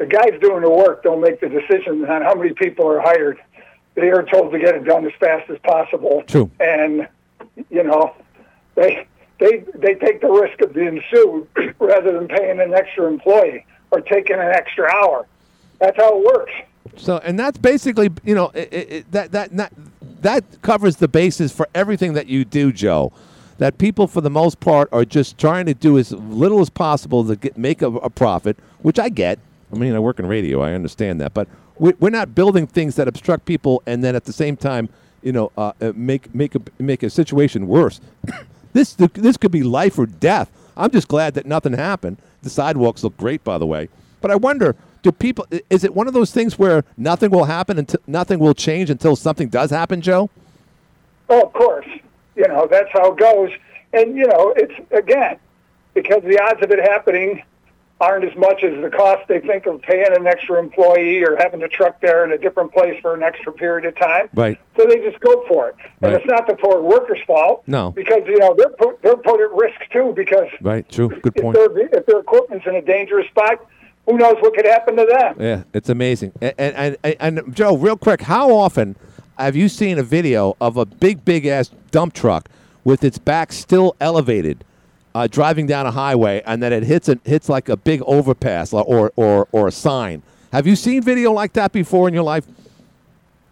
the 0.00 0.06
guys 0.06 0.32
doing 0.40 0.62
the 0.62 0.70
work 0.70 1.02
don't 1.02 1.20
make 1.20 1.40
the 1.40 1.48
decision 1.48 2.06
on 2.06 2.22
how 2.22 2.34
many 2.34 2.54
people 2.54 2.88
are 2.88 3.00
hired. 3.00 3.38
They 3.94 4.08
are 4.08 4.22
told 4.22 4.50
to 4.50 4.58
get 4.58 4.74
it 4.74 4.84
done 4.84 5.04
as 5.04 5.12
fast 5.20 5.50
as 5.50 5.58
possible. 5.58 6.24
True. 6.26 6.50
And 6.58 7.06
you 7.68 7.84
know, 7.84 8.14
they 8.76 9.06
they 9.38 9.62
they 9.74 9.94
take 9.96 10.22
the 10.22 10.30
risk 10.30 10.62
of 10.62 10.72
being 10.72 11.02
sued 11.10 11.46
rather 11.78 12.18
than 12.18 12.28
paying 12.28 12.60
an 12.60 12.72
extra 12.72 13.08
employee 13.08 13.66
or 13.90 14.00
taking 14.00 14.36
an 14.36 14.50
extra 14.50 14.90
hour. 14.90 15.26
That's 15.80 15.98
how 15.98 16.18
it 16.18 16.24
works. 16.24 16.52
So, 16.96 17.18
and 17.18 17.38
that's 17.38 17.58
basically, 17.58 18.08
you 18.24 18.34
know, 18.34 18.48
it, 18.54 18.72
it, 18.72 19.12
that 19.12 19.32
that 19.32 19.72
that 20.22 20.62
covers 20.62 20.96
the 20.96 21.08
basis 21.08 21.52
for 21.52 21.68
everything 21.74 22.14
that 22.14 22.26
you 22.26 22.46
do, 22.46 22.72
Joe. 22.72 23.12
That 23.58 23.76
people, 23.76 24.06
for 24.06 24.22
the 24.22 24.30
most 24.30 24.60
part, 24.60 24.88
are 24.92 25.04
just 25.04 25.36
trying 25.36 25.66
to 25.66 25.74
do 25.74 25.98
as 25.98 26.12
little 26.12 26.60
as 26.60 26.70
possible 26.70 27.26
to 27.26 27.36
get, 27.36 27.58
make 27.58 27.82
a, 27.82 27.88
a 27.88 28.08
profit, 28.08 28.56
which 28.80 28.98
I 28.98 29.10
get. 29.10 29.38
I 29.72 29.76
mean, 29.76 29.94
I 29.94 29.98
work 29.98 30.18
in 30.18 30.26
radio, 30.26 30.60
I 30.60 30.72
understand 30.72 31.20
that, 31.20 31.34
but 31.34 31.48
we, 31.78 31.92
we're 32.00 32.10
not 32.10 32.34
building 32.34 32.66
things 32.66 32.96
that 32.96 33.08
obstruct 33.08 33.44
people, 33.44 33.82
and 33.86 34.02
then 34.02 34.14
at 34.16 34.24
the 34.24 34.32
same 34.32 34.56
time, 34.56 34.88
you 35.22 35.32
know, 35.32 35.52
uh, 35.56 35.72
uh, 35.80 35.92
make 35.94 36.34
make 36.34 36.54
a 36.54 36.60
make 36.78 37.02
a 37.02 37.10
situation 37.10 37.66
worse. 37.66 38.00
this 38.72 38.94
this 38.94 39.36
could 39.36 39.52
be 39.52 39.62
life 39.62 39.98
or 39.98 40.06
death. 40.06 40.50
I'm 40.76 40.90
just 40.90 41.08
glad 41.08 41.34
that 41.34 41.46
nothing 41.46 41.74
happened. 41.74 42.18
The 42.42 42.50
sidewalks 42.50 43.04
look 43.04 43.16
great, 43.16 43.44
by 43.44 43.58
the 43.58 43.66
way. 43.66 43.88
But 44.20 44.30
I 44.30 44.36
wonder, 44.36 44.76
do 45.02 45.12
people? 45.12 45.46
Is 45.68 45.84
it 45.84 45.94
one 45.94 46.06
of 46.06 46.14
those 46.14 46.32
things 46.32 46.58
where 46.58 46.84
nothing 46.96 47.30
will 47.30 47.44
happen 47.44 47.78
until 47.78 48.00
nothing 48.06 48.38
will 48.38 48.54
change 48.54 48.90
until 48.90 49.14
something 49.16 49.48
does 49.48 49.70
happen, 49.70 50.00
Joe? 50.00 50.30
Oh, 51.28 51.42
of 51.42 51.52
course. 51.52 51.86
You 52.36 52.48
know, 52.48 52.66
that's 52.70 52.90
how 52.92 53.12
it 53.12 53.18
goes. 53.18 53.50
And, 53.92 54.16
you 54.16 54.26
know, 54.26 54.52
it's, 54.56 54.72
again, 54.92 55.38
because 55.94 56.22
the 56.22 56.40
odds 56.42 56.62
of 56.62 56.70
it 56.70 56.80
happening 56.80 57.42
aren't 58.00 58.24
as 58.24 58.34
much 58.36 58.64
as 58.64 58.80
the 58.82 58.88
cost 58.90 59.28
they 59.28 59.40
think 59.40 59.66
of 59.66 59.82
paying 59.82 60.06
an 60.16 60.26
extra 60.26 60.58
employee 60.58 61.22
or 61.22 61.36
having 61.36 61.60
the 61.60 61.68
truck 61.68 62.00
there 62.00 62.24
in 62.24 62.32
a 62.32 62.38
different 62.38 62.72
place 62.72 62.98
for 63.02 63.14
an 63.14 63.22
extra 63.22 63.52
period 63.52 63.84
of 63.84 63.94
time. 63.98 64.28
Right. 64.34 64.58
So 64.76 64.86
they 64.86 64.98
just 65.00 65.20
go 65.20 65.44
for 65.46 65.68
it. 65.68 65.74
And 66.00 66.12
Right. 66.12 66.14
it's 66.20 66.26
not 66.26 66.46
the 66.46 66.54
poor 66.56 66.80
workers' 66.80 67.18
fault. 67.26 67.62
No. 67.66 67.90
Because, 67.90 68.22
you 68.26 68.38
know, 68.38 68.54
they're 68.56 68.70
put, 68.70 69.02
they're 69.02 69.16
put 69.16 69.40
at 69.40 69.52
risk, 69.52 69.78
too, 69.92 70.12
because 70.16 70.48
Right. 70.62 70.88
True. 70.88 71.08
Good 71.20 71.34
point. 71.36 71.54
their, 71.56 71.68
if 71.88 72.06
their 72.06 72.20
equipment's 72.20 72.66
in 72.66 72.74
a 72.74 72.82
dangerous 72.82 73.26
spot, 73.28 73.64
who 74.06 74.16
knows 74.16 74.36
what 74.40 74.54
could 74.54 74.64
happen 74.64 74.96
to 74.96 75.04
them? 75.04 75.36
Yeah, 75.38 75.62
it's 75.74 75.88
amazing. 75.90 76.32
And, 76.40 76.54
and, 76.58 76.96
and, 77.04 77.16
and 77.20 77.54
Joe, 77.54 77.76
real 77.76 77.96
quick, 77.98 78.22
how 78.22 78.50
often 78.50 78.96
have 79.38 79.54
you 79.56 79.68
seen 79.68 79.98
a 79.98 80.02
video 80.02 80.56
of 80.60 80.76
a 80.76 80.86
big, 80.86 81.24
big 81.24 81.44
ass 81.46 81.70
dump 81.90 82.14
truck 82.14 82.48
with 82.82 83.04
its 83.04 83.18
back 83.18 83.52
still 83.52 83.94
elevated, 84.00 84.64
uh, 85.14 85.26
driving 85.26 85.66
down 85.66 85.86
a 85.86 85.90
highway, 85.90 86.42
and 86.46 86.62
then 86.62 86.72
it 86.72 86.82
hits 86.82 87.08
a, 87.08 87.18
hits 87.24 87.48
like 87.48 87.68
a 87.68 87.76
big 87.76 88.02
overpass 88.02 88.72
or, 88.72 89.12
or 89.16 89.48
or 89.52 89.68
a 89.68 89.72
sign? 89.72 90.22
Have 90.52 90.66
you 90.66 90.76
seen 90.76 91.02
video 91.02 91.32
like 91.32 91.52
that 91.54 91.72
before 91.72 92.08
in 92.08 92.14
your 92.14 92.22
life? 92.24 92.46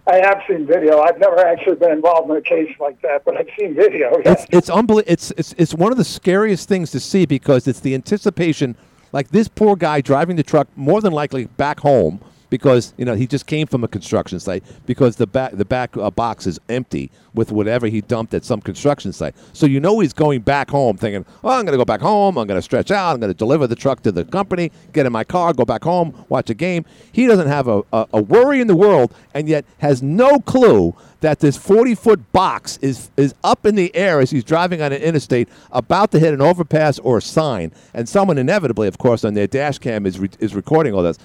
I 0.07 0.17
have 0.17 0.41
seen 0.49 0.67
video. 0.67 1.01
I've 1.01 1.19
never 1.19 1.39
actually 1.39 1.77
been 1.77 1.93
involved 1.93 2.31
in 2.31 2.37
a 2.37 2.41
case 2.41 2.75
like 2.81 3.01
that, 3.03 3.25
but 3.25 3.37
I've 3.37 3.49
seen 3.59 3.75
video. 3.75 4.11
It's 4.25 4.47
it's 4.51 4.71
unbelie- 4.71 5.05
It's 5.07 5.33
it's 5.37 5.55
it's 5.59 5.75
one 5.75 5.93
of 5.93 5.99
the 5.99 6.05
scariest 6.05 6.69
things 6.69 6.91
to 6.93 7.01
see 7.01 7.27
because 7.27 7.69
it's 7.69 7.81
the 7.81 7.95
anticipation. 7.95 8.75
Like 9.13 9.29
this 9.31 9.49
poor 9.49 9.77
guy 9.77 10.01
driving 10.01 10.37
the 10.37 10.43
truck, 10.43 10.69
more 10.77 11.01
than 11.01 11.13
likely 11.13 11.47
back 11.47 11.81
home 11.81 12.21
because 12.51 12.95
you 12.97 13.05
know 13.05 13.15
he 13.15 13.27
just 13.27 13.47
came 13.47 13.67
from 13.67 13.85
a 13.85 13.89
construction 13.89 14.41
site 14.41 14.65
because 14.87 15.17
the 15.17 15.27
back 15.27 15.53
the 15.53 15.65
back 15.65 15.97
uh, 15.97 16.11
box 16.11 16.47
is 16.47 16.59
empty 16.69 17.11
with 17.35 17.53
whatever 17.53 17.87
he 17.87 18.01
dumped 18.01 18.35
at 18.35 18.45
some 18.45 18.61
construction 18.61 19.13
site. 19.13 19.35
So 19.53 19.67
you 19.67 19.81
know 19.81 20.01
he's 20.01 20.13
going 20.13 20.41
back 20.41 20.71
home 20.71 20.97
thinking, 20.97 21.25
"Oh, 21.45 21.51
I'm 21.51 21.65
going 21.65 21.73
to 21.73 21.79
go 21.79 21.85
back 21.85 22.01
home. 22.01 22.37
I'm 22.37 22.47
going 22.47 22.59
to 22.59 22.63
stretch 22.63 22.91
out. 22.91 23.13
I'm 23.13 23.21
going 23.21 23.33
to 23.33 23.37
deliver 23.37 23.67
the 23.67 23.77
truck 23.77 24.03
to 24.03 24.13
the 24.13 24.25
company, 24.25 24.73
get 24.93 25.07
in 25.07 25.13
my 25.13 25.25
car, 25.25 25.53
go 25.53 25.65
back 25.65 25.85
home, 25.85 26.25
watch 26.29 26.51
a 26.51 26.55
game." 26.55 26.85
He 27.13 27.27
doesn't 27.27 27.49
have 27.49 27.69
a, 27.69 27.83
a, 27.93 28.07
a 28.15 28.23
worry 28.23 28.61
in 28.61 28.67
the 28.67 28.77
world, 28.77 29.15
and 29.35 29.49
yet 29.49 29.65
has 29.79 30.03
no 30.03 30.39
clue 30.41 30.95
that 31.21 31.41
this 31.41 31.57
40 31.57 31.95
foot 31.95 32.33
box 32.33 32.79
is 32.79 33.11
is 33.17 33.35
up 33.43 33.67
in 33.67 33.75
the 33.75 33.95
air 33.95 34.21
as 34.21 34.31
he's 34.31 34.45
driving 34.45 34.83
on 34.83 34.93
an 34.93 35.03
interstate, 35.03 35.49
about 35.73 36.11
to 36.13 36.19
hit 36.19 36.33
an 36.33 36.41
overpass 36.41 36.99
or 37.01 37.19
a 37.19 37.23
sign, 37.23 37.73
and 37.95 38.09
someone 38.09 38.39
inevitably, 38.39 38.89
of 38.89 38.99
course, 38.99 39.25
on 39.25 39.35
their 39.35 39.47
dash 39.47 39.79
cam 39.79 40.07
is 40.07 40.19
re- 40.19 40.31
is 40.39 40.55
recording 40.55 40.95
all 40.95 41.03
this. 41.03 41.19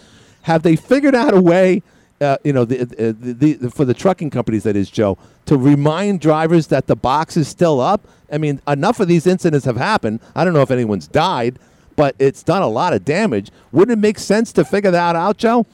Have 0.43 0.63
they 0.63 0.75
figured 0.75 1.15
out 1.15 1.33
a 1.33 1.41
way? 1.41 1.83
Uh, 2.21 2.37
you 2.43 2.53
know, 2.53 2.63
the, 2.63 2.81
uh, 2.81 3.13
the, 3.19 3.53
the, 3.53 3.69
for 3.69 3.83
the 3.83 3.93
trucking 3.93 4.29
companies, 4.29 4.63
that 4.63 4.77
is, 4.77 4.89
Joe, 4.89 5.17
to 5.45 5.57
remind 5.57 6.21
drivers 6.21 6.67
that 6.67 6.87
the 6.87 6.95
box 6.95 7.35
is 7.35 7.49
still 7.49 7.81
up. 7.81 8.07
I 8.31 8.37
mean, 8.37 8.61
enough 8.67 8.99
of 8.99 9.07
these 9.07 9.27
incidents 9.27 9.65
have 9.65 9.75
happened. 9.75 10.21
I 10.35 10.45
don't 10.45 10.53
know 10.53 10.61
if 10.61 10.71
anyone's 10.71 11.07
died, 11.07 11.59
but 11.95 12.15
it's 12.19 12.41
done 12.43 12.61
a 12.61 12.67
lot 12.67 12.93
of 12.93 13.03
damage. 13.03 13.51
Wouldn't 13.71 13.97
it 13.97 14.01
make 14.01 14.19
sense 14.19 14.53
to 14.53 14.63
figure 14.63 14.91
that 14.91 15.15
out, 15.15 15.37
Joe? 15.37 15.65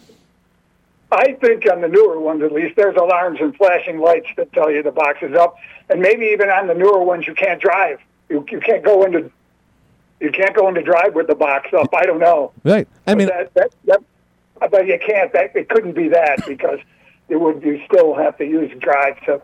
I 1.12 1.34
think 1.34 1.70
on 1.72 1.82
the 1.82 1.88
newer 1.88 2.20
ones, 2.20 2.42
at 2.44 2.52
least, 2.52 2.76
there's 2.76 2.96
alarms 2.96 3.40
and 3.42 3.56
flashing 3.56 4.00
lights 4.00 4.28
that 4.38 4.52
tell 4.54 4.72
you 4.72 4.82
the 4.82 4.92
box 4.92 5.20
is 5.22 5.36
up, 5.36 5.56
and 5.90 6.02
maybe 6.02 6.26
even 6.28 6.50
on 6.50 6.68
the 6.68 6.74
newer 6.76 7.04
ones, 7.04 7.28
you 7.28 7.34
can't 7.34 7.62
drive. 7.62 8.00
You, 8.30 8.46
you 8.50 8.60
can't 8.60 8.84
go 8.84 9.04
into 9.04 9.32
you 10.20 10.32
can't 10.32 10.54
go 10.56 10.68
into 10.68 10.82
drive 10.82 11.16
with 11.16 11.28
the 11.28 11.36
box 11.36 11.70
up. 11.74 11.94
I 11.94 12.06
don't 12.06 12.20
know. 12.20 12.52
Right. 12.64 12.88
I 13.08 13.16
mean, 13.16 13.28
that, 13.28 13.54
that, 13.54 13.74
that, 13.86 14.04
but 14.60 14.88
you 14.88 15.00
can't. 15.06 15.32
That, 15.34 15.56
it 15.56 15.70
couldn't 15.70 15.94
be 15.94 16.10
that 16.10 16.44
because 16.48 16.80
it 17.30 17.38
would. 17.40 17.64
You 17.64 17.82
still 17.86 18.16
have 18.16 18.38
to 18.38 18.46
use 18.46 18.72
drive 18.80 19.20
to 19.26 19.42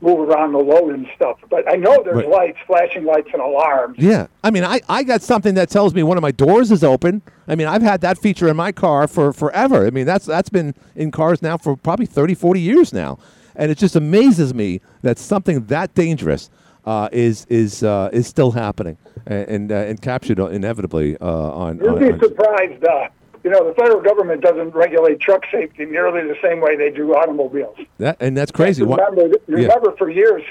move 0.00 0.28
around 0.28 0.50
the 0.52 0.58
load 0.58 0.92
and 0.92 1.06
stuff. 1.14 1.38
But 1.48 1.70
I 1.70 1.76
know 1.76 2.02
there's 2.02 2.16
Right. 2.16 2.28
lights, 2.28 2.58
flashing 2.66 3.04
lights, 3.04 3.28
and 3.32 3.40
alarms. 3.40 3.96
Yeah. 3.98 4.26
I 4.42 4.50
mean, 4.50 4.64
I, 4.64 4.80
I 4.88 5.04
got 5.04 5.22
something 5.22 5.54
that 5.54 5.70
tells 5.70 5.94
me 5.94 6.02
one 6.02 6.16
of 6.16 6.22
my 6.22 6.32
doors 6.32 6.72
is 6.72 6.82
open. 6.82 7.22
I 7.46 7.54
mean, 7.54 7.68
I've 7.68 7.82
had 7.82 8.00
that 8.00 8.18
feature 8.18 8.48
in 8.48 8.56
my 8.56 8.72
car 8.72 9.06
for 9.06 9.32
forever. 9.32 9.86
I 9.86 9.90
mean, 9.90 10.04
that's 10.04 10.26
that's 10.26 10.48
been 10.48 10.74
in 10.96 11.12
cars 11.12 11.40
now 11.40 11.56
for 11.56 11.76
probably 11.76 12.06
30, 12.06 12.34
40 12.34 12.60
years 12.60 12.92
now. 12.92 13.18
And 13.54 13.70
it 13.70 13.78
just 13.78 13.94
amazes 13.94 14.52
me 14.54 14.80
that 15.02 15.18
something 15.18 15.66
that 15.66 15.94
dangerous 15.94 16.50
uh, 16.84 17.08
is 17.12 17.46
is 17.48 17.84
uh, 17.84 18.10
is 18.12 18.26
still 18.26 18.50
happening 18.50 18.96
and 19.26 19.48
and, 19.48 19.72
uh, 19.72 19.76
and 19.76 20.02
captured 20.02 20.40
inevitably 20.40 21.16
uh, 21.20 21.26
on, 21.28 21.78
You'd 21.78 21.88
on, 21.88 22.18
be 22.18 22.26
surprised. 22.26 22.84
Uh, 22.84 23.08
you 23.44 23.50
know, 23.50 23.66
the 23.66 23.74
federal 23.74 24.00
government 24.00 24.40
doesn't 24.40 24.70
regulate 24.70 25.20
truck 25.20 25.44
safety 25.50 25.84
nearly 25.84 26.22
the 26.26 26.36
same 26.42 26.60
way 26.60 26.76
they 26.76 26.90
do 26.90 27.14
automobiles. 27.14 27.76
that, 27.98 28.16
and 28.20 28.36
that's 28.36 28.52
crazy. 28.52 28.82
Remember, 28.82 29.26
Yeah. 29.26 29.36
remember 29.48 29.92
for 29.96 30.08
years 30.08 30.42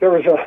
there 0.00 0.10
was 0.10 0.24
a 0.26 0.46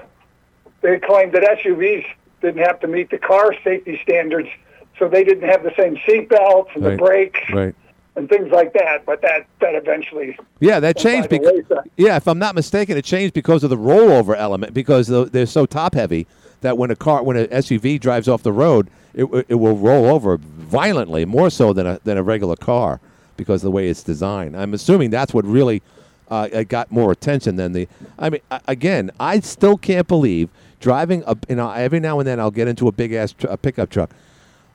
they 0.81 0.97
claimed 0.99 1.33
that 1.33 1.43
SUVs 1.43 2.05
didn't 2.41 2.63
have 2.65 2.79
to 2.79 2.87
meet 2.87 3.09
the 3.11 3.17
car 3.19 3.53
safety 3.63 3.99
standards, 4.01 4.49
so 4.97 5.07
they 5.07 5.23
didn't 5.23 5.47
have 5.47 5.61
the 5.63 5.71
same 5.77 5.95
seat 6.07 6.29
belts 6.29 6.71
and 6.73 6.83
Right. 6.83 6.91
the 6.91 6.97
brakes 6.97 7.39
Right. 7.53 7.75
and 8.15 8.27
things 8.27 8.51
like 8.51 8.73
that. 8.73 9.05
But 9.05 9.21
that 9.21 9.45
that 9.59 9.75
eventually 9.75 10.37
Yeah, 10.59 10.79
that 10.79 10.97
changed 10.97 11.29
because 11.29 11.61
yeah, 11.97 12.15
if 12.15 12.27
I'm 12.27 12.39
not 12.39 12.55
mistaken, 12.55 12.97
it 12.97 13.05
changed 13.05 13.33
because 13.33 13.63
of 13.63 13.69
the 13.69 13.77
rollover 13.77 14.35
element 14.35 14.73
because 14.73 15.07
they're 15.07 15.45
so 15.45 15.65
top 15.65 15.93
heavy 15.95 16.25
that 16.61 16.77
when 16.77 16.91
a 16.91 16.95
car 16.95 17.23
when 17.23 17.37
an 17.37 17.47
SUV 17.47 17.99
drives 17.99 18.27
off 18.27 18.43
the 18.43 18.53
road, 18.53 18.89
it, 19.13 19.25
it 19.49 19.55
will 19.55 19.77
roll 19.77 20.05
over 20.05 20.37
violently, 20.37 21.25
more 21.25 21.49
so 21.49 21.73
than 21.73 21.85
a 21.85 21.99
than 22.03 22.17
a 22.17 22.23
regular 22.23 22.55
car 22.55 22.99
because 23.37 23.61
of 23.61 23.65
the 23.65 23.71
way 23.71 23.89
it's 23.89 24.03
designed. 24.03 24.55
I'm 24.55 24.73
assuming 24.73 25.09
that's 25.09 25.33
what 25.33 25.45
really 25.45 25.81
uh, 26.29 26.63
got 26.63 26.91
more 26.91 27.11
attention 27.11 27.57
than 27.57 27.73
the. 27.73 27.87
I 28.17 28.29
mean, 28.29 28.41
again, 28.67 29.11
I 29.19 29.39
still 29.41 29.77
can't 29.77 30.07
believe 30.07 30.49
driving 30.79 31.23
a 31.27 31.37
you 31.49 31.55
know 31.55 31.69
every 31.71 31.99
now 31.99 32.19
and 32.19 32.27
then 32.27 32.39
I'll 32.39 32.51
get 32.51 32.67
into 32.67 32.87
a 32.87 32.91
big 32.91 33.13
ass 33.13 33.33
tr- 33.33 33.47
a 33.47 33.57
pickup 33.57 33.89
truck. 33.89 34.11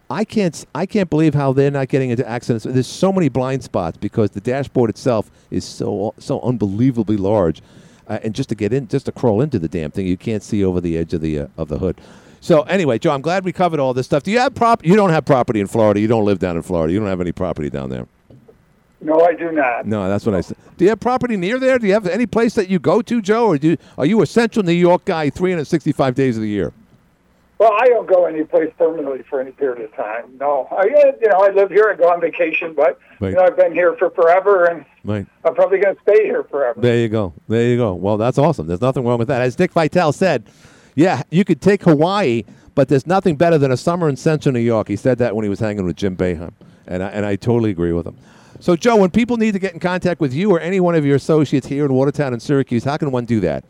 I 0.09 0.24
can't 0.24 0.64
I 0.74 0.87
can't 0.87 1.11
believe 1.11 1.34
how 1.34 1.53
they're 1.53 1.70
not 1.70 1.89
getting 1.89 2.11
into 2.11 2.26
accidents. 2.28 2.64
There's 2.64 2.87
so 2.87 3.12
many 3.12 3.28
blind 3.28 3.64
spots 3.64 3.97
because 3.97 4.30
the 4.30 4.41
dashboard 4.41 4.91
itself 4.91 5.30
is 5.51 5.64
so 5.64 6.14
so 6.18 6.41
unbelievably 6.43 7.16
large, 7.16 7.62
uh, 8.09 8.18
and 8.22 8.34
just 8.34 8.48
to 8.50 8.54
get 8.54 8.72
in, 8.72 8.88
just 8.88 9.07
to 9.07 9.12
crawl 9.12 9.40
into 9.40 9.59
the 9.59 9.68
damn 9.68 9.90
thing, 9.90 10.07
you 10.07 10.16
can't 10.16 10.42
see 10.42 10.64
over 10.64 10.80
the 10.80 10.96
edge 10.96 11.12
of 11.14 11.20
the 11.20 11.38
uh, 11.40 11.46
of 11.57 11.68
the 11.68 11.78
hood. 11.78 12.00
So 12.40 12.62
anyway, 12.62 12.98
Joe, 12.98 13.11
I'm 13.12 13.22
glad 13.22 13.44
we 13.44 13.52
covered 13.52 13.80
all 13.80 13.92
this 13.94 14.07
stuff. 14.07 14.22
Do 14.22 14.30
you 14.30 14.38
have 14.38 14.54
prop? 14.54 14.84
You 14.84 14.94
don't 14.94 15.11
have 15.11 15.24
property 15.24 15.61
in 15.61 15.66
Florida. 15.66 15.98
You 16.00 16.07
don't 16.07 16.24
live 16.24 16.38
down 16.38 16.57
in 16.57 16.62
Florida. 16.62 16.92
You 16.92 16.98
don't 17.00 17.09
have 17.09 17.20
any 17.20 17.32
property 17.32 17.70
down 17.70 17.90
there. 17.90 18.07
no, 19.00 19.20
I 19.22 19.34
do 19.34 19.50
not. 19.52 19.86
No, 19.86 20.09
that's 20.09 20.24
what 20.26 20.34
I 20.34 20.40
said. 20.42 20.57
Do 20.76 20.84
you 20.84 20.90
have 20.90 21.00
property 21.00 21.36
near 21.36 21.59
there? 21.59 21.78
Do 21.78 21.86
you 21.86 21.92
have 21.94 22.07
any 22.07 22.26
place 22.26 22.54
that 22.54 22.68
you 22.68 22.78
go 22.78 23.02
to, 23.02 23.20
Joe, 23.22 23.46
or 23.48 23.59
do 23.59 23.70
you, 23.70 23.76
are 23.98 24.07
you 24.07 24.20
a 24.22 24.26
Central 24.26 24.64
New 24.64 24.72
York 24.72 25.04
guy, 25.07 25.30
365 25.30 26.14
days 26.14 26.36
of 26.36 26.42
the 26.42 26.48
year? 26.48 26.72
Well, 27.59 27.72
I 27.72 27.86
don't 27.88 28.07
go 28.07 28.26
any 28.26 28.44
place 28.44 28.70
permanently 28.76 29.22
for 29.22 29.40
any 29.40 29.50
period 29.52 29.80
of 29.82 29.94
time. 29.96 30.24
No, 30.38 30.68
I 30.70 30.82
uh, 30.82 31.12
you 31.20 31.28
know 31.28 31.38
I 31.40 31.50
live 31.52 31.70
here. 31.70 31.88
I 31.90 31.96
go 31.96 32.11
on 32.12 32.20
vacation, 32.20 32.74
but 32.74 32.98
Right. 33.18 33.30
you 33.30 33.34
know 33.36 33.44
I've 33.44 33.57
been 33.57 33.72
here 33.72 33.96
for 33.96 34.11
forever, 34.11 34.66
and 34.66 34.84
Right. 35.07 35.24
I'm 35.44 35.54
probably 35.54 35.78
going 35.78 35.94
to 35.94 36.02
stay 36.02 36.24
here 36.24 36.42
forever. 36.44 36.80
There 36.80 36.96
you 36.98 37.09
go. 37.09 37.32
There 37.46 37.62
you 37.62 37.76
go. 37.76 37.94
Well, 37.94 38.16
that's 38.16 38.38
awesome. 38.38 38.66
There's 38.66 38.80
nothing 38.80 39.04
wrong 39.04 39.18
with 39.18 39.28
that. 39.28 39.40
As 39.40 39.54
Dick 39.54 39.72
Vitale 39.72 40.12
said, 40.12 40.48
yeah, 40.96 41.22
you 41.30 41.44
could 41.44 41.61
take 41.61 41.84
Hawaii, 41.84 42.42
but 42.74 42.88
there's 42.88 43.07
nothing 43.07 43.36
better 43.36 43.57
than 43.57 43.70
a 43.70 43.76
summer 43.76 44.09
in 44.09 44.16
Central 44.16 44.52
New 44.52 44.61
York. 44.61 44.88
He 44.88 44.96
said 44.96 45.18
that 45.18 45.36
when 45.36 45.44
he 45.44 45.48
was 45.48 45.61
hanging 45.61 45.84
with 45.84 45.94
Jim 45.94 46.16
Boeheim, 46.16 46.52
and 46.88 47.02
I, 47.02 47.09
and 47.11 47.24
I 47.24 47.36
totally 47.36 47.70
agree 47.70 47.92
with 47.92 48.07
him. 48.07 48.16
So, 48.59 48.74
Joe, 48.74 48.96
when 48.96 49.11
people 49.11 49.36
need 49.36 49.52
to 49.52 49.59
get 49.59 49.74
in 49.74 49.80
contact 49.80 50.20
with 50.20 50.34
you 50.34 50.50
or 50.50 50.59
any 50.59 50.80
one 50.80 50.94
of 50.94 51.07
your 51.07 51.16
associates 51.16 51.66
here 51.66 51.84
in 51.84 51.92
Watertown 51.92 52.32
and 52.32 52.42
Syracuse, 52.42 52.82
how 52.82 52.96
can 52.96 53.12
one 53.12 53.26
do 53.26 53.38
that? 53.40 53.64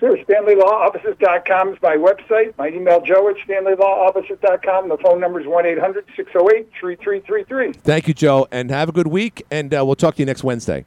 Sure, 0.00 0.16
StanleyLawOffices.com 0.16 1.74
is 1.74 1.82
my 1.82 1.94
website. 1.94 2.56
My 2.56 2.68
email, 2.68 3.02
joe 3.02 3.28
at 3.28 3.36
StanleyLawOffices.com. 3.46 4.88
The 4.88 4.96
phone 4.96 5.20
number 5.20 5.40
is 5.40 5.46
1-800-608-3333. 5.46 7.76
Thank 7.76 8.08
you, 8.08 8.14
Joe, 8.14 8.48
and 8.50 8.70
have 8.70 8.88
a 8.88 8.92
good 8.92 9.08
week, 9.08 9.44
and 9.50 9.74
uh, 9.74 9.84
we'll 9.84 9.96
talk 9.96 10.14
to 10.14 10.22
you 10.22 10.26
next 10.26 10.42
Wednesday. 10.42 10.86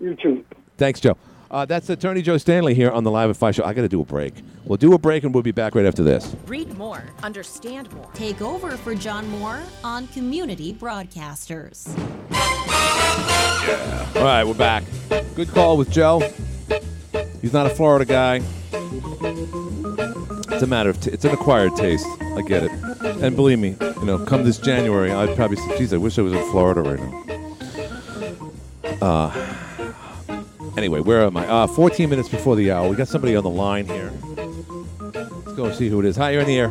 You 0.00 0.14
too. 0.14 0.42
Thanks, 0.78 1.00
Joe. 1.00 1.18
Uh, 1.50 1.66
that's 1.66 1.90
Attorney 1.90 2.22
Joe 2.22 2.38
Stanley 2.38 2.72
here 2.74 2.90
on 2.90 3.04
the 3.04 3.10
Live 3.10 3.28
at 3.28 3.36
Five 3.36 3.56
show. 3.56 3.64
I 3.64 3.74
got 3.74 3.82
to 3.82 3.88
do 3.88 4.00
a 4.00 4.06
break. 4.06 4.32
We'll 4.64 4.78
do 4.78 4.94
a 4.94 4.98
break, 4.98 5.24
and 5.24 5.34
we'll 5.34 5.42
be 5.42 5.52
back 5.52 5.74
right 5.74 5.84
after 5.84 6.02
this. 6.02 6.34
Read 6.46 6.78
more, 6.78 7.04
understand 7.22 7.92
more. 7.92 8.08
Take 8.14 8.40
over 8.40 8.78
for 8.78 8.94
John 8.94 9.28
Moore 9.28 9.60
on 9.84 10.06
Community 10.08 10.72
Broadcasters. 10.72 11.94
Yeah. 12.30 14.08
All 14.16 14.24
right, 14.24 14.44
we're 14.44 14.54
back. 14.54 14.84
Good 15.34 15.48
call 15.48 15.76
with 15.76 15.90
Joe. 15.90 16.22
He's 17.44 17.52
not 17.52 17.66
a 17.66 17.70
Florida 17.74 18.06
guy. 18.06 18.40
It's 20.50 20.62
a 20.62 20.66
matter 20.66 20.88
of 20.88 20.98
t- 20.98 21.10
it's 21.10 21.26
an 21.26 21.32
acquired 21.32 21.76
taste. 21.76 22.06
I 22.22 22.40
get 22.40 22.62
it. 22.62 22.70
And 23.22 23.36
believe 23.36 23.58
me, 23.58 23.76
you 23.82 24.04
know, 24.06 24.16
come 24.16 24.44
this 24.44 24.56
January, 24.56 25.12
I'd 25.12 25.36
probably 25.36 25.58
say, 25.58 25.76
"Geez, 25.76 25.92
I 25.92 25.98
wish 25.98 26.18
I 26.18 26.22
was 26.22 26.32
in 26.32 26.42
Florida 26.50 26.80
right 26.80 26.98
now." 26.98 28.96
Uh, 29.02 30.40
anyway, 30.78 31.00
where 31.00 31.20
am 31.24 31.36
I? 31.36 31.46
Uh, 31.46 31.66
14 31.66 32.08
minutes 32.08 32.30
before 32.30 32.56
the 32.56 32.72
hour. 32.72 32.88
We 32.88 32.96
got 32.96 33.08
somebody 33.08 33.36
on 33.36 33.44
the 33.44 33.50
line 33.50 33.84
here. 33.84 34.10
Let's 35.12 35.52
go 35.52 35.70
see 35.70 35.90
who 35.90 36.00
it 36.00 36.06
is. 36.06 36.16
Hi, 36.16 36.30
you're 36.30 36.40
in 36.40 36.46
the 36.46 36.58
air. 36.58 36.70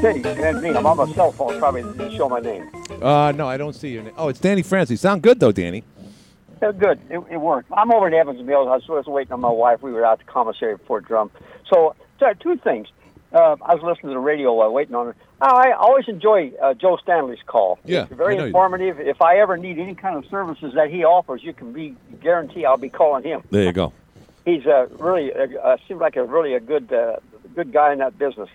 Hey, 0.00 0.18
that's 0.18 0.60
me. 0.60 0.70
I'm 0.70 0.84
on 0.84 0.96
my 0.96 1.12
cell 1.12 1.30
phone. 1.30 1.60
Probably 1.60 1.84
didn't 1.84 2.16
show 2.16 2.28
my 2.28 2.40
name. 2.40 2.68
Uh, 3.00 3.30
no, 3.30 3.46
I 3.46 3.56
don't 3.56 3.72
see 3.72 3.90
your 3.90 4.02
name. 4.02 4.14
Oh, 4.16 4.26
it's 4.26 4.40
Danny 4.40 4.62
Francis. 4.62 5.00
Sound 5.00 5.22
good 5.22 5.38
though, 5.38 5.52
Danny. 5.52 5.84
Yeah, 6.62 6.70
good. 6.72 7.00
It, 7.10 7.18
it 7.30 7.36
worked. 7.38 7.70
I'm 7.76 7.90
over 7.92 8.06
in 8.06 8.14
Evansville. 8.14 8.68
I 8.68 8.76
was, 8.76 8.84
I 8.88 8.92
was 8.92 9.06
waiting 9.06 9.32
on 9.32 9.40
my 9.40 9.50
wife. 9.50 9.82
We 9.82 9.90
were 9.92 10.04
out 10.06 10.20
at 10.20 10.26
the 10.26 10.32
commissary 10.32 10.74
at 10.74 10.86
Fort 10.86 11.04
Drum. 11.04 11.30
So, 11.68 11.96
two 12.40 12.56
things. 12.56 12.86
Uh, 13.32 13.56
I 13.62 13.74
was 13.74 13.82
listening 13.82 14.10
to 14.10 14.14
the 14.14 14.18
radio 14.20 14.52
while 14.52 14.70
waiting 14.72 14.94
on 14.94 15.06
her. 15.06 15.16
I 15.40 15.72
always 15.72 16.06
enjoy 16.06 16.52
uh, 16.62 16.74
Joe 16.74 16.98
Stanley's 17.02 17.40
call. 17.46 17.78
Yeah, 17.84 18.02
It's 18.04 18.12
very 18.12 18.34
I 18.34 18.36
know 18.36 18.42
you- 18.44 18.46
informative. 18.48 19.00
If 19.00 19.20
I 19.22 19.38
ever 19.38 19.56
need 19.56 19.78
any 19.78 19.94
kind 19.94 20.16
of 20.16 20.26
services 20.26 20.74
that 20.74 20.90
he 20.90 21.02
offers, 21.04 21.42
you 21.42 21.52
can 21.52 21.72
be 21.72 21.96
guarantee 22.22 22.64
I'll 22.64 22.76
be 22.76 22.90
calling 22.90 23.24
him. 23.24 23.42
There 23.50 23.64
you 23.64 23.72
go. 23.72 23.92
He's 24.44 24.66
a 24.66 24.88
really 24.98 25.32
uh, 25.32 25.46
uh, 25.62 25.76
seems 25.88 26.00
like 26.00 26.16
a 26.16 26.24
really 26.24 26.54
a 26.54 26.60
good 26.60 26.92
uh, 26.92 27.16
good 27.56 27.72
guy 27.72 27.92
in 27.92 27.98
that 28.00 28.18
business. 28.18 28.50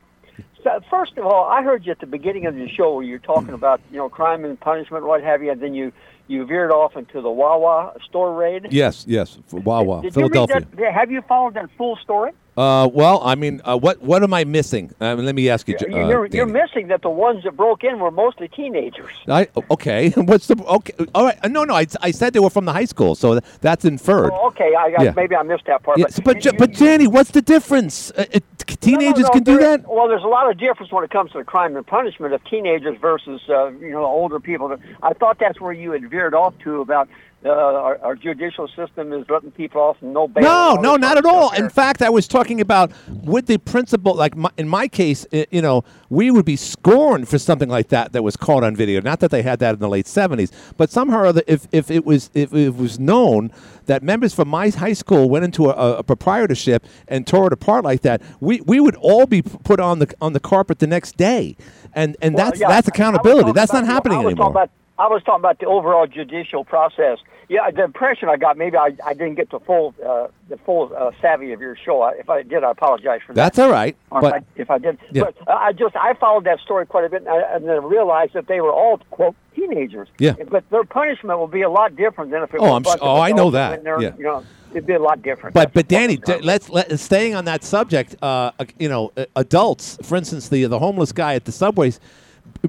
So, 0.64 0.80
first 0.90 1.18
of 1.18 1.26
all, 1.26 1.46
I 1.46 1.62
heard 1.64 1.86
you 1.86 1.92
at 1.92 2.00
the 2.00 2.06
beginning 2.08 2.46
of 2.46 2.56
the 2.56 2.68
show 2.70 2.94
where 2.96 3.04
you're 3.04 3.20
talking 3.20 3.54
about 3.54 3.82
you 3.92 3.98
know 3.98 4.10
crime 4.10 4.46
and 4.46 4.60
punishment, 4.60 5.06
what 5.06 5.24
have 5.24 5.42
you, 5.42 5.52
and 5.52 5.62
then 5.62 5.74
you 5.74 5.92
you 6.28 6.46
veered 6.46 6.72
off 6.72 6.96
into 6.96 7.22
the 7.22 7.30
Wawa 7.30 7.94
store 8.08 8.34
raid. 8.34 8.68
Yes, 8.70 9.06
yes, 9.08 9.38
Wawa, 9.52 10.02
Did 10.02 10.14
Philadelphia. 10.14 10.68
you 10.72 10.78
that? 10.86 10.94
Have 10.94 11.12
you 11.12 11.22
followed 11.22 11.54
that 11.56 11.70
full 11.78 11.96
story? 11.98 12.32
Uh, 12.58 12.90
well, 12.92 13.22
I 13.24 13.36
mean, 13.36 13.62
uh, 13.66 13.78
what 13.78 14.02
what 14.02 14.24
am 14.24 14.34
I 14.34 14.44
missing? 14.44 14.92
I 15.00 15.14
mean, 15.14 15.26
let 15.28 15.36
me 15.36 15.48
ask 15.48 15.68
you. 15.68 15.76
Uh, 15.80 15.86
you're, 15.88 16.26
you're 16.26 16.28
Danny. 16.28 16.52
missing 16.54 16.88
that 16.88 17.04
the 17.04 17.10
ones 17.10 17.44
that 17.44 17.56
broke 17.56 17.84
in 17.84 18.00
were 18.00 18.10
mostly 18.10 18.48
teenagers. 18.48 19.12
I, 19.28 19.48
okay, 19.70 20.10
what's 20.16 20.48
the 20.48 20.56
okay? 20.66 20.94
All 21.14 21.26
right, 21.26 21.38
uh, 21.44 21.50
no, 21.50 21.66
no, 21.66 21.76
I, 21.76 21.86
I 22.02 22.10
said 22.10 22.34
they 22.34 22.40
were 22.40 22.50
from 22.50 22.66
the 22.66 22.74
high 22.74 22.86
school, 22.86 23.14
so 23.14 23.40
that's 23.62 23.86
inferred. 23.86 24.32
Oh, 24.34 24.48
okay, 24.48 24.74
I, 24.74 24.88
Yeah. 24.88 25.14
maybe 25.16 25.36
I 25.36 25.44
missed 25.44 25.66
that 25.68 25.84
part. 25.84 26.00
But 26.00 26.20
but 26.24 26.58
but 26.58 26.74
Danny, 26.74 27.06
what's 27.06 27.30
the 27.30 27.44
difference? 27.44 28.10
Uh, 28.12 28.26
uh, 28.34 28.40
teenagers 28.66 29.24
No, 29.24 29.28
no, 29.28 29.34
can 29.34 29.44
do 29.44 29.60
that. 29.60 29.88
Well, 29.88 30.08
there's 30.08 30.24
a 30.24 30.28
lot 30.28 30.50
of 30.50 30.58
difference 30.58 30.92
when 30.92 31.04
it 31.04 31.12
comes 31.12 31.32
to 31.34 31.38
the 31.38 31.44
crime 31.44 31.76
and 31.76 31.86
punishment 31.86 32.34
of 32.34 32.44
teenagers 32.46 32.98
versus 33.00 33.40
uh, 33.50 33.68
you 33.68 33.92
know 33.92 34.04
older 34.04 34.40
people. 34.40 34.76
I 35.04 35.14
thought 35.14 35.38
that's 35.38 35.62
where 35.62 35.74
you 35.74 35.92
had 35.92 36.10
veered 36.10 36.34
off 36.34 36.58
to 36.64 36.82
about 36.82 37.08
uh, 37.46 37.50
our, 37.50 38.00
our 38.04 38.16
judicial 38.16 38.68
system 38.70 39.14
is 39.14 39.24
letting 39.30 39.52
people 39.52 39.80
off 39.80 39.98
no 40.02 40.28
bail. 40.28 40.44
No, 40.44 40.74
no, 40.82 40.96
not 40.96 41.18
at 41.18 41.26
all. 41.26 41.54
In 41.54 41.70
fact, 41.70 42.02
I 42.02 42.10
was 42.10 42.28
talking 42.28 42.60
about 42.60 42.92
with 43.08 43.46
the 43.46 43.58
principle, 43.60 44.16
like 44.16 44.36
my, 44.36 44.50
in 44.58 44.68
my 44.68 44.88
case, 44.88 45.26
i 45.32 45.46
you 45.52 45.62
know, 45.62 45.84
we 46.10 46.32
would 46.32 46.46
be 46.46 46.56
scorned 46.56 47.30
for 47.30 47.38
something 47.38 47.70
like 47.70 47.90
that 47.90 48.12
that 48.14 48.24
was 48.24 48.36
caught 48.36 48.64
on 48.64 48.76
video. 48.76 49.02
Not 49.02 49.20
that 49.20 49.30
they 49.30 49.44
had 49.44 49.60
that 49.60 49.76
in 49.76 49.80
the 49.80 49.88
late 49.88 50.08
seventies, 50.08 50.52
but 50.78 50.90
somehow 50.90 51.20
or 51.20 51.26
other, 51.28 51.44
if, 51.48 51.68
if 51.72 51.92
it 51.92 52.06
was 52.06 52.32
if 52.34 52.54
it 52.54 52.76
was 52.76 53.00
known 53.00 53.52
that 53.86 54.02
members 54.04 54.34
from 54.34 54.48
my 54.48 54.70
high 54.70 54.94
school 54.94 55.30
went 55.30 55.46
into 55.46 55.70
a, 55.70 55.98
a 55.98 56.04
proprietorship 56.04 56.86
and 57.08 57.28
tore 57.28 57.48
it 57.48 57.54
apart 57.54 57.84
like 57.84 58.02
that, 58.02 58.22
we, 58.40 58.62
we 58.62 58.80
would 58.80 58.96
all 58.96 59.28
be 59.28 59.42
put 59.44 59.80
on 59.80 60.00
the 60.00 60.14
on 60.20 60.34
the 60.34 60.40
carpet 60.40 60.80
the 60.80 60.88
next 60.88 61.18
day, 61.18 61.56
and 61.94 62.18
and 62.22 62.34
Well, 62.34 62.46
that's 62.46 62.60
yeah, 62.60 62.68
that's 62.68 62.88
I- 62.88 62.92
I 62.92 62.92
was 62.92 63.00
accountability. 63.00 63.52
That's 63.52 63.74
not 63.74 63.86
happening 63.86 64.22
anymore. 64.26 64.70
I 65.00 65.08
was 65.08 65.22
talking 65.24 65.42
about 65.42 65.60
the 65.60 65.66
overall 65.68 66.08
judicial 66.08 66.64
process. 66.66 67.20
Yeah, 67.50 67.72
the 67.72 67.84
impression 67.84 68.28
I 68.28 68.36
got, 68.36 68.58
maybe 68.58 68.76
I, 68.76 68.92
I 69.06 69.14
didn't 69.14 69.36
get 69.36 69.50
the 69.52 69.60
full 69.62 69.96
uh, 70.06 70.28
the 70.50 70.58
full 70.58 70.92
uh, 70.96 71.12
savvy 71.22 71.54
of 71.54 71.62
your 71.62 71.78
show. 71.78 72.02
I, 72.02 72.12
if 72.14 72.30
I 72.30 72.44
did, 72.44 72.64
I 72.64 72.72
apologize 72.72 73.22
for 73.26 73.34
that. 73.34 73.42
That's 73.42 73.60
all 73.60 73.72
right, 73.72 73.96
Or 74.12 74.20
but- 74.22 74.44
if, 74.56 74.70
I, 74.70 74.76
if 74.76 74.82
I 74.84 74.86
did, 74.86 74.98
Yeah. 75.14 75.24
but 75.26 75.36
uh, 75.48 75.54
I 75.56 75.72
just 75.72 75.96
I 75.96 76.14
followed 76.16 76.44
that 76.44 76.60
story 76.60 76.86
quite 76.86 77.06
a 77.06 77.10
bit, 77.10 77.22
and, 77.22 77.30
I, 77.30 77.42
and 77.56 77.66
then 77.68 77.84
realized 77.86 78.34
that 78.34 78.48
they 78.48 78.60
were 78.60 78.74
all 78.74 78.98
quote 79.12 79.36
teenagers. 79.56 80.10
Yeah. 80.20 80.34
But 80.50 80.70
their 80.72 80.84
punishment 80.84 81.40
will 81.40 81.48
be 81.48 81.62
a 81.62 81.70
lot 81.70 81.96
different 81.96 82.32
than 82.32 82.44
if 82.44 82.54
it 82.54 82.60
Oh, 82.60 82.64
was. 82.64 82.72
I'm 82.74 82.82
bunch 82.84 82.96
s- 82.98 83.02
of 83.02 83.08
oh, 83.08 83.22
I 83.22 83.32
know 83.32 83.50
that. 83.52 83.82
Yeah. 83.86 84.12
You 84.18 84.24
know, 84.24 84.44
it'd 84.72 84.86
be 84.86 84.94
a 84.94 85.00
lot 85.02 85.22
different. 85.22 85.54
But 85.54 85.72
but 85.74 85.88
Danny, 85.88 86.18
d- 86.18 86.40
let's 86.42 86.70
let 86.70 87.00
staying 87.00 87.34
on 87.34 87.46
that 87.46 87.64
subject. 87.64 88.18
Uh, 88.22 88.52
uh, 88.60 88.66
you 88.78 88.90
know, 88.90 89.14
uh, 89.16 89.24
adults, 89.38 89.98
for 90.04 90.18
instance, 90.18 90.50
the 90.50 90.66
the 90.66 90.80
homeless 90.80 91.14
guy 91.14 91.36
at 91.36 91.46
the 91.46 91.54
subways, 91.54 92.02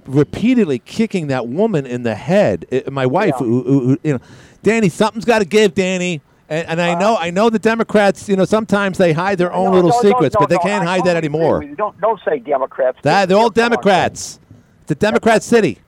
repeatedly 0.07 0.79
kicking 0.81 1.29
that 1.29 1.49
woman 1.49 1.87
in 1.87 2.03
the 2.03 2.15
head. 2.15 2.67
Uh, 2.71 2.91
my 2.91 3.07
wife, 3.07 3.35
Yeah. 3.39 3.47
who, 3.47 3.63
who, 3.63 3.81
who- 3.81 3.99
you 4.03 4.13
know, 4.15 4.21
Danny, 4.63 4.89
something's 4.89 5.25
got 5.25 5.39
to 5.41 5.45
give, 5.45 5.75
Danny. 5.75 6.21
And, 6.51 6.67
and 6.69 6.81
I 6.81 6.99
know 6.99 7.17
I 7.17 7.31
know 7.31 7.51
the 7.51 7.59
Democrats. 7.59 8.27
You 8.29 8.37
know, 8.37 8.47
sometimes 8.47 8.97
they 8.97 9.13
hide 9.13 9.37
their 9.37 9.53
own 9.53 9.67
No, 9.67 9.73
little 9.73 9.91
no, 9.91 10.01
secrets, 10.01 10.35
no, 10.35 10.41
but 10.41 10.49
they 10.49 10.57
can't 10.59 10.83
I 10.83 10.97
hide 10.97 11.05
that 11.05 11.17
anymore. 11.17 11.63
Don't 11.77 12.01
don't 12.01 12.19
say 12.25 12.39
Democrats. 12.39 12.99
That 13.03 13.29
they're 13.29 13.37
all 13.37 13.51
Democrats. 13.51 14.41
It's 14.83 14.91
a 14.93 14.95
Democrat 14.95 15.43
city. 15.43 15.79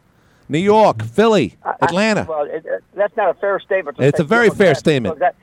New 0.50 0.58
York, 0.58 1.02
Philly, 1.04 1.56
Atlanta. 1.80 2.26
Well, 2.28 2.42
it, 2.44 2.66
it, 2.66 2.84
that's 2.94 3.16
not 3.16 3.30
a 3.30 3.34
fair 3.34 3.58
statement. 3.60 3.98
It's 4.00 4.20
a 4.20 4.24
very 4.24 4.50
fair 4.50 4.74
statement. 4.74 5.20
That, 5.20 5.34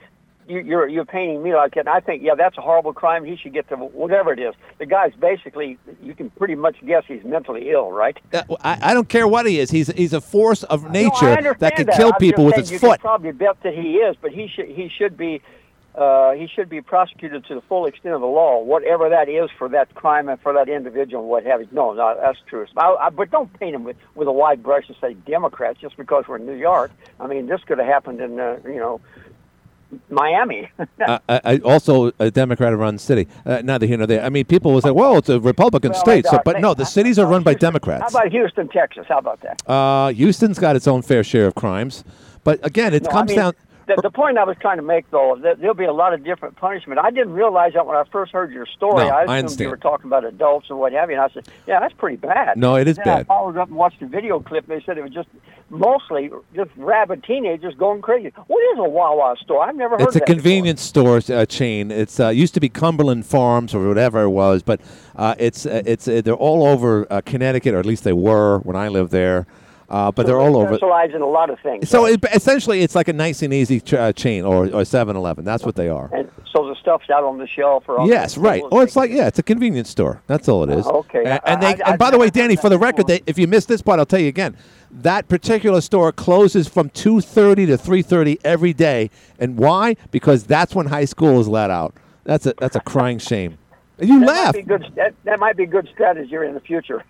you, 0.48 0.60
you're 0.60 0.88
you're 0.88 1.06
painting 1.06 1.43
me 1.43 1.56
like 1.56 1.76
it. 1.76 1.82
And 1.82 1.89
I 1.89 2.00
think 2.00 2.24
yeah, 2.24 2.36
that's 2.36 2.58
a 2.58 2.62
horrible 2.62 2.93
crime. 2.93 3.26
He 3.26 3.36
should 3.36 3.54
get 3.54 3.68
to 3.70 3.76
whatever 3.76 4.34
it 4.34 4.39
is. 4.39 4.54
The 4.78 4.86
guy's 4.86 5.14
basically 5.14 5.78
you 6.02 6.14
can 6.14 6.30
pretty 6.32 6.56
much 6.56 6.78
guess 6.86 7.04
he's 7.08 7.24
mentally 7.24 7.70
ill, 7.70 7.91
right? 7.91 8.18
Uh, 8.34 8.43
I, 8.62 8.91
I 8.91 8.93
don't 8.93 9.10
care 9.10 9.28
what 9.28 9.45
he 9.45 9.60
is. 9.60 9.72
He's 9.72 9.88
he's 9.89 10.14
a 10.14 10.22
force 10.22 10.64
of 10.64 10.89
nature 10.91 11.30
understand 11.30 11.60
that 11.60 11.76
can 11.76 11.86
that. 11.88 11.95
kill 11.98 12.14
I'm 12.14 12.20
people 12.20 12.45
with 12.45 12.56
his 12.56 12.72
you 12.72 12.80
foot. 12.80 13.00
Can 13.02 13.10
probably 13.10 13.32
bet 13.32 13.62
that 13.64 13.74
he 13.74 13.98
is, 13.98 14.16
but 14.22 14.32
he 14.32 14.48
should 14.48 14.68
he 14.68 14.89
should 14.89 15.18
be. 15.18 15.41
Uh, 15.95 16.34
he 16.34 16.45
should 16.45 16.70
be 16.70 16.80
prosecuted 16.80 17.43
to 17.43 17.56
the 17.56 17.62
full 17.62 17.88
extent 17.88 18.14
of 18.14 18.22
the 18.22 18.28
law, 18.28 18.62
whatever 18.62 19.10
that 19.10 19.28
is 19.28 19.50
for 19.58 19.68
that 19.68 19.91
crime 19.95 20.30
and 20.30 20.39
for 20.41 20.54
that 20.54 20.70
individual, 20.70 21.24
and 21.24 21.30
what 21.32 21.43
have 21.43 21.60
you. 21.60 21.68
No, 21.72 21.91
no, 21.93 22.16
that's 22.22 22.38
true. 22.45 22.68
I, 22.78 22.95
I, 23.02 23.10
but 23.10 23.32
don't 23.32 23.52
paint 23.60 23.74
him 23.74 23.84
with, 23.84 23.98
with 24.14 24.28
a 24.28 24.32
wide 24.32 24.62
brush 24.62 24.84
and 24.89 24.95
say 25.02 25.16
Democrats 25.16 25.80
just 25.80 25.98
because 25.98 26.28
we're 26.28 26.36
in 26.36 26.45
New 26.45 26.54
York. 26.54 26.91
I 27.20 27.26
mean, 27.26 27.48
this 27.48 27.64
could 27.64 27.80
have 27.80 27.88
happened 27.88 28.22
in, 28.22 28.39
uh, 28.39 28.60
you 28.66 28.76
know, 28.76 29.02
Miami. 30.09 30.69
uh, 30.79 31.19
I, 31.29 31.41
I 31.43 31.57
also 31.59 32.11
a 32.19 32.29
Democrat 32.31 32.75
run 32.77 32.97
city. 32.97 33.27
Uh, 33.45 33.61
neither 33.63 33.85
here 33.85 33.97
nor 33.97 34.07
there. 34.07 34.23
I 34.23 34.29
mean, 34.29 34.45
people 34.45 34.73
will 34.73 34.81
say, 34.81 34.91
"Well, 34.91 35.17
it's 35.17 35.29
a 35.29 35.39
Republican 35.39 35.91
Well, 35.91 35.99
state," 35.99 36.25
so, 36.25 36.39
but 36.43 36.59
no, 36.59 36.73
the 36.73 36.85
cities 36.85 37.17
are 37.19 37.25
run 37.25 37.43
by 37.43 37.53
Democrats. 37.53 38.13
How 38.13 38.19
about 38.19 38.31
Houston, 38.31 38.67
Texas? 38.67 39.05
How 39.07 39.19
about 39.19 39.41
that? 39.41 39.61
Uh, 39.69 40.09
Houston's 40.09 40.59
got 40.59 40.75
its 40.75 40.88
own 40.88 41.01
fair 41.01 41.23
share 41.23 41.47
of 41.47 41.55
crimes, 41.55 42.03
but 42.43 42.65
again, 42.65 42.93
it 42.93 43.03
No, 43.03 43.09
I 43.09 43.13
comes 43.13 43.29
mean, 43.29 43.38
down. 43.38 43.53
The, 43.88 43.95
the 44.01 44.11
point 44.11 44.38
I 44.38 44.43
was 44.43 44.57
trying 44.59 44.77
to 44.77 44.83
make, 44.83 45.09
though, 45.11 45.38
that 45.43 45.59
there'll 45.59 45.73
be 45.73 45.85
a 45.85 45.93
lot 45.93 46.13
of 46.13 46.23
different 46.23 46.57
punishment. 46.57 46.99
I 46.99 47.09
didn't 47.09 47.33
realize 47.33 47.73
that 47.73 47.85
when 47.88 47.95
I 47.95 48.03
first 48.11 48.33
heard 48.33 48.51
your 48.51 48.65
story. 48.65 49.05
No, 49.05 49.09
I 49.09 49.19
I 49.19 49.23
assumed 49.23 49.29
understand. 49.38 49.59
you 49.61 49.69
were 49.69 49.77
talking 49.77 50.05
about 50.07 50.25
adults 50.25 50.69
and 50.69 50.77
what 50.77 50.91
have 50.91 51.09
you. 51.09 51.15
And 51.15 51.23
I 51.23 51.29
said, 51.33 51.47
yeah, 51.65 51.79
that's 51.79 51.93
pretty 51.93 52.17
bad. 52.17 52.57
No, 52.57 52.75
it 52.75 52.88
is 52.88 52.97
then 52.97 53.07
I 53.07 53.15
bad. 53.17 53.27
followed 53.27 53.55
up 53.57 53.69
and 53.69 53.77
watched 53.77 54.01
the 54.01 54.07
video 54.07 54.39
clip. 54.41 54.69
And 54.69 54.77
they 54.77 54.85
said 54.85 54.97
it 54.97 55.03
was 55.03 55.13
just 55.13 55.29
mostly 55.69 56.29
just 56.53 56.69
rabid 56.75 57.23
teenagers 57.23 57.75
going 57.75 58.01
crazy. 58.01 58.33
What 58.47 58.61
is 58.73 58.79
a 58.79 58.89
Wawa 58.89 59.35
store? 59.41 59.63
I've 59.63 59.75
never 59.75 59.95
heard 59.97 60.01
of 60.01 60.15
it. 60.15 60.17
It's 60.17 60.29
a 60.29 60.33
convenience 60.33 60.81
store 60.81 61.21
uh, 61.29 61.45
chain. 61.45 61.89
It's 61.89 62.19
uh, 62.19 62.27
used 62.29 62.53
to 62.55 62.59
be 62.59 62.69
Cumberland 62.69 63.25
Farms 63.25 63.73
or 63.73 63.88
whatever 63.88 64.23
it 64.23 64.29
was, 64.29 64.63
but 64.63 64.81
uh, 65.15 65.35
it's 65.39 65.65
uh, 65.65 65.81
it's 65.85 66.07
uh, 66.09 66.21
they're 66.23 66.33
all 66.33 66.65
over 66.67 67.07
uh, 67.09 67.21
Connecticut, 67.25 67.73
or 67.73 67.79
at 67.79 67.85
least 67.85 68.03
they 68.03 68.13
were 68.13 68.59
when 68.59 68.75
I 68.75 68.89
lived 68.89 69.11
there. 69.11 69.47
Uh, 69.89 70.11
but 70.11 70.23
So 70.23 70.27
they're 70.33 70.38
they 70.39 70.45
all 70.45 70.57
over. 70.57 70.73
Specialize 70.75 71.11
in 71.13 71.21
a 71.21 71.27
lot 71.27 71.49
of 71.49 71.59
things. 71.61 71.89
So 71.89 72.05
it, 72.05 72.23
essentially, 72.33 72.81
it's 72.81 72.93
like 72.93 73.07
a 73.07 73.13
nice 73.13 73.41
and 73.41 73.53
easy 73.53 73.79
ch- 73.79 73.93
uh, 73.93 74.11
chain 74.11 74.43
or 74.43 74.65
or 74.65 74.81
7-Eleven. 74.83 75.45
That's 75.45 75.63
what 75.63 75.75
they 75.75 75.88
are. 75.88 76.09
and 76.13 76.29
so 76.53 76.67
the 76.67 76.75
stuff's 76.81 77.09
out 77.09 77.23
on 77.23 77.38
the 77.38 77.47
shelf 77.47 77.85
or 77.88 78.05
Yes, 78.07 78.38
right. 78.38 78.63
Or 78.71 78.83
it's 78.83 78.95
like 78.97 79.11
yeah, 79.11 79.27
it's 79.27 79.39
a 79.39 79.43
convenience 79.43 79.89
store. 79.89 80.21
That's 80.27 80.49
all 80.49 80.63
it 80.63 80.69
is. 80.77 80.85
Oh, 80.85 80.97
okay. 80.99 81.23
And, 81.23 81.39
and 81.45 81.61
they 81.61 81.67
I- 81.83 81.89
and 81.91 81.99
by 81.99 82.07
I've 82.07 82.11
the 82.11 82.17
way, 82.17 82.29
Danny, 82.29 82.55
for 82.57 82.69
the 82.69 82.77
record, 82.77 83.07
they, 83.07 83.21
if 83.25 83.38
you 83.38 83.47
missed 83.47 83.69
this 83.69 83.81
part, 83.81 83.99
I'll 83.99 84.05
tell 84.05 84.19
you 84.19 84.27
again. 84.27 84.57
That 84.91 85.27
particular 85.27 85.81
store 85.81 86.11
closes 86.11 86.67
from 86.67 86.89
two 86.89 87.21
thirty 87.21 87.65
to 87.65 87.77
three 87.77 88.01
thirty 88.01 88.39
every 88.43 88.73
day, 88.73 89.09
and 89.39 89.57
why? 89.57 89.95
Because 90.11 90.43
that's 90.45 90.73
when 90.75 90.88
high 90.88 91.05
school 91.05 91.39
is 91.39 91.47
let 91.47 91.69
out. 91.69 91.93
That's 92.23 92.45
a 92.45 92.53
that's 92.57 92.75
a 92.75 92.81
crying 92.81 93.19
shame. 93.19 93.57
You 93.99 94.19
that 94.19 94.25
laugh. 94.27 94.55
Might 94.55 94.67
be 94.67 94.67
good, 94.67 94.91
that, 94.95 95.13
that 95.23 95.39
might 95.39 95.57
be 95.57 95.65
good 95.65 95.89
strategy 95.91 96.35
in 96.35 96.53
the 96.53 96.59
future. 96.59 97.03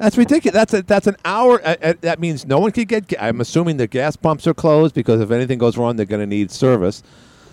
That's 0.00 0.16
ridiculous. 0.16 0.54
That's 0.54 0.72
a, 0.72 0.82
that's 0.82 1.06
an 1.06 1.16
hour. 1.26 1.60
Uh, 1.62 1.76
uh, 1.82 1.94
that 2.00 2.20
means 2.20 2.46
no 2.46 2.58
one 2.58 2.72
can 2.72 2.84
get. 2.84 3.06
ga- 3.06 3.18
I'm 3.20 3.38
assuming 3.42 3.76
the 3.76 3.86
gas 3.86 4.16
pumps 4.16 4.46
are 4.46 4.54
closed 4.54 4.94
because 4.94 5.20
if 5.20 5.30
anything 5.30 5.58
goes 5.58 5.76
wrong, 5.76 5.96
they're 5.96 6.06
going 6.06 6.22
to 6.22 6.26
need 6.26 6.50
service. 6.50 7.02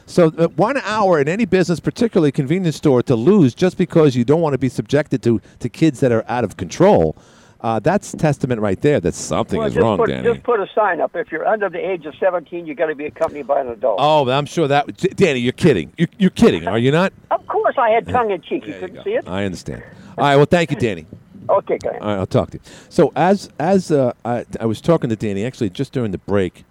So 0.06 0.32
uh, 0.38 0.48
one 0.56 0.78
hour 0.78 1.20
in 1.20 1.28
any 1.28 1.44
business, 1.44 1.82
particularly 1.82 2.32
convenience 2.32 2.78
store, 2.78 3.04
to 3.04 3.18
lose 3.18 3.54
just 3.54 3.78
because 3.78 4.16
you 4.16 4.24
don't 4.24 4.40
want 4.40 4.54
to 4.54 4.58
be 4.58 4.70
subjected 4.70 5.22
to 5.24 5.42
to 5.60 5.68
kids 5.68 6.00
that 6.00 6.14
are 6.14 6.24
out 6.30 6.46
of 6.46 6.56
control. 6.56 7.18
Uh, 7.60 7.80
that's 7.80 8.14
testament 8.14 8.62
right 8.62 8.80
there 8.82 9.02
that 9.02 9.14
something 9.14 9.60
Well, 9.60 9.68
is 9.68 9.76
wrong, 9.76 9.98
put, 9.98 10.08
Danny. 10.08 10.32
Just 10.32 10.44
put 10.44 10.62
a 10.62 10.68
sign 10.74 11.02
up. 11.02 11.16
If 11.16 11.32
you're 11.32 11.46
under 11.46 11.70
the 11.70 11.80
age 11.80 12.06
of 12.06 12.14
17, 12.18 12.66
you 12.68 12.76
got 12.76 12.86
to 12.86 12.96
be 12.96 13.08
accompanied 13.08 13.48
by 13.48 13.60
an 13.60 13.68
adult. 13.68 13.98
Oh, 14.00 14.30
I'm 14.30 14.46
sure 14.46 14.70
that 14.70 14.96
Danny, 15.18 15.40
you're 15.40 15.52
kidding. 15.52 15.92
You're, 15.98 16.08
you're 16.18 16.30
kidding, 16.30 16.66
are 16.68 16.78
you 16.78 16.92
not? 16.92 17.12
Of 17.32 17.46
course, 17.48 17.76
I 17.78 17.90
had 17.90 18.08
tongue 18.08 18.32
in 18.32 18.42
cheek. 18.42 18.66
You 18.68 18.80
couldn't 18.80 19.04
see 19.04 19.16
it. 19.16 19.28
I 19.28 19.44
understand. 19.44 19.84
All 20.18 20.24
right. 20.24 20.36
Well, 20.38 20.46
thank 20.46 20.72
you, 20.72 20.78
Danny. 20.78 21.08
Okay, 21.50 21.78
go 21.78 21.90
ahead. 21.90 22.02
All 22.02 22.08
right, 22.10 22.18
I'll 22.18 22.26
talk 22.26 22.52
to 22.52 22.58
you. 22.58 22.64
So 22.90 23.12
as 23.16 23.50
as 23.60 23.92
uh, 23.92 24.14
I, 24.26 24.46
I 24.60 24.66
was 24.66 24.82
talking 24.82 25.10
to 25.10 25.16
Danny 25.16 25.46
actually 25.46 25.70
just 25.70 25.94
during 25.94 26.12
the 26.12 26.18
break, 26.18 26.66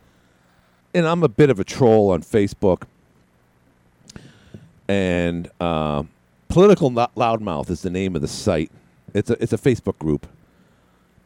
and 0.95 1.07
I'm 1.07 1.23
a 1.23 1.29
bit 1.29 1.51
of 1.51 1.59
a 1.59 1.65
troll 1.65 2.11
on 2.11 2.23
Facebook, 2.23 2.83
and 4.89 5.51
uh, 5.61 6.03
political 6.49 6.91
Lo- 6.91 7.09
loudmouth 7.17 7.71
is 7.71 7.83
the 7.83 7.91
name 7.91 8.15
of 8.17 8.23
the 8.23 8.29
site. 8.29 8.71
It's 9.15 9.31
a 9.31 9.43
it's 9.43 9.53
a 9.53 9.59
Facebook 9.59 9.99
group, 9.99 10.27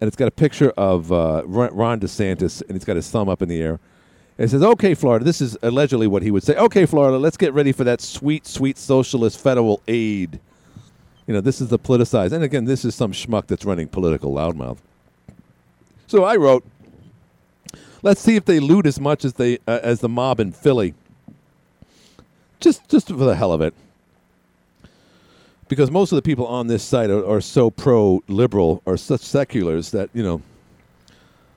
and 0.00 0.08
it's 0.08 0.16
got 0.16 0.28
a 0.28 0.32
picture 0.32 0.70
of 0.76 1.10
uh, 1.10 1.42
Ron 1.46 2.00
DeSantis, 2.00 2.62
and 2.62 2.72
he's 2.72 2.84
got 2.84 2.96
his 2.96 3.10
thumb 3.10 3.28
up 3.28 3.42
in 3.42 3.48
the 3.48 3.60
air. 3.60 3.80
It 4.38 4.48
says, 4.48 4.62
"Okay, 4.62 4.94
Florida." 4.94 5.24
This 5.24 5.40
is 5.40 5.56
allegedly 5.62 6.06
what 6.06 6.22
he 6.22 6.30
would 6.30 6.42
say. 6.42 6.54
"Okay, 6.56 6.86
Florida, 6.86 7.18
let's 7.18 7.36
get 7.36 7.52
ready 7.52 7.72
for 7.72 7.84
that 7.84 8.00
sweet, 8.00 8.46
sweet 8.46 8.78
socialist 8.78 9.38
federal 9.40 9.82
aid." 9.88 10.40
You 11.30 11.34
know, 11.34 11.40
this 11.40 11.60
is 11.60 11.68
the 11.68 11.78
politicized. 11.78 12.32
And 12.32 12.42
again, 12.42 12.64
this 12.64 12.84
is 12.84 12.92
some 12.92 13.12
schmuck 13.12 13.46
that's 13.46 13.64
running 13.64 13.86
political 13.86 14.34
loudmouth. 14.34 14.78
So 16.08 16.24
I 16.24 16.34
wrote, 16.34 16.64
let's 18.02 18.20
see 18.20 18.34
if 18.34 18.44
they 18.46 18.58
loot 18.58 18.84
as 18.84 18.98
much 18.98 19.24
as 19.24 19.34
they 19.34 19.58
uh, 19.68 19.78
as 19.80 20.00
the 20.00 20.08
mob 20.08 20.40
in 20.40 20.50
Philly. 20.50 20.92
Just 22.58 22.88
just 22.88 23.06
for 23.06 23.14
the 23.14 23.36
hell 23.36 23.52
of 23.52 23.60
it. 23.60 23.74
Because 25.68 25.88
most 25.88 26.10
of 26.10 26.16
the 26.16 26.22
people 26.22 26.48
on 26.48 26.66
this 26.66 26.82
site 26.82 27.10
are, 27.10 27.24
are 27.24 27.40
so 27.40 27.70
pro 27.70 28.24
liberal 28.26 28.82
or 28.84 28.96
such 28.96 29.20
seculars 29.20 29.92
that, 29.92 30.10
you 30.12 30.24
know. 30.24 30.42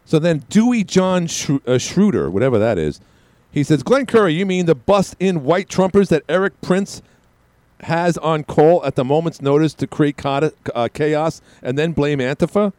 So 0.06 0.20
then 0.20 0.44
Dewey 0.50 0.84
John 0.84 1.26
Schru- 1.26 1.68
uh, 1.68 1.80
Schroeder, 1.80 2.30
whatever 2.30 2.60
that 2.60 2.78
is, 2.78 3.02
he 3.50 3.64
says, 3.64 3.82
Glenn 3.82 4.06
Curry, 4.06 4.36
you 4.36 4.46
mean 4.46 4.68
the 4.68 4.76
bust 4.76 5.16
in 5.20 5.44
white 5.44 5.68
Trumpers 5.68 6.10
that 6.10 6.22
Erik 6.30 6.62
Prince 6.62 7.02
has 7.84 8.18
on 8.18 8.44
call 8.44 8.84
at 8.86 8.96
the 8.96 9.04
moment's 9.04 9.42
notice 9.42 9.74
to 9.76 9.88
create 9.88 10.20
uh, 10.26 10.90
chaos 10.94 11.42
and 11.62 11.78
then 11.78 11.92
blame 11.92 12.20
Antifa? 12.20 12.74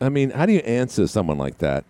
I 0.00 0.08
mean, 0.08 0.30
how 0.30 0.46
do 0.46 0.52
you 0.52 0.60
answer 0.60 1.06
someone 1.06 1.38
like 1.38 1.58
that? 1.58 1.84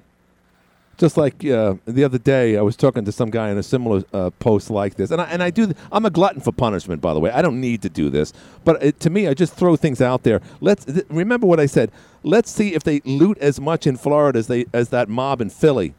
Just 0.98 1.16
like 1.16 1.44
uh, 1.44 1.74
the 1.86 2.04
other 2.04 2.18
day, 2.18 2.56
I 2.56 2.62
was 2.62 2.76
talking 2.76 3.04
to 3.06 3.12
some 3.12 3.30
guy 3.30 3.50
in 3.50 3.56
a 3.56 3.62
similar 3.62 4.04
uh, 4.12 4.30
post 4.38 4.70
like 4.70 4.96
this, 4.96 5.10
and 5.10 5.22
I, 5.22 5.24
and 5.24 5.42
I 5.42 5.50
do. 5.50 5.66
th- 5.66 5.76
I'm 5.90 6.04
a 6.04 6.10
glutton 6.10 6.40
for 6.42 6.52
punishment, 6.52 7.00
by 7.00 7.14
the 7.14 7.18
way. 7.18 7.30
I 7.30 7.40
don't 7.40 7.60
need 7.60 7.80
to 7.82 7.88
do 7.88 8.10
this, 8.10 8.32
but 8.62 8.80
it, 8.82 9.00
to 9.00 9.10
me, 9.10 9.26
I 9.26 9.34
just 9.34 9.54
throw 9.54 9.74
things 9.74 10.02
out 10.02 10.22
there. 10.22 10.40
Let's 10.60 10.84
th- 10.84 11.06
remember 11.08 11.46
what 11.46 11.58
I 11.58 11.66
said. 11.66 11.90
Let's 12.22 12.50
see 12.50 12.74
if 12.74 12.84
they 12.84 13.00
loot 13.04 13.38
as 13.38 13.58
much 13.58 13.86
in 13.86 13.96
Florida 13.96 14.38
as 14.38 14.48
they 14.48 14.66
as 14.74 14.90
that 14.90 15.08
mob 15.08 15.40
in 15.40 15.48
Philly. 15.48 15.94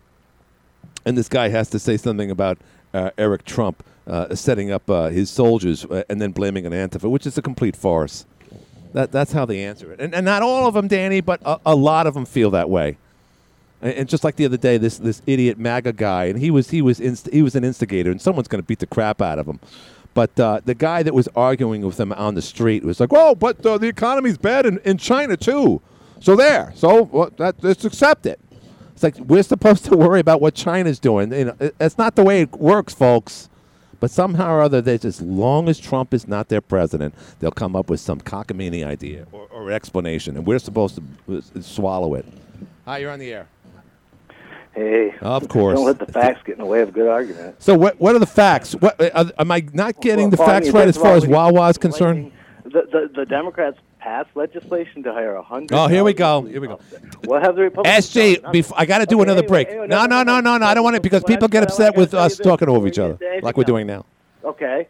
And 1.05 1.17
this 1.17 1.27
guy 1.27 1.49
has 1.49 1.69
to 1.71 1.79
say 1.79 1.97
something 1.97 2.29
about 2.29 2.59
uh, 2.93 3.09
Eric 3.17 3.45
Trump 3.45 3.83
uh, 4.07 4.33
setting 4.35 4.71
up 4.71 4.89
uh, 4.89 5.09
his 5.09 5.29
soldiers 5.29 5.85
uh, 5.85 6.03
and 6.09 6.21
then 6.21 6.31
blaming 6.31 6.65
an 6.65 6.73
Antifa, 6.73 7.09
which 7.09 7.25
is 7.25 7.37
a 7.37 7.41
complete 7.41 7.75
farce. 7.75 8.25
That 8.93 9.11
that's 9.11 9.31
how 9.31 9.45
they 9.45 9.63
answer 9.63 9.91
it, 9.91 9.99
and 9.99 10.13
and 10.13 10.23
not 10.25 10.43
all 10.43 10.67
of 10.67 10.75
them, 10.75 10.87
Danny, 10.87 11.19
but 11.19 11.41
a, 11.45 11.59
a 11.65 11.75
lot 11.75 12.05
of 12.05 12.13
them 12.13 12.25
feel 12.25 12.51
that 12.51 12.69
way. 12.69 12.97
And, 13.81 13.93
and 13.93 14.09
just 14.09 14.23
like 14.23 14.35
the 14.35 14.45
other 14.45 14.57
day, 14.57 14.77
this 14.77 14.97
this 14.99 15.21
idiot 15.25 15.57
MAGA 15.57 15.93
guy, 15.93 16.25
and 16.25 16.37
he 16.37 16.51
was 16.51 16.69
he 16.69 16.81
was 16.83 16.99
inst- 16.99 17.29
he 17.33 17.41
was 17.41 17.55
an 17.55 17.63
instigator, 17.63 18.11
and 18.11 18.21
someone's 18.21 18.47
going 18.47 18.61
to 18.61 18.67
beat 18.67 18.79
the 18.79 18.85
crap 18.85 19.19
out 19.21 19.39
of 19.39 19.47
him. 19.47 19.59
But 20.13 20.39
uh, 20.39 20.61
the 20.63 20.75
guy 20.75 21.01
that 21.01 21.15
was 21.15 21.27
arguing 21.35 21.81
with 21.83 21.99
him 21.99 22.13
on 22.13 22.35
the 22.35 22.41
street 22.43 22.83
was 22.83 22.99
like, 22.99 23.09
"Oh, 23.11 23.33
but 23.33 23.65
uh, 23.65 23.79
the 23.79 23.87
economy's 23.87 24.37
bad 24.37 24.67
in, 24.67 24.77
in 24.85 24.97
China 24.99 25.35
too." 25.37 25.81
So 26.19 26.35
there, 26.35 26.71
so 26.75 27.03
well, 27.03 27.31
that, 27.37 27.55
let's 27.63 27.83
accept 27.85 28.27
it. 28.27 28.39
It's 28.93 29.01
like 29.01 29.17
we're 29.17 29.41
supposed 29.41 29.85
to 29.85 29.97
worry 29.97 30.19
about 30.19 30.39
what 30.39 30.53
China's 30.53 30.99
doing. 30.99 31.33
You 31.33 31.45
know, 31.45 31.55
it- 31.59 31.75
it's 31.79 31.97
not 31.97 32.15
the 32.15 32.23
way 32.23 32.41
it 32.41 32.51
works, 32.51 32.93
folks. 32.93 33.49
But 34.03 34.11
somehow 34.11 34.51
or 34.51 34.61
other, 34.61 34.81
there's 34.81 35.05
as 35.05 35.21
long 35.21 35.69
as 35.69 35.79
Trump 35.79 36.13
is 36.13 36.27
not 36.27 36.49
their 36.49 36.59
president, 36.59 37.15
they'll 37.39 37.51
come 37.51 37.73
up 37.73 37.89
with 37.89 38.01
some 38.01 38.19
cockamamie 38.19 38.85
idea 38.85 39.25
or, 39.31 39.47
or 39.49 39.71
explanation, 39.71 40.35
and 40.35 40.45
we're 40.45 40.59
supposed 40.59 40.99
to 41.27 41.37
uh, 41.37 41.61
swallow 41.61 42.15
it. 42.15 42.25
Hi, 42.83 42.97
you're 42.97 43.11
on 43.11 43.19
the 43.19 43.31
air. 43.31 43.47
Hey. 44.75 45.15
Of 45.21 45.47
course. 45.47 45.77
Don't 45.77 45.85
let 45.85 45.99
the 45.99 46.11
facts 46.11 46.41
get 46.43 46.55
in 46.55 46.59
the 46.59 46.65
way 46.65 46.81
of 46.81 46.89
a 46.89 46.91
good 46.91 47.07
argument. 47.07 47.63
So 47.63 47.75
what? 47.75 47.97
What 48.01 48.13
are 48.13 48.19
the 48.19 48.25
facts? 48.25 48.73
What 48.73 48.99
uh, 48.99 49.31
am 49.39 49.49
I 49.49 49.65
not 49.71 50.01
getting 50.01 50.31
the 50.31 50.35
Well, 50.35 50.49
I 50.49 50.51
facts 50.51 50.71
right 50.71 50.89
as 50.89 50.97
far 50.97 51.15
as 51.15 51.25
Wawa 51.25 51.69
is 51.69 51.77
concerned? 51.77 52.33
The, 52.65 52.81
the, 52.91 53.09
the 53.15 53.25
Democrats 53.25 53.77
passed 54.03 54.29
legislation 54.35 55.01
to 55.03 55.13
hire 55.13 55.35
a 55.35 55.41
hundred. 55.41 55.73
Oh, 55.73 55.87
here 55.87 56.03
we 56.03 56.13
go. 56.13 56.41
Here 56.41 56.59
we 56.59 56.67
go. 56.67 56.79
What 57.23 57.41
have 57.43 57.55
the 57.55 57.61
Republicans? 57.61 58.09
SG, 58.09 58.41
done? 58.41 58.53
bef- 58.53 58.73
I 58.75 58.85
got 58.85 58.97
to 58.99 59.05
do 59.05 59.15
Okay, 59.15 59.23
another 59.23 59.39
anyway, 59.39 59.47
break. 59.47 59.67
anyway, 59.69 59.87
No, 59.87 60.05
no, 60.05 60.23
no, 60.23 60.41
no, 60.41 60.57
no. 60.57 60.65
I 60.65 60.73
don't 60.73 60.83
want 60.83 60.95
it 60.97 61.01
because 61.01 61.23
people 61.23 61.47
get 61.47 61.63
upset 61.63 61.95
with 61.95 62.13
us 62.13 62.37
talking 62.37 62.67
over 62.67 62.87
each 62.87 62.99
other, 62.99 63.17
like 63.41 63.55
we're 63.55 63.63
doing 63.63 63.87
now. 63.87 64.05
Okay. 64.43 64.87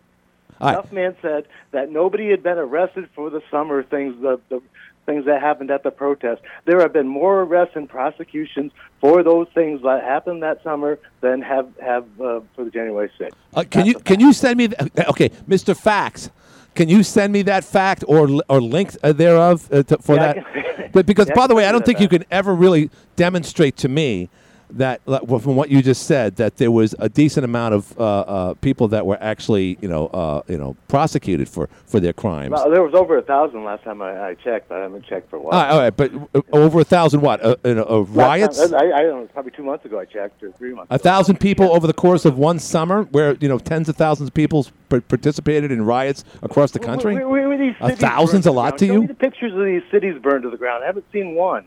All 0.60 0.68
right. 0.68 0.74
Enough 0.74 0.92
man 0.92 1.16
said 1.22 1.48
that 1.72 1.92
nobody 1.92 2.30
had 2.30 2.42
been 2.42 2.58
arrested 2.58 3.10
for 3.14 3.30
the 3.30 3.42
summer 3.52 3.84
things, 3.84 4.20
the, 4.22 4.40
the 4.50 4.62
things 5.06 5.26
that 5.26 5.42
happened 5.42 5.70
at 5.72 5.84
the 5.84 5.92
protest. 5.92 6.42
There 6.66 6.80
have 6.80 6.94
been 6.94 7.08
more 7.08 7.42
arrests 7.42 7.76
and 7.76 7.88
prosecutions 7.90 8.72
for 9.02 9.24
those 9.24 9.48
things 9.54 9.82
that 9.84 10.04
happened 10.04 10.42
that 10.44 10.64
summer 10.64 10.98
than 11.22 11.42
have 11.42 11.68
have 11.82 12.06
uh, 12.20 12.40
for 12.56 12.64
the 12.66 12.72
January 12.72 13.12
6th. 13.20 13.32
Uh, 13.54 13.64
can 13.70 13.86
you 13.86 13.96
can 13.96 14.20
you 14.20 14.32
send 14.34 14.58
me? 14.58 14.70
th- 14.70 15.08
okay, 15.10 15.30
Mr. 15.48 15.76
Fax, 15.76 16.30
can 16.76 16.90
you 16.90 17.04
send 17.04 17.32
me 17.34 17.42
that 17.44 17.64
fact 17.64 18.04
or 18.08 18.30
or 18.50 18.62
link 18.62 18.96
uh, 19.04 19.14
thereof 19.14 19.68
uh, 19.72 19.84
to, 19.84 19.98
for 20.00 20.16
Yeah, 20.16 20.34
that? 20.34 20.46
can- 20.54 20.90
but 20.94 21.06
because 21.06 21.28
Yeah, 21.30 21.36
by 21.36 21.48
the 21.48 21.56
way, 21.56 21.66
I 21.66 21.70
do 21.70 21.74
don't 21.74 21.82
that, 21.82 21.86
think 21.86 22.00
you 22.00 22.08
can 22.10 22.24
ever 22.32 22.54
really 22.54 22.90
demonstrate 23.16 23.78
to 23.78 23.90
me 23.90 24.30
that 24.78 25.02
well, 25.06 25.40
from 25.40 25.56
what 25.56 25.70
you 25.70 25.82
just 25.82 26.08
said 26.08 26.36
that 26.38 26.58
there 26.58 26.72
was 26.72 26.96
a 27.00 27.08
decent 27.10 27.46
amount 27.46 27.74
of 27.76 28.00
uh, 28.00 28.04
uh, 28.04 28.54
people 28.56 28.88
that 28.90 29.06
were 29.06 29.18
actually 29.22 29.78
you 29.82 29.88
know 29.88 30.08
uh, 30.08 30.42
you 30.48 30.58
know 30.58 30.76
prosecuted 30.88 31.48
for 31.48 31.70
for 31.86 32.00
their 32.00 32.14
crimes. 32.14 32.52
Well, 32.52 32.70
there 32.70 32.82
was 32.84 32.94
over 32.94 33.18
a 33.18 33.22
thousand 33.22 33.64
last 33.64 33.84
time 33.84 34.02
I, 34.02 34.30
I 34.30 34.34
checked. 34.36 34.72
I 34.72 34.80
haven't 34.80 35.06
checked 35.06 35.30
for 35.30 35.36
a 35.38 35.40
while. 35.40 35.54
all, 35.54 35.62
right, 35.62 35.72
all 35.72 35.80
right, 35.80 36.30
but 36.32 36.46
over 36.52 36.80
a 36.80 36.84
thousand 36.84 37.22
what? 37.22 37.44
Uh, 37.44 37.56
you 37.64 37.76
know, 37.76 37.84
Last 37.84 38.08
time- 38.08 38.16
riots? 38.16 38.60
I, 38.74 38.78
I 38.78 39.02
don't 39.04 39.22
know. 39.22 39.30
Probably 39.34 39.52
two 39.52 39.64
months 39.64 39.86
ago 39.86 40.00
I 40.00 40.06
checked, 40.06 40.42
or 40.44 40.52
three 40.54 40.74
months. 40.74 40.88
A 40.90 40.98
thousand 40.98 41.40
people 41.40 41.72
over 41.74 41.88
the 41.88 41.94
course 41.94 42.26
of 42.26 42.38
one 42.38 42.60
summer, 42.60 43.04
where 43.04 43.36
you 43.40 43.48
know 43.48 43.60
tens 43.60 43.90
of 43.90 43.96
thousands 43.96 44.30
of 44.30 44.34
people 44.34 44.66
participated 44.90 45.72
in 45.72 45.84
riots 45.86 46.24
across 46.42 46.72
the 46.72 46.80
country. 46.80 47.16
Where, 47.16 47.28
where, 47.30 47.48
where 47.50 47.58
these 47.58 47.76
A 47.82 47.96
thousand's 47.96 48.48
a 48.48 48.52
lot 48.52 48.78
to 48.80 48.86
you? 48.86 49.08
the 49.08 49.14
pictures 49.14 49.54
of 49.54 49.66
these 49.66 49.82
cities 49.92 50.20
burned 50.22 50.44
to 50.44 50.50
the 50.50 50.58
ground. 50.58 50.84
I 50.84 50.88
haven't 50.88 51.06
seen 51.12 51.36
one. 51.36 51.66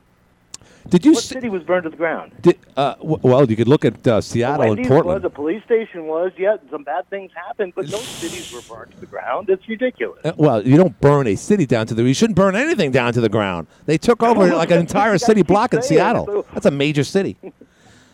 Did 0.88 1.04
you? 1.04 1.12
What 1.12 1.24
city 1.24 1.48
was 1.48 1.62
burned 1.62 1.84
to 1.84 1.90
the 1.90 1.96
ground? 1.96 2.32
Did, 2.42 2.58
uh, 2.76 2.94
w- 2.96 3.18
well, 3.22 3.48
you 3.50 3.56
could 3.56 3.68
look 3.68 3.84
at 3.84 4.06
uh, 4.06 4.20
Seattle 4.20 4.72
and 4.72 4.86
Portland. 4.86 5.22
was, 5.22 5.24
a 5.24 5.34
police 5.34 5.62
station 5.64 6.06
was. 6.06 6.32
Yeah, 6.38 6.56
some 6.70 6.84
bad 6.84 7.08
things 7.10 7.30
happened, 7.34 7.72
but 7.74 7.88
no 7.90 7.98
cities 7.98 8.52
were 8.52 8.60
burned 8.62 8.92
to 8.92 9.00
the 9.00 9.06
ground. 9.06 9.50
It's 9.50 9.68
ridiculous. 9.68 10.24
Uh, 10.24 10.32
well, 10.36 10.66
you 10.66 10.76
don't 10.76 10.98
burn 11.00 11.26
a 11.26 11.34
city 11.36 11.66
down 11.66 11.86
to 11.88 11.94
the. 11.94 11.98
Ground. 12.02 12.08
You 12.08 12.14
shouldn't 12.14 12.36
burn 12.36 12.54
anything 12.56 12.90
down 12.92 13.12
to 13.14 13.20
the 13.20 13.28
ground. 13.28 13.66
They 13.86 13.98
took 13.98 14.22
over 14.22 14.46
like 14.54 14.70
an 14.76 14.80
entire 14.80 15.18
city 15.18 15.42
block 15.42 15.74
in 15.74 15.82
Seattle. 15.82 16.26
so- 16.26 16.46
That's 16.52 16.66
a 16.66 16.70
major 16.70 17.04
city. 17.04 17.36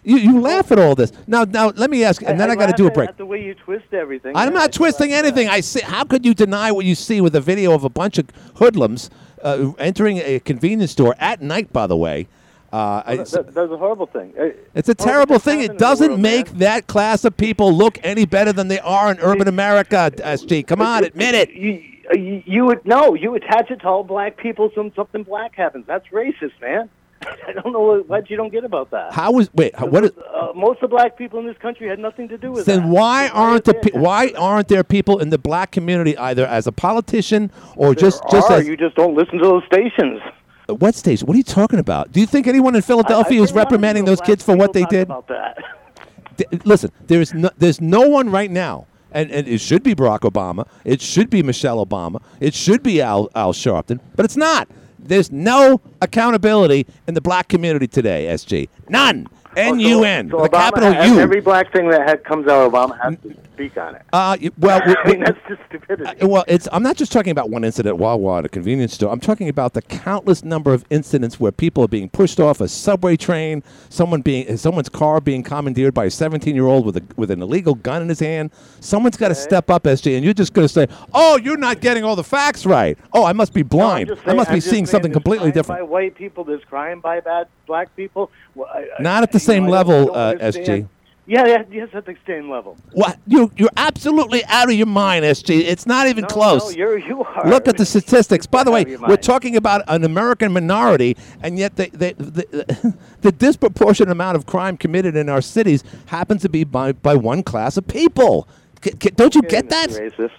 You, 0.04 0.16
you 0.16 0.40
laugh 0.40 0.72
at 0.72 0.80
all 0.80 0.96
this. 0.96 1.12
Now, 1.28 1.44
now 1.44 1.68
let 1.76 1.88
me 1.88 2.02
ask, 2.02 2.22
and 2.22 2.40
then 2.40 2.50
I, 2.50 2.56
got 2.56 2.66
to 2.66 2.72
do 2.72 2.88
a 2.88 2.90
break. 2.90 3.08
At 3.10 3.18
the 3.18 3.26
way 3.26 3.44
you 3.44 3.54
twist 3.54 3.94
everything. 3.94 4.32
I'm 4.34 4.52
not 4.52 4.72
twisting 4.72 5.12
anything. 5.12 5.46
I 5.48 5.60
see. 5.60 5.80
How 5.80 6.02
could 6.02 6.26
you 6.26 6.34
deny 6.34 6.72
what 6.72 6.84
you 6.84 6.96
see 6.96 7.20
with 7.20 7.36
a 7.36 7.40
video 7.40 7.72
of 7.72 7.84
a 7.84 7.88
bunch 7.88 8.18
of 8.18 8.26
hoodlums 8.56 9.10
uh, 9.42 9.72
entering 9.78 10.18
a 10.18 10.40
convenience 10.40 10.90
store 10.90 11.14
at 11.20 11.40
night? 11.40 11.72
By 11.72 11.86
the 11.86 11.96
way, 11.96 12.26
uh, 12.72 13.02
That- 13.02 13.20
it's, 13.20 13.30
that- 13.32 13.54
that's 13.54 13.70
a 13.70 13.76
horrible 13.76 14.06
thing. 14.06 14.32
Uh, 14.38 14.48
it's 14.74 14.88
a 14.88 14.94
terrible 14.94 15.38
thing. 15.38 15.60
It 15.60 15.78
doesn't 15.78 16.08
world, 16.08 16.20
make 16.20 16.50
man. 16.52 16.58
that 16.60 16.86
class 16.86 17.24
of 17.24 17.36
people 17.36 17.72
look 17.72 17.98
any 18.02 18.24
better 18.26 18.52
than 18.52 18.68
they 18.68 18.80
are 18.80 19.10
in 19.12 19.18
urban 19.20 19.48
America. 19.48 20.10
SG, 20.16 20.66
come 20.66 20.80
on, 20.80 21.04
admit 21.04 21.34
it. 21.34 21.50
You, 21.50 21.82
you, 22.14 22.42
you 22.46 22.64
would 22.66 22.84
no. 22.84 23.14
You 23.14 23.34
attach 23.34 23.70
it 23.70 23.76
to 23.80 23.86
all 23.86 24.04
black 24.04 24.36
people. 24.36 24.70
Some 24.74 24.92
something 24.96 25.22
black 25.22 25.54
happens. 25.54 25.86
That's 25.86 26.06
racist, 26.08 26.60
man. 26.60 26.88
I 27.46 27.52
don't 27.52 27.72
know 27.72 28.02
what, 28.04 28.28
you 28.30 28.36
don't 28.36 28.50
get 28.50 28.64
about 28.64 28.90
that. 28.90 29.12
How 29.12 29.30
was 29.30 29.48
wait? 29.54 29.76
how- 29.76 29.86
What 29.86 30.04
is? 30.04 30.10
Uh, 30.18 30.52
most 30.56 30.82
of 30.82 30.90
the 30.90 30.96
black 30.96 31.16
people 31.16 31.38
in 31.38 31.46
this 31.46 31.56
country 31.58 31.86
had 31.88 32.00
nothing 32.00 32.26
to 32.28 32.36
do 32.38 32.50
with 32.50 32.62
it. 32.62 32.66
Then 32.66 32.80
that. 32.82 32.88
why 32.88 33.28
aren't 33.28 33.64
the 33.64 33.74
pe- 33.74 33.96
why 33.98 34.32
aren't 34.36 34.66
there 34.68 34.82
people 34.82 35.18
in 35.20 35.30
the 35.30 35.38
black 35.38 35.70
community 35.70 36.16
either 36.18 36.44
as 36.46 36.66
a 36.66 36.72
politician 36.72 37.52
or 37.76 37.94
just 37.94 38.22
just 38.30 38.50
Are, 38.50 38.56
as 38.58 38.66
you 38.66 38.76
just 38.76 38.96
don't 38.96 39.14
listen 39.14 39.38
to 39.38 39.44
those 39.44 39.62
stations. 39.72 40.20
Uh, 40.68 40.74
what 40.74 40.94
station? 40.94 41.26
What 41.26 41.34
are 41.34 41.38
you 41.38 41.42
talking 41.44 41.78
about? 41.78 42.12
Do 42.12 42.20
you 42.20 42.26
think 42.26 42.46
anyone 42.46 42.74
in 42.74 42.82
Philadelphia 42.82 43.40
was 43.40 43.52
reprimanding 43.52 44.04
those 44.04 44.20
kids 44.20 44.42
for 44.42 44.56
what 44.56 44.72
they 44.72 44.84
did? 44.84 45.02
About 45.08 45.28
that. 45.28 45.58
D- 46.36 46.46
listen, 46.64 46.90
there's 47.06 47.34
no, 47.34 47.50
there's 47.58 47.80
no 47.80 48.08
one 48.08 48.30
right 48.30 48.50
now, 48.50 48.86
and, 49.10 49.30
and 49.30 49.46
it 49.46 49.60
should 49.60 49.82
be 49.82 49.94
Barack 49.94 50.20
Obama, 50.20 50.66
it 50.84 51.02
should 51.02 51.28
be 51.28 51.42
Michelle 51.42 51.84
Obama, 51.84 52.22
it 52.40 52.54
should 52.54 52.82
be 52.82 53.02
Al 53.02 53.28
Al 53.34 53.52
Sharpton, 53.52 54.00
but 54.16 54.24
it's 54.24 54.36
not. 54.36 54.68
There's 54.98 55.30
no 55.32 55.80
accountability 56.00 56.86
in 57.06 57.14
the 57.14 57.20
black 57.20 57.48
community 57.48 57.88
today, 57.88 58.26
SG. 58.30 58.68
None. 58.88 59.26
Oh, 59.28 59.38
N 59.56 59.80
U 59.80 60.04
N. 60.04 60.30
A 60.30 60.34
Obama 60.34 60.50
capital 60.52 60.92
U. 60.92 61.18
Every 61.20 61.40
black 61.40 61.72
thing 61.72 61.88
that 61.90 62.24
comes 62.24 62.46
out, 62.46 62.66
of 62.66 62.72
Obama 62.72 62.98
has 63.02 63.16
to 63.22 63.36
speak 63.66 63.76
on 63.76 63.94
it. 63.94 64.02
Uh, 64.12 64.36
well, 64.58 64.80
I 65.04 65.08
mean, 65.10 65.20
that's 65.20 65.38
just 65.48 65.60
stupidity. 65.68 66.26
Well, 66.26 66.44
it's. 66.48 66.68
I'm 66.72 66.82
not 66.82 66.96
just 66.96 67.12
talking 67.12 67.30
about 67.30 67.50
one 67.50 67.64
incident 67.64 67.94
at 67.94 67.98
Wawa 67.98 68.38
at 68.38 68.44
a 68.46 68.48
convenience 68.48 68.94
store. 68.94 69.12
I'm 69.12 69.20
talking 69.20 69.48
about 69.48 69.74
the 69.74 69.82
countless 69.82 70.44
number 70.44 70.72
of 70.72 70.84
incidents 70.90 71.38
where 71.38 71.52
people 71.52 71.84
are 71.84 71.88
being 71.88 72.08
pushed 72.08 72.40
off 72.40 72.60
a 72.60 72.68
subway 72.68 73.16
train, 73.16 73.62
someone 73.88 74.22
being, 74.22 74.56
someone's 74.56 74.88
car 74.88 75.20
being 75.20 75.42
commandeered 75.42 75.94
by 75.94 76.06
a 76.06 76.10
17 76.10 76.54
year 76.54 76.66
old 76.66 76.86
with 76.86 76.96
a 76.96 77.02
with 77.16 77.30
an 77.30 77.42
illegal 77.42 77.74
gun 77.74 78.02
in 78.02 78.08
his 78.08 78.20
hand. 78.20 78.50
Someone's 78.80 79.16
got 79.16 79.28
to 79.28 79.34
step 79.34 79.70
up, 79.70 79.84
SG, 79.84 80.14
and 80.16 80.24
you're 80.24 80.34
just 80.34 80.52
going 80.52 80.66
to 80.66 80.72
say, 80.72 80.86
"Oh, 81.14 81.36
you're 81.36 81.56
not 81.56 81.80
getting 81.80 82.04
all 82.04 82.16
the 82.16 82.24
facts 82.24 82.66
right. 82.66 82.98
Oh, 83.12 83.24
I 83.24 83.32
must 83.32 83.52
be 83.54 83.62
blind. 83.62 84.10
I'm 84.10 84.16
just 84.16 84.28
I 84.28 84.34
must 84.34 84.48
be 84.48 84.54
I'm 84.54 84.58
just 84.58 84.66
seeing 84.70 84.86
saying 84.86 84.86
something 84.86 85.12
completely 85.12 85.50
crime 85.50 85.54
different." 85.54 85.80
By 85.80 85.84
white 85.84 86.14
people, 86.14 86.44
there's 86.44 86.64
crime 86.64 87.00
by 87.00 87.20
bad 87.20 87.48
black 87.66 87.94
people. 87.96 88.30
Well, 88.54 88.68
I- 88.72 89.02
Not 89.02 89.22
at 89.22 89.32
the 89.32 89.40
same 89.40 89.64
know, 89.64 89.70
level, 89.70 90.14
uh, 90.14 90.32
understand. 90.32 90.88
Yeah, 91.24 91.46
yeah, 91.46 91.62
yes, 91.70 91.88
at 91.94 92.04
the 92.04 92.16
same 92.26 92.50
level. 92.50 92.76
What 92.92 93.16
you 93.28 93.52
you're 93.56 93.70
absolutely 93.76 94.44
out 94.46 94.68
of 94.68 94.74
your 94.74 94.88
mind, 94.88 95.24
SG. 95.24 95.60
It's 95.60 95.86
not 95.86 96.08
even 96.08 96.22
No, 96.22 96.28
close. 96.28 96.64
no, 96.64 96.70
you're 96.76 96.98
you 96.98 97.22
are. 97.22 97.48
Look 97.48 97.68
at 97.68 97.76
the 97.76 97.86
statistics. 97.86 98.44
By 98.44 98.64
the 98.64 98.72
way, 98.72 98.80
out 98.80 98.86
of 98.86 98.90
your 99.00 99.08
we're 99.08 99.16
talking 99.18 99.56
about 99.56 99.82
an 99.86 100.02
American 100.04 100.52
minority, 100.52 101.16
and 101.40 101.58
yet 101.60 101.76
the, 101.76 101.90
the, 101.90 102.14
the, 102.18 102.96
the 103.20 103.30
disproportionate 103.32 104.10
amount 104.10 104.36
of 104.36 104.46
crime 104.46 104.76
committed 104.76 105.14
in 105.14 105.28
our 105.28 105.40
cities 105.40 105.84
happens 106.06 106.42
to 106.42 106.48
be 106.48 106.64
by, 106.64 106.90
by 106.90 107.14
one 107.14 107.44
class 107.44 107.76
of 107.76 107.86
people. 107.86 108.48
C- 108.82 108.90
c- 109.00 109.10
don't 109.10 109.34
you 109.36 109.42
get 109.42 109.68
that? 109.70 109.90
Racist. 109.90 110.30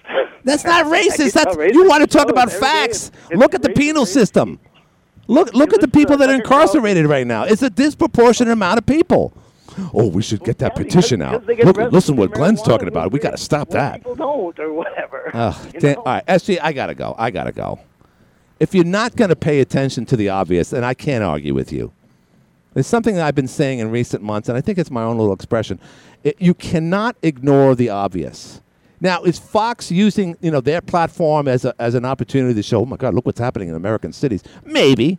That's 0.44 0.64
not 0.64 0.84
racist. 0.92 1.32
That's 1.32 1.56
not 1.56 1.72
you 1.74 1.88
want 1.88 2.02
to 2.02 2.06
talk 2.06 2.26
No, 2.28 2.32
about 2.32 2.52
facts. 2.52 3.10
Look 3.32 3.54
at 3.54 3.62
the 3.62 3.70
racist, 3.70 3.76
penal 3.76 4.04
racist. 4.04 4.08
system. 4.08 4.60
Look 5.28 5.54
look 5.54 5.72
at 5.72 5.80
the 5.80 5.88
people 5.88 6.16
uh, 6.16 6.18
that 6.18 6.28
are 6.28 6.34
incarcerated 6.34 7.06
right 7.06 7.26
now. 7.26 7.44
It's 7.44 7.62
a 7.62 7.70
disproportionate 7.70 8.52
amount 8.52 8.76
of 8.76 8.84
people. 8.84 9.32
Oh, 9.92 10.08
we 10.08 10.22
should 10.22 10.44
get 10.44 10.58
that 10.58 10.74
petition 10.74 11.22
out. 11.22 11.32
because 11.32 11.46
they 11.46 11.56
get 11.56 11.66
Look, 11.66 11.92
listen 11.92 12.16
what 12.16 12.32
Glenn's 12.32 12.62
talking 12.62 12.88
about. 12.88 13.12
We 13.12 13.18
got 13.18 13.30
to 13.32 13.38
stop 13.38 13.70
that. 13.70 13.96
People 13.96 14.14
don't, 14.14 14.58
or 14.58 14.72
whatever. 14.72 15.20
Oh, 15.36 15.68
Dan- 15.78 15.96
all 15.96 16.04
right, 16.04 16.24
eh, 16.28 16.36
SG, 16.36 16.58
I 16.62 16.72
gotta 16.72 16.94
go. 16.94 17.14
I 17.18 17.30
gotta 17.30 17.50
go. 17.52 17.80
If 18.60 18.74
you're 18.74 18.84
not 18.84 19.16
going 19.16 19.30
to 19.30 19.36
pay 19.36 19.60
attention 19.60 20.06
to 20.06 20.16
the 20.16 20.28
obvious, 20.28 20.70
then 20.70 20.84
I 20.84 20.94
can't 20.94 21.24
argue 21.24 21.54
with 21.54 21.72
you. 21.72 21.92
There's 22.72 22.86
something 22.86 23.14
that 23.16 23.26
I've 23.26 23.34
been 23.34 23.48
saying 23.48 23.78
in 23.80 23.90
recent 23.90 24.22
months, 24.22 24.48
and 24.48 24.56
I 24.56 24.60
think 24.60 24.78
it's 24.78 24.90
my 24.90 25.02
own 25.02 25.16
little 25.18 25.32
expression. 25.32 25.80
It, 26.22 26.36
you 26.40 26.54
cannot 26.54 27.16
ignore 27.22 27.74
the 27.74 27.88
obvious. 27.88 28.60
Now, 29.00 29.22
is 29.24 29.38
Fox 29.38 29.90
using 29.90 30.36
you 30.40 30.50
know 30.50 30.60
their 30.60 30.80
platform 30.80 31.46
as 31.48 31.64
a, 31.64 31.74
as 31.78 31.94
an 31.94 32.04
opportunity 32.04 32.54
to 32.54 32.62
show? 32.62 32.80
Oh 32.80 32.86
my 32.86 32.96
God, 32.96 33.14
look 33.14 33.26
what's 33.26 33.40
happening 33.40 33.68
in 33.68 33.74
American 33.74 34.12
cities. 34.12 34.42
Maybe, 34.64 35.18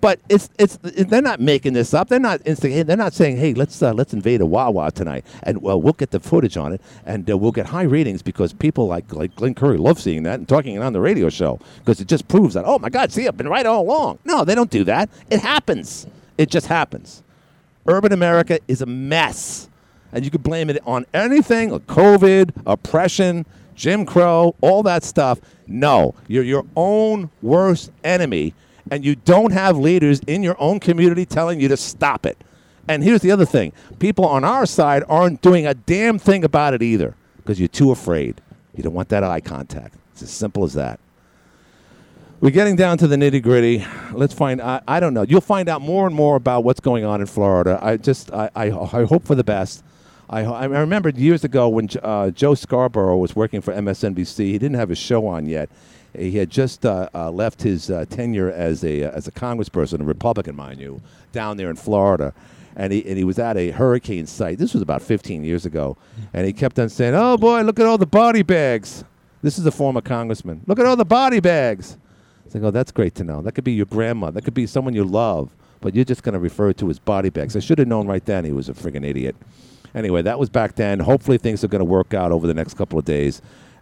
but 0.00 0.20
it's 0.28 0.48
it's 0.58 0.78
they're 0.82 1.22
not 1.22 1.40
making 1.40 1.74
this 1.74 1.92
up. 1.92 2.08
They're 2.08 2.18
not 2.18 2.40
instigating. 2.46 2.86
They're 2.86 2.96
not 2.96 3.12
saying, 3.12 3.36
hey, 3.36 3.54
let's 3.54 3.82
uh, 3.82 3.92
let's 3.92 4.12
invade 4.12 4.40
a 4.40 4.46
Wawa 4.46 4.90
tonight, 4.92 5.24
and 5.42 5.62
well, 5.62 5.80
we'll 5.80 5.92
get 5.92 6.10
the 6.10 6.20
footage 6.20 6.56
on 6.56 6.72
it, 6.72 6.80
and 7.04 7.28
uh, 7.30 7.36
we'll 7.36 7.52
get 7.52 7.66
high 7.66 7.82
ratings 7.82 8.22
because 8.22 8.52
people 8.52 8.86
like 8.86 9.12
like 9.12 9.34
Glenn 9.36 9.54
Curry 9.54 9.76
love 9.76 10.00
seeing 10.00 10.22
that 10.24 10.38
and 10.38 10.48
talking 10.48 10.74
it 10.74 10.82
on 10.82 10.92
the 10.92 11.00
radio 11.00 11.28
show 11.28 11.60
because 11.78 12.00
it 12.00 12.08
just 12.08 12.28
proves 12.28 12.54
that. 12.54 12.64
Oh 12.64 12.78
my 12.78 12.88
God, 12.88 13.12
see, 13.12 13.28
I've 13.28 13.36
been 13.36 13.48
right 13.48 13.66
all 13.66 13.82
along. 13.82 14.18
No, 14.24 14.44
they 14.44 14.54
don't 14.54 14.70
do 14.70 14.84
that. 14.84 15.10
It 15.30 15.40
happens. 15.40 16.06
It 16.38 16.50
just 16.50 16.66
happens. 16.66 17.22
Urban 17.86 18.12
America 18.12 18.58
is 18.68 18.82
a 18.82 18.86
mess, 18.86 19.68
and 20.12 20.24
you 20.24 20.30
could 20.30 20.42
blame 20.42 20.70
it 20.70 20.78
on 20.86 21.04
anything: 21.12 21.70
COVID, 21.70 22.52
oppression, 22.66 23.44
Jim 23.74 24.06
Crow, 24.06 24.54
all 24.62 24.82
that 24.84 25.02
stuff. 25.02 25.40
No, 25.66 26.14
you're 26.26 26.44
your 26.44 26.64
own 26.74 27.30
worst 27.42 27.92
enemy 28.02 28.54
and 28.90 29.04
you 29.04 29.14
don't 29.16 29.52
have 29.52 29.76
leaders 29.76 30.20
in 30.26 30.42
your 30.42 30.56
own 30.58 30.80
community 30.80 31.26
telling 31.26 31.60
you 31.60 31.68
to 31.68 31.76
stop 31.76 32.26
it. 32.26 32.38
And 32.88 33.04
here's 33.04 33.22
the 33.22 33.30
other 33.30 33.44
thing 33.44 33.72
people 33.98 34.26
on 34.26 34.44
our 34.44 34.66
side 34.66 35.04
aren't 35.08 35.42
doing 35.42 35.66
a 35.66 35.74
damn 35.74 36.18
thing 36.18 36.44
about 36.44 36.74
it 36.74 36.82
either 36.82 37.14
because 37.36 37.58
you're 37.58 37.68
too 37.68 37.90
afraid. 37.90 38.40
You 38.74 38.82
don't 38.82 38.94
want 38.94 39.08
that 39.10 39.24
eye 39.24 39.40
contact. 39.40 39.96
It's 40.12 40.22
as 40.22 40.30
simple 40.30 40.64
as 40.64 40.74
that. 40.74 41.00
We're 42.40 42.50
getting 42.50 42.74
down 42.74 42.96
to 42.98 43.06
the 43.06 43.16
nitty 43.16 43.42
gritty. 43.42 43.84
Let's 44.12 44.32
find. 44.32 44.62
I, 44.62 44.80
I 44.88 44.98
don't 44.98 45.12
know. 45.12 45.22
You'll 45.22 45.42
find 45.42 45.68
out 45.68 45.82
more 45.82 46.06
and 46.06 46.16
more 46.16 46.36
about 46.36 46.64
what's 46.64 46.80
going 46.80 47.04
on 47.04 47.20
in 47.20 47.26
Florida. 47.26 47.78
I 47.82 47.98
just 47.98 48.32
I, 48.32 48.50
I, 48.54 48.70
I 48.70 49.04
hope 49.04 49.26
for 49.26 49.34
the 49.34 49.44
best. 49.44 49.84
I, 50.30 50.44
I 50.44 50.64
remember 50.64 51.10
years 51.10 51.44
ago 51.44 51.68
when 51.68 51.88
uh, 52.02 52.30
Joe 52.30 52.54
Scarborough 52.54 53.18
was 53.18 53.36
working 53.36 53.60
for 53.60 53.74
MSNBC. 53.74 54.38
He 54.38 54.58
didn't 54.58 54.76
have 54.76 54.90
a 54.90 54.94
show 54.94 55.26
on 55.26 55.46
yet, 55.46 55.68
he 56.16 56.32
had 56.32 56.50
just 56.50 56.84
uh, 56.84 57.08
uh, 57.14 57.30
left 57.30 57.62
his 57.62 57.90
uh, 57.90 58.04
tenure 58.08 58.50
as 58.50 58.84
a 58.84 59.02
as 59.02 59.28
a 59.28 59.32
congressperson, 59.32 60.00
a 60.00 60.04
Republican, 60.04 60.56
mind 60.56 60.80
you, 60.80 61.00
down 61.32 61.56
there 61.56 61.70
in 61.70 61.76
Florida, 61.76 62.34
and 62.76 62.92
he 62.92 63.06
and 63.06 63.16
he 63.16 63.24
was 63.24 63.38
at 63.38 63.56
a 63.56 63.70
hurricane 63.70 64.26
site. 64.26 64.58
This 64.58 64.72
was 64.72 64.82
about 64.82 65.02
15 65.02 65.44
years 65.44 65.66
ago, 65.66 65.96
and 66.32 66.46
he 66.46 66.52
kept 66.52 66.78
on 66.78 66.88
saying, 66.88 67.14
"Oh 67.14 67.36
boy, 67.36 67.62
look 67.62 67.78
at 67.78 67.86
all 67.86 67.98
the 67.98 68.06
body 68.06 68.42
bags." 68.42 69.04
This 69.42 69.58
is 69.58 69.64
a 69.64 69.70
former 69.70 70.02
congressman. 70.02 70.62
Look 70.66 70.78
at 70.78 70.86
all 70.86 70.96
the 70.96 71.04
body 71.04 71.40
bags. 71.40 71.96
It's 72.44 72.54
like, 72.54 72.64
oh, 72.64 72.70
that's 72.70 72.92
great 72.92 73.14
to 73.14 73.24
know. 73.24 73.40
That 73.42 73.52
could 73.52 73.64
be 73.64 73.72
your 73.72 73.86
grandma. 73.86 74.30
That 74.30 74.44
could 74.44 74.54
be 74.54 74.66
someone 74.66 74.92
you 74.92 75.04
love, 75.04 75.54
but 75.80 75.94
you're 75.94 76.04
just 76.04 76.22
going 76.22 76.34
to 76.34 76.38
refer 76.38 76.72
to 76.74 76.90
as 76.90 76.98
body 76.98 77.30
bags. 77.30 77.56
I 77.56 77.60
should 77.60 77.78
have 77.78 77.88
known 77.88 78.06
right 78.06 78.24
then 78.24 78.44
he 78.44 78.52
was 78.52 78.68
a 78.68 78.74
friggin' 78.74 79.06
idiot. 79.06 79.36
Anyway, 79.94 80.22
that 80.22 80.38
was 80.38 80.50
back 80.50 80.74
then. 80.74 81.00
Hopefully, 81.00 81.38
things 81.38 81.64
are 81.64 81.68
going 81.68 81.80
to 81.80 81.86
work 81.86 82.12
out 82.12 82.32
over 82.32 82.46
the 82.46 82.54
next 82.54 82.74
couple 82.74 82.98
of 82.98 83.04
days 83.04 83.40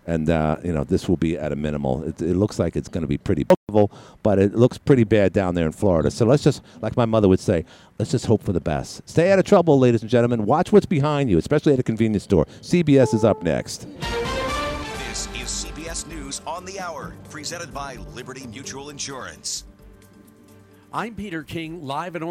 and 0.09 0.31
uh, 0.31 0.57
you 0.65 0.73
know 0.73 0.83
this 0.85 1.09
will 1.09 1.19
be 1.19 1.39
at 1.39 1.53
a 1.53 1.57
minimal. 1.57 2.03
It, 2.03 2.21
it 2.21 2.35
looks 2.35 2.59
like 2.59 2.75
it's 2.75 2.89
going 2.89 3.03
to 3.03 3.09
be 3.09 3.19
pretty 3.19 3.45
level, 3.69 3.93
but 4.23 4.39
it 4.39 4.55
looks 4.55 4.79
pretty 4.79 5.05
bad 5.05 5.33
down 5.33 5.55
there 5.55 5.67
in 5.67 5.73
Florida. 5.73 6.11
So 6.11 6.25
let's 6.25 6.43
just, 6.43 6.63
like 6.81 6.97
my 6.97 7.05
mother 7.05 7.29
would 7.29 7.41
say, 7.41 7.67
let's 7.99 8.11
just 8.11 8.25
hope 8.25 8.43
for 8.43 8.53
the 8.53 8.61
best. 8.61 9.07
Stay 9.09 9.31
out 9.31 9.39
of 9.39 9.45
trouble, 9.45 9.79
ladies 9.79 10.01
and 10.01 10.11
gentlemen. 10.11 10.47
Watch 10.47 10.73
what's 10.73 10.87
behind 10.87 11.31
you, 11.31 11.37
especially 11.37 11.75
at 11.75 11.79
a 11.79 11.83
convenience 11.83 12.25
store. 12.25 12.47
CBS 12.63 13.13
is 13.13 13.25
up 13.25 13.43
next. 13.43 13.87
This 15.09 15.29
is 15.35 15.67
CBS 15.67 16.09
News 16.09 16.41
on 16.47 16.65
the 16.65 16.81
Hour, 16.81 17.15
presented 17.29 17.75
by 17.75 17.97
Liberty 18.15 18.47
Mutual 18.47 18.89
Insurance. 18.89 19.65
I'm 20.91 21.15
Peter 21.15 21.43
King, 21.43 21.85
live 21.85 22.17
in 22.17 22.23
Orlando. 22.23 22.27